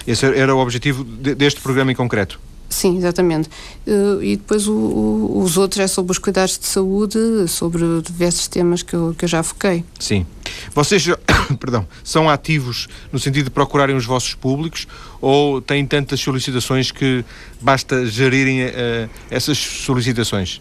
Esse 0.06 0.26
era 0.26 0.54
o 0.54 0.58
objetivo 0.58 1.04
de, 1.04 1.34
deste 1.34 1.60
programa 1.60 1.92
em 1.92 1.94
concreto? 1.94 2.40
Sim, 2.70 2.98
exatamente. 2.98 3.50
Uh, 3.84 4.22
e 4.22 4.36
depois 4.36 4.68
o, 4.68 4.72
o, 4.72 5.42
os 5.42 5.58
outros 5.58 5.80
é 5.80 5.88
sobre 5.88 6.12
os 6.12 6.18
cuidados 6.18 6.56
de 6.56 6.66
saúde, 6.66 7.18
sobre 7.48 7.82
diversos 8.00 8.46
temas 8.46 8.80
que 8.82 8.94
eu, 8.94 9.12
que 9.18 9.24
eu 9.24 9.28
já 9.28 9.42
foquei. 9.42 9.84
Sim. 9.98 10.24
Vocês, 10.72 11.04
perdão, 11.58 11.86
são 12.04 12.30
ativos 12.30 12.88
no 13.12 13.18
sentido 13.18 13.46
de 13.46 13.50
procurarem 13.50 13.96
os 13.96 14.06
vossos 14.06 14.34
públicos 14.34 14.86
ou 15.20 15.60
têm 15.60 15.84
tantas 15.84 16.20
solicitações 16.20 16.92
que 16.92 17.24
basta 17.60 18.06
gerirem 18.06 18.66
uh, 18.66 19.10
essas 19.28 19.58
solicitações? 19.58 20.60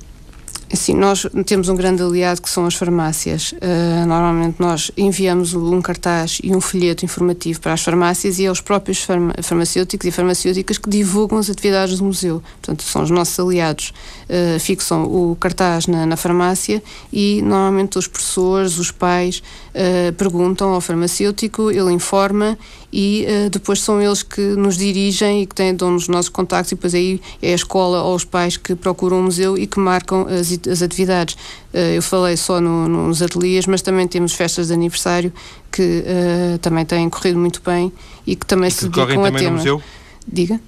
Sim, 0.71 0.93
nós 0.93 1.25
temos 1.47 1.67
um 1.67 1.75
grande 1.75 2.03
aliado 2.03 2.43
que 2.43 2.49
são 2.49 2.63
as 2.67 2.75
farmácias. 2.75 3.53
Uh, 3.53 4.05
normalmente 4.05 4.57
nós 4.59 4.91
enviamos 4.95 5.55
um 5.55 5.81
cartaz 5.81 6.39
e 6.43 6.55
um 6.55 6.61
folheto 6.61 7.03
informativo 7.03 7.59
para 7.59 7.73
as 7.73 7.81
farmácias 7.81 8.37
e 8.37 8.45
é 8.45 8.51
os 8.51 8.61
próprios 8.61 9.01
farma 9.01 9.33
farmacêuticos 9.41 10.07
e 10.07 10.11
farmacêuticas 10.11 10.77
que 10.77 10.87
divulgam 10.87 11.39
as 11.39 11.49
atividades 11.49 11.97
do 11.97 12.05
museu. 12.05 12.43
Portanto, 12.61 12.83
são 12.83 13.01
os 13.01 13.09
nossos 13.09 13.39
aliados. 13.39 13.91
Uh, 14.29 14.59
fixam 14.59 15.05
o 15.05 15.35
cartaz 15.39 15.87
na, 15.87 16.05
na, 16.05 16.15
farmácia 16.15 16.83
e 17.11 17.41
normalmente 17.41 17.97
os 17.97 18.05
professores, 18.05 18.77
os 18.77 18.91
pais 18.91 19.41
uh, 19.73 20.13
perguntam 20.13 20.69
ao 20.69 20.81
farmacêutico, 20.81 21.71
ele 21.71 21.91
informa 21.91 22.55
e 22.91 23.27
depois 23.51 23.81
são 23.81 24.01
eles 24.01 24.23
que 24.23 24.41
nos 24.41 24.75
dirigem 24.75 25.43
e 25.43 25.45
que 25.45 25.53
têm, 25.53 25.75
dão 25.75 25.93
os 25.95 26.07
nossos 26.07 26.29
contactos 26.29 26.71
e 26.71 26.75
depois 26.75 26.95
aí 26.95 27.21
é 27.39 27.51
a 27.51 27.55
escola 27.55 28.01
ou 28.01 28.15
os 28.15 28.25
pais 28.25 28.57
que 28.57 28.73
procuram 28.73 29.19
o 29.19 29.23
museu 29.23 29.55
e 29.55 29.67
que 29.67 29.79
marcam 29.79 30.25
as, 30.27 30.49
as 30.67 30.81
atividades. 30.81 31.35
Uh, 31.73 31.95
eu 31.95 32.01
falei 32.01 32.35
só 32.35 32.59
no, 32.59 32.87
nos 32.87 33.21
ateliês, 33.21 33.65
mas 33.67 33.81
também 33.81 34.07
temos 34.07 34.33
festas 34.33 34.67
de 34.67 34.73
aniversário 34.73 35.31
que 35.71 36.03
uh, 36.03 36.57
também 36.59 36.85
têm 36.85 37.09
corrido 37.09 37.37
muito 37.37 37.61
bem 37.63 37.91
e 38.25 38.35
que 38.35 38.45
também 38.45 38.69
e 38.69 38.71
que 38.71 38.79
se 38.79 38.89
dedicam 38.89 39.23
a 39.23 39.31
temas. 39.31 39.43
No 39.43 39.51
museu? 39.51 39.81
Diga? 40.27 40.59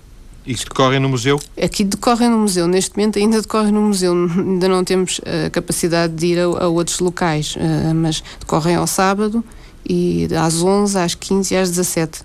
E 0.46 0.56
que 0.56 0.66
decorrem 0.66 1.00
no 1.00 1.10
museu? 1.10 1.40
Aqui 1.62 1.84
decorrem 1.84 2.30
no 2.30 2.40
museu, 2.40 2.68
neste 2.68 2.98
momento 2.98 3.20
ainda 3.20 3.42
decorrem 3.42 3.72
no 3.72 3.82
museu, 3.82 4.14
ainda 4.14 4.68
não 4.68 4.84
temos 4.84 5.22
a 5.24 5.50
capacidade 5.52 6.14
de 6.14 6.26
ir 6.26 6.40
a, 6.40 6.44
a 6.44 6.68
outros 6.68 7.00
locais, 7.00 7.56
mas 7.96 8.24
decorrem 8.40 8.76
ao 8.76 8.88
sábado 8.88 9.44
e 9.88 10.28
às 10.36 10.64
11, 10.64 10.98
às 10.98 11.14
15 11.14 11.54
e 11.54 11.58
às 11.58 11.70
17. 11.70 12.24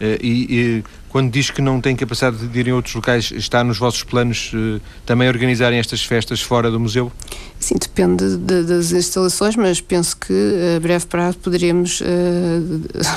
Eh, 0.00 0.18
e, 0.22 0.28
e, 0.28 0.84
quando 1.10 1.30
diz 1.30 1.50
que 1.50 1.60
não 1.60 1.80
tem 1.80 1.94
capacidade 1.96 2.46
de 2.46 2.58
ir 2.58 2.68
em 2.68 2.72
outros 2.72 2.94
locais, 2.94 3.32
está 3.32 3.64
nos 3.64 3.78
vossos 3.78 4.02
planos 4.04 4.52
uh, 4.54 4.80
também 5.04 5.28
organizarem 5.28 5.78
estas 5.78 6.04
festas 6.04 6.40
fora 6.40 6.70
do 6.70 6.78
museu? 6.78 7.10
Sim, 7.58 7.74
depende 7.80 8.36
de, 8.36 8.62
das 8.62 8.92
instalações, 8.92 9.56
mas 9.56 9.80
penso 9.80 10.16
que 10.16 10.32
a 10.76 10.80
breve 10.80 11.04
prazo 11.06 11.38
poderíamos 11.38 12.00
uh, 12.00 12.04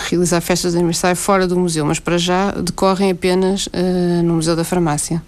realizar 0.10 0.42
festas 0.42 0.74
de 0.74 0.80
aniversário 0.80 1.16
fora 1.16 1.48
do 1.48 1.58
museu, 1.58 1.86
mas 1.86 2.00
para 2.00 2.18
já 2.18 2.52
decorrem 2.52 3.12
apenas 3.12 3.68
uh, 3.68 4.24
no 4.24 4.34
Museu 4.34 4.56
da 4.56 4.64
Farmácia. 4.64 5.22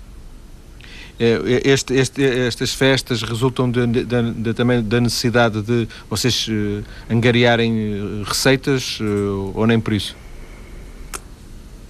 Este, 1.18 1.93
este, 1.93 2.22
estas 2.22 2.74
festas 2.74 3.24
resultam 3.24 3.72
de, 3.72 3.88
de, 3.88 4.03
de, 4.03 4.53
também 4.53 4.84
da 4.84 4.99
necessidade 4.99 5.61
de 5.61 5.88
vocês 6.09 6.49
angariarem 7.09 8.22
receitas 8.26 8.99
ou 9.53 9.66
nem 9.66 9.80
por 9.80 9.93
isso? 9.93 10.13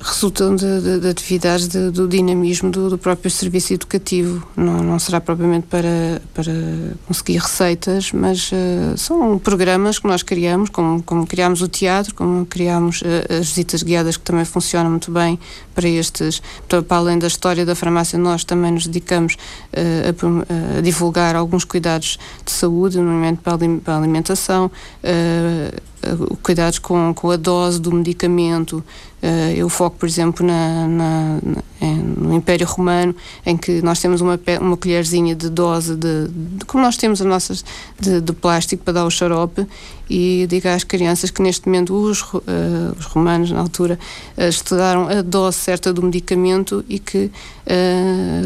Resultam 0.06 0.56
de, 0.56 0.82
de, 0.82 0.99
de 0.99 1.08
atividades 1.08 1.68
de, 1.68 1.89
do 1.89 2.08
dinamismo 2.08 2.70
do, 2.70 2.91
do, 2.91 2.97
próprio 2.97 3.32
serviço 3.32 3.74
educativo. 3.74 4.47
Não, 4.56 4.84
não 4.84 4.99
será 4.99 5.20
propriamente 5.20 5.66
para, 5.66 6.22
para 6.32 6.53
conseguir 7.08 7.39
receitas, 7.39 8.12
mas 8.12 8.51
uh, 8.51 8.95
são 8.97 9.39
programas 9.39 9.97
que 9.97 10.08
nós 10.08 10.22
criamos, 10.22 10.70
como, 10.70 11.01
como 11.01 11.26
criámos 11.26 11.64
o 11.64 11.68
teatro, 11.68 12.14
como 12.14 12.45
criámos 12.45 13.01
uh, 13.01 13.39
as 13.39 13.47
visitas 13.47 13.82
guiadas, 13.82 14.16
que 14.16 14.24
também 14.24 14.45
funcionam 14.45 14.91
muito 14.91 15.10
bem 15.10 15.39
para 15.74 15.89
estes. 15.89 16.39
Para 16.68 16.84
além 16.89 17.18
da 17.18 17.26
história 17.26 17.66
da 17.66 17.74
farmácia, 17.74 18.20
nós 18.20 18.43
também 18.43 18.72
nos 18.72 18.86
dedicamos 18.86 19.34
uh, 19.34 20.47
a, 20.76 20.78
a, 20.78 20.82
divulgar 20.82 21.36
alguns 21.36 21.66
cuidados 21.66 22.20
de 22.45 22.51
saúde, 22.51 22.97
nomeadamente 22.97 23.41
para 23.82 23.93
a 23.95 23.97
alimentação 23.97 24.70
cuidados 26.41 26.80
com, 26.80 27.14
com 27.14 27.32
a 27.32 27.36
dose 27.36 27.80
do 27.80 27.91
medicamento. 27.91 28.84
Uh, 29.26 29.55
eu 29.55 29.67
foco, 29.69 29.97
por 29.97 30.07
exemplo, 30.07 30.45
na, 30.45 30.88
na, 30.88 31.39
na, 31.41 31.63
no 32.15 32.32
Império 32.32 32.67
Romano, 32.67 33.15
em 33.43 33.57
que 33.57 33.82
nós 33.82 33.99
temos 33.99 34.21
uma, 34.21 34.39
uma 34.61 34.78
colherzinha 34.78 35.34
de 35.34 35.49
dose, 35.49 35.95
de, 35.95 36.28
de 36.28 36.65
como 36.65 36.84
nós 36.84 36.95
temos 36.95 37.19
as 37.19 37.26
nossas, 37.26 37.65
de, 37.99 38.21
de, 38.21 38.34
plástico 38.34 38.84
para 38.84 38.93
dar 38.93 39.05
o 39.05 39.09
xarope, 39.09 39.65
e 40.07 40.45
digo 40.47 40.67
às 40.67 40.84
crianças 40.84 41.32
que 41.32 41.41
neste 41.41 41.65
momento 41.65 41.95
os, 41.95 42.21
uh, 42.21 42.41
os 42.99 43.05
romanos, 43.05 43.49
na 43.49 43.61
altura, 43.61 43.97
uh, 44.38 44.43
estudaram 44.43 45.07
a 45.07 45.23
dose 45.23 45.57
certa 45.57 45.91
do 45.91 46.03
medicamento 46.03 46.86
e 46.88 46.99
que 46.99 47.32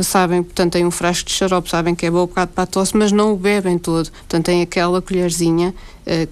sabem, 0.02 0.42
portanto, 0.42 0.72
têm 0.72 0.86
um 0.86 0.92
frasco 0.92 1.28
de 1.28 1.36
xarope, 1.36 1.70
sabem 1.70 1.94
que 1.94 2.06
é 2.06 2.12
bom 2.12 2.26
bocado 2.26 2.52
para 2.56 2.64
a 2.64 2.68
tosse, 2.68 2.96
mas 2.96 3.12
não 3.12 3.34
o 3.34 3.36
bebem 3.36 3.78
todo. 3.78 4.10
Portanto, 4.10 4.46
têm 4.46 4.62
aquela 4.62 5.02
colherzinha 5.02 5.76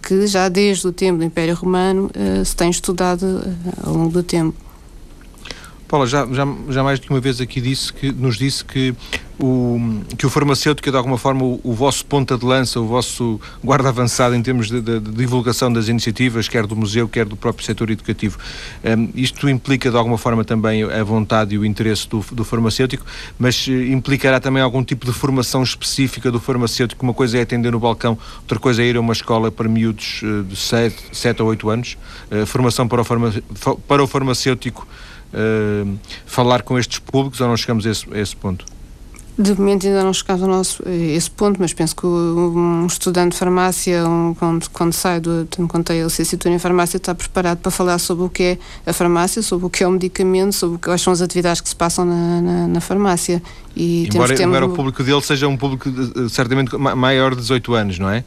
que 0.01 0.27
já 0.27 0.49
desde 0.49 0.87
o 0.87 0.91
tempo 0.91 1.19
do 1.19 1.23
Império 1.23 1.55
Romano 1.55 2.09
se 2.45 2.55
tem 2.55 2.69
estudado 2.69 3.43
ao 3.83 3.93
longo 3.93 4.11
do 4.11 4.23
tempo. 4.23 4.55
Paula, 5.87 6.05
já, 6.05 6.27
já, 6.27 6.45
já 6.69 6.83
mais 6.83 6.99
de 6.99 7.09
uma 7.09 7.19
vez 7.19 7.39
aqui 7.39 7.61
disse 7.61 7.93
que, 7.93 8.11
nos 8.11 8.37
disse 8.37 8.63
que 8.65 8.93
o, 9.39 10.01
que 10.17 10.25
o 10.25 10.29
farmacêutico 10.29 10.89
é 10.89 10.91
de 10.91 10.97
alguma 10.97 11.17
forma 11.17 11.43
o, 11.43 11.59
o 11.63 11.73
vosso 11.73 12.05
ponta 12.05 12.37
de 12.37 12.45
lança, 12.45 12.79
o 12.79 12.87
vosso 12.87 13.39
guarda 13.63 13.89
avançado 13.89 14.35
em 14.35 14.41
termos 14.41 14.67
de, 14.67 14.81
de, 14.81 14.99
de, 14.99 15.11
divulgação 15.11 15.71
das 15.71 15.87
iniciativas, 15.87 16.47
quer 16.47 16.65
do 16.65 16.75
museu, 16.75 17.07
quer 17.07 17.25
do 17.25 17.35
próprio 17.35 17.65
setor 17.65 17.89
educativo. 17.91 18.39
Um, 18.83 19.09
isto 19.13 19.47
implica 19.47 19.91
de 19.91 19.97
alguma 19.97 20.17
forma 20.17 20.43
também 20.43 20.83
a 20.83 21.03
vontade 21.03 21.55
e 21.55 21.57
o 21.57 21.65
interesse 21.65 22.07
do, 22.09 22.25
do 22.31 22.43
farmacêutico, 22.43 23.05
mas 23.37 23.67
uh, 23.67 23.71
implicará 23.71 24.39
também 24.39 24.61
algum 24.61 24.83
tipo 24.83 25.05
de 25.05 25.11
formação 25.11 25.61
específica 25.61 26.31
do 26.31 26.39
farmacêutico. 26.39 27.03
Uma 27.03 27.13
coisa 27.13 27.37
é 27.37 27.41
atender 27.41 27.71
no 27.71 27.79
balcão, 27.79 28.17
outra 28.41 28.57
coisa 28.57 28.81
é 28.81 28.85
ir 28.85 28.97
a 28.97 28.99
uma 28.99 29.13
escola 29.13 29.51
para 29.51 29.69
miúdos 29.69 30.21
uh, 30.23 30.43
de 30.43 30.55
7, 30.55 30.95
7 31.11 31.41
ou 31.41 31.49
8 31.49 31.69
anos. 31.69 31.97
Uh, 32.31 32.45
formação 32.45 32.87
para 32.87 33.01
o, 33.01 33.03
farma, 33.03 33.33
para 33.87 34.03
o 34.03 34.07
farmacêutico 34.07 34.87
uh, 35.33 35.97
falar 36.25 36.63
com 36.63 36.79
estes 36.79 36.99
públicos 36.99 37.39
ou 37.39 37.47
não 37.47 37.57
chegamos 37.57 37.85
a 37.85 37.91
esse, 37.91 38.13
a 38.13 38.19
esse 38.19 38.35
ponto? 38.35 38.76
De 39.37 39.53
momento 39.53 39.85
ainda 39.85 40.03
não 40.03 40.13
chegamos 40.13 40.41
a 40.41 40.47
nosso, 40.47 40.83
esse 40.89 41.29
ponto, 41.29 41.61
mas 41.61 41.71
penso 41.71 41.95
que 41.95 42.07
um 42.07 42.87
estudante 42.87 43.33
de 43.33 43.37
farmácia, 43.37 44.03
um, 44.03 44.33
quando, 44.33 44.67
quando 44.71 44.93
sai 44.93 45.19
do, 45.19 45.47
quando 45.67 45.83
tem 45.83 46.01
a 46.01 46.05
licenciatura 46.05 46.55
em 46.55 46.57
farmácia, 46.57 46.97
está 46.97 47.13
preparado 47.13 47.59
para 47.59 47.69
falar 47.69 47.99
sobre 47.99 48.25
o 48.25 48.29
que 48.29 48.43
é 48.43 48.57
a 48.83 48.93
farmácia, 48.93 49.43
sobre 49.43 49.67
o 49.67 49.69
que 49.69 49.83
é 49.83 49.87
o 49.87 49.91
medicamento, 49.91 50.53
sobre 50.53 50.79
quais 50.79 51.01
são 51.01 51.13
as 51.13 51.21
atividades 51.21 51.61
que 51.61 51.69
se 51.69 51.75
passam 51.75 52.03
na, 52.03 52.41
na, 52.41 52.67
na 52.67 52.81
farmácia. 52.81 53.39
E 53.75 54.07
embora, 54.11 54.35
temos, 54.35 54.55
embora 54.55 54.65
o 54.65 54.73
público 54.73 55.03
dele 55.03 55.21
seja 55.21 55.47
um 55.47 55.55
público 55.55 55.91
de, 55.91 56.29
certamente 56.31 56.75
maior 56.75 57.35
de 57.35 57.41
18 57.41 57.75
anos, 57.75 57.99
não 57.99 58.09
é? 58.09 58.23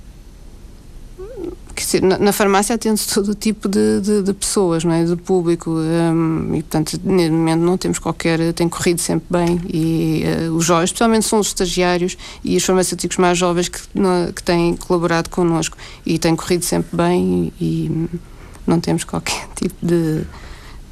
Na, 2.00 2.18
na, 2.18 2.32
farmácia 2.32 2.74
atende 2.74 3.06
todo 3.08 3.34
tipo 3.34 3.68
de, 3.68 4.00
de, 4.00 4.22
de, 4.22 4.32
pessoas, 4.32 4.84
não 4.84 4.92
é? 4.92 5.04
De 5.04 5.16
público. 5.16 5.70
Um, 5.70 6.54
e, 6.54 6.62
portanto, 6.62 7.00
neste 7.02 7.30
momento 7.32 7.60
não 7.60 7.76
temos 7.76 7.98
qualquer. 7.98 8.52
tem 8.52 8.68
corrido 8.68 9.00
sempre 9.00 9.26
bem. 9.30 9.60
E 9.72 10.24
uh, 10.48 10.54
os 10.54 10.64
jovens, 10.64 10.84
especialmente, 10.90 11.26
são 11.26 11.40
os 11.40 11.48
estagiários 11.48 12.16
e 12.44 12.56
os 12.56 12.64
farmacêuticos 12.64 13.16
mais 13.16 13.38
jovens 13.38 13.68
que, 13.68 13.80
que 14.34 14.42
têm 14.42 14.76
colaborado 14.76 15.30
connosco. 15.30 15.76
E 16.04 16.18
têm 16.18 16.36
corrido 16.36 16.64
sempre 16.64 16.96
bem 16.96 17.52
e, 17.60 17.64
e 17.64 18.08
não 18.66 18.78
temos 18.78 19.04
qualquer 19.04 19.48
tipo 19.56 19.74
de 19.84 20.24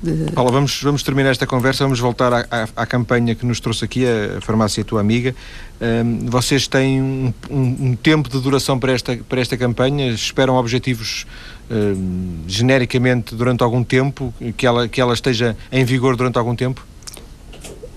de... 0.02 0.32
Paula, 0.32 0.50
vamos, 0.50 0.80
vamos 0.82 1.02
terminar 1.02 1.30
esta 1.30 1.46
conversa, 1.46 1.84
vamos 1.84 1.98
voltar 1.98 2.32
à, 2.32 2.46
à, 2.50 2.68
à 2.76 2.86
campanha 2.86 3.34
que 3.34 3.44
nos 3.44 3.60
trouxe 3.60 3.84
aqui, 3.84 4.04
a 4.06 4.40
Farmácia 4.40 4.84
Tua 4.84 5.00
Amiga. 5.00 5.34
Um, 5.80 6.26
vocês 6.26 6.66
têm 6.66 7.00
um, 7.00 7.34
um, 7.50 7.60
um, 7.80 7.96
tempo 7.96 8.28
de 8.28 8.40
duração 8.40 8.78
para 8.78 8.92
esta, 8.92 9.16
para 9.28 9.40
esta 9.40 9.56
campanha? 9.56 10.10
Esperam 10.10 10.56
objetivos 10.56 11.26
um, 11.70 12.38
genericamente 12.46 13.34
durante 13.34 13.62
algum 13.62 13.82
tempo? 13.84 14.32
Que 14.56 14.66
ela, 14.66 14.88
que 14.88 15.00
ela 15.00 15.14
esteja 15.14 15.56
em 15.70 15.84
vigor 15.84 16.16
durante 16.16 16.38
algum 16.38 16.54
tempo? 16.54 16.84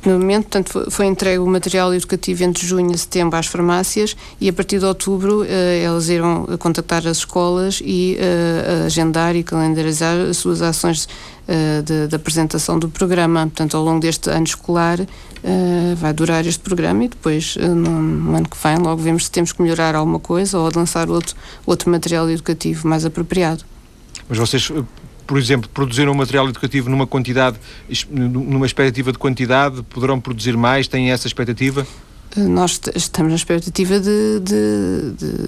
No 0.03 0.13
momento, 0.13 0.47
portanto, 0.49 0.89
foi 0.89 1.05
entregue 1.05 1.37
o 1.37 1.45
material 1.45 1.93
educativo 1.93 2.43
entre 2.43 2.65
junho 2.65 2.91
e 2.91 2.97
setembro 2.97 3.37
às 3.37 3.45
farmácias 3.45 4.15
e 4.39 4.49
a 4.49 4.53
partir 4.53 4.79
de 4.79 4.85
outubro 4.85 5.43
eh, 5.43 5.83
elas 5.83 6.09
irão 6.09 6.45
contactar 6.57 7.05
as 7.05 7.17
escolas 7.17 7.81
e 7.83 8.17
eh, 8.19 8.85
agendar 8.87 9.35
e 9.35 9.43
calendarizar 9.43 10.17
as 10.17 10.37
suas 10.37 10.63
ações 10.63 11.07
eh, 11.47 11.83
de, 12.07 12.15
apresentação 12.15 12.79
do 12.79 12.89
programa. 12.89 13.41
Portanto, 13.41 13.77
ao 13.77 13.83
longo 13.83 13.99
deste 13.99 14.27
ano 14.31 14.45
escolar 14.45 14.99
eh, 14.99 15.95
vai 15.95 16.13
durar 16.13 16.47
este 16.47 16.61
programa 16.61 17.03
e 17.03 17.07
depois, 17.07 17.55
no, 17.55 17.75
no, 17.75 18.35
ano 18.35 18.49
que 18.49 18.57
vem, 18.57 18.77
logo 18.77 19.03
vemos 19.03 19.25
se 19.25 19.31
temos 19.31 19.51
que 19.51 19.61
melhorar 19.61 19.93
alguma 19.93 20.19
coisa 20.19 20.57
ou 20.57 20.71
lançar 20.75 21.11
outro, 21.11 21.35
outro 21.63 21.91
material 21.91 22.27
educativo 22.27 22.87
mais 22.87 23.05
apropriado. 23.05 23.63
Mas 24.27 24.39
vocês 24.39 24.71
por 25.31 25.37
exemplo, 25.37 25.69
produziram 25.73 26.11
um 26.11 26.15
material 26.15 26.49
educativo 26.49 26.89
numa 26.89 27.07
quantidade, 27.07 27.57
numa 28.09 28.65
expectativa 28.65 29.13
de 29.13 29.17
quantidade, 29.17 29.81
poderão 29.83 30.19
produzir 30.19 30.57
mais? 30.57 30.89
Têm 30.89 31.09
essa 31.09 31.25
expectativa? 31.25 31.87
Eh, 32.35 32.41
nós 32.41 32.81
estamos 32.93 33.29
na 33.29 33.37
expectativa 33.37 33.97
de, 33.97 34.41
de, 34.41 35.11
de, 35.17 35.47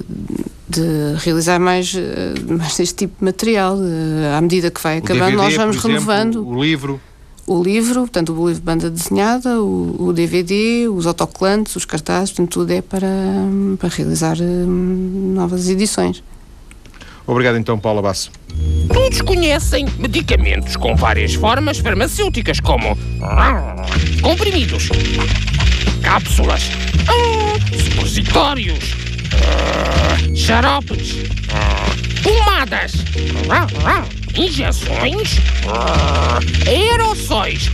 de 0.69 1.15
realizar 1.17 1.59
mais, 1.59 1.93
eh, 1.97 2.33
mais 2.47 2.79
este 2.79 2.95
tipo 2.95 3.19
de 3.19 3.25
material. 3.25 3.77
Eh, 3.77 4.37
à 4.37 4.39
medida 4.39 4.71
que 4.71 4.81
vai 4.81 4.99
acabando, 4.99 5.31
DVD, 5.31 5.43
nós 5.43 5.53
vamos 5.53 5.75
renovando. 5.75 6.47
O 6.47 6.63
livro? 6.63 7.01
O 7.45 7.61
livro, 7.61 7.99
portanto, 8.03 8.31
o 8.31 8.47
livro 8.47 8.61
de 8.61 8.65
banda 8.65 8.89
desenhada, 8.89 9.61
o, 9.61 9.97
o 9.99 10.13
DVD, 10.13 10.87
os 10.87 11.05
autocolantes, 11.05 11.75
os 11.75 11.83
cartazes, 11.83 12.31
portanto, 12.31 12.53
tudo 12.53 12.71
é 12.71 12.81
para, 12.81 13.09
para 13.77 13.89
realizar 13.89 14.37
novas 14.39 15.67
edições. 15.67 16.23
Obrigado 17.25 17.57
então, 17.57 17.79
Paula 17.79 18.01
Basso. 18.01 18.31
Todos 18.91 19.21
conhecem 19.21 19.85
medicamentos 19.97 20.75
com 20.75 20.95
várias 20.95 21.33
formas 21.33 21.79
farmacêuticas, 21.79 22.59
como 22.59 22.97
comprimidos, 24.21 24.89
cápsulas, 26.01 26.63
supositórios, 27.83 28.95
xaropes, 30.35 31.15
pomadas, 32.21 32.93
injeções, 34.35 35.39
aerossóis, 36.67 37.71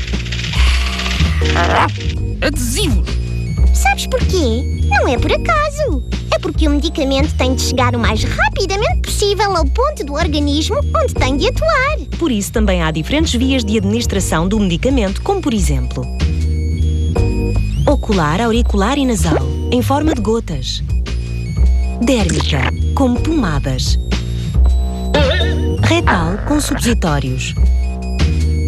adesivos. 2.41 3.28
Sabes 3.89 4.05
porquê? 4.05 4.63
Não 4.87 5.07
é 5.07 5.17
por 5.17 5.31
acaso. 5.31 6.03
É 6.31 6.37
porque 6.37 6.67
o 6.67 6.71
medicamento 6.71 7.35
tem 7.35 7.55
de 7.55 7.63
chegar 7.63 7.95
o 7.95 7.99
mais 7.99 8.23
rapidamente 8.23 9.01
possível 9.01 9.57
ao 9.57 9.65
ponto 9.65 10.03
do 10.03 10.13
organismo 10.13 10.77
onde 10.95 11.15
tem 11.15 11.35
de 11.37 11.47
atuar. 11.47 11.97
Por 12.19 12.31
isso, 12.31 12.51
também 12.51 12.83
há 12.83 12.91
diferentes 12.91 13.33
vias 13.33 13.65
de 13.65 13.79
administração 13.79 14.47
do 14.47 14.59
medicamento, 14.59 15.23
como 15.23 15.41
por 15.41 15.55
exemplo: 15.55 16.05
ocular, 17.87 18.39
auricular 18.39 18.95
e 18.99 19.07
nasal, 19.07 19.39
em 19.71 19.81
forma 19.81 20.13
de 20.13 20.21
gotas, 20.21 20.83
dérmica, 21.99 22.71
como 22.93 23.19
pomadas, 23.19 23.99
retal, 25.81 26.37
com 26.47 26.61
supositórios, 26.61 27.55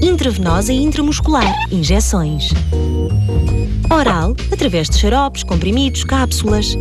intravenosa 0.02 0.74
e 0.74 0.82
intramuscular, 0.82 1.54
injeções, 1.72 2.50
oral, 3.94 4.36
através 4.52 4.90
de 4.90 4.98
xaropes, 4.98 5.44
comprimidos, 5.44 6.04
cápsulas. 6.04 6.78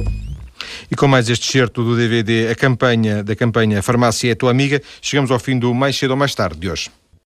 E 0.90 0.94
com 0.94 1.08
mais 1.08 1.28
este 1.28 1.50
certo 1.50 1.82
do 1.82 1.96
DVD, 1.96 2.48
a 2.48 2.54
campanha 2.54 3.22
da 3.22 3.34
campanha 3.34 3.82
Farmácia 3.82 4.30
é 4.30 4.34
tua 4.34 4.50
amiga, 4.50 4.80
chegamos 5.02 5.30
ao 5.30 5.38
fim 5.38 5.58
do 5.58 5.74
Mais 5.74 5.96
Cedo 5.96 6.12
ou 6.12 6.16
Mais 6.16 6.34
Tarde 6.34 6.58
de 6.58 6.70
hoje. 6.70 6.90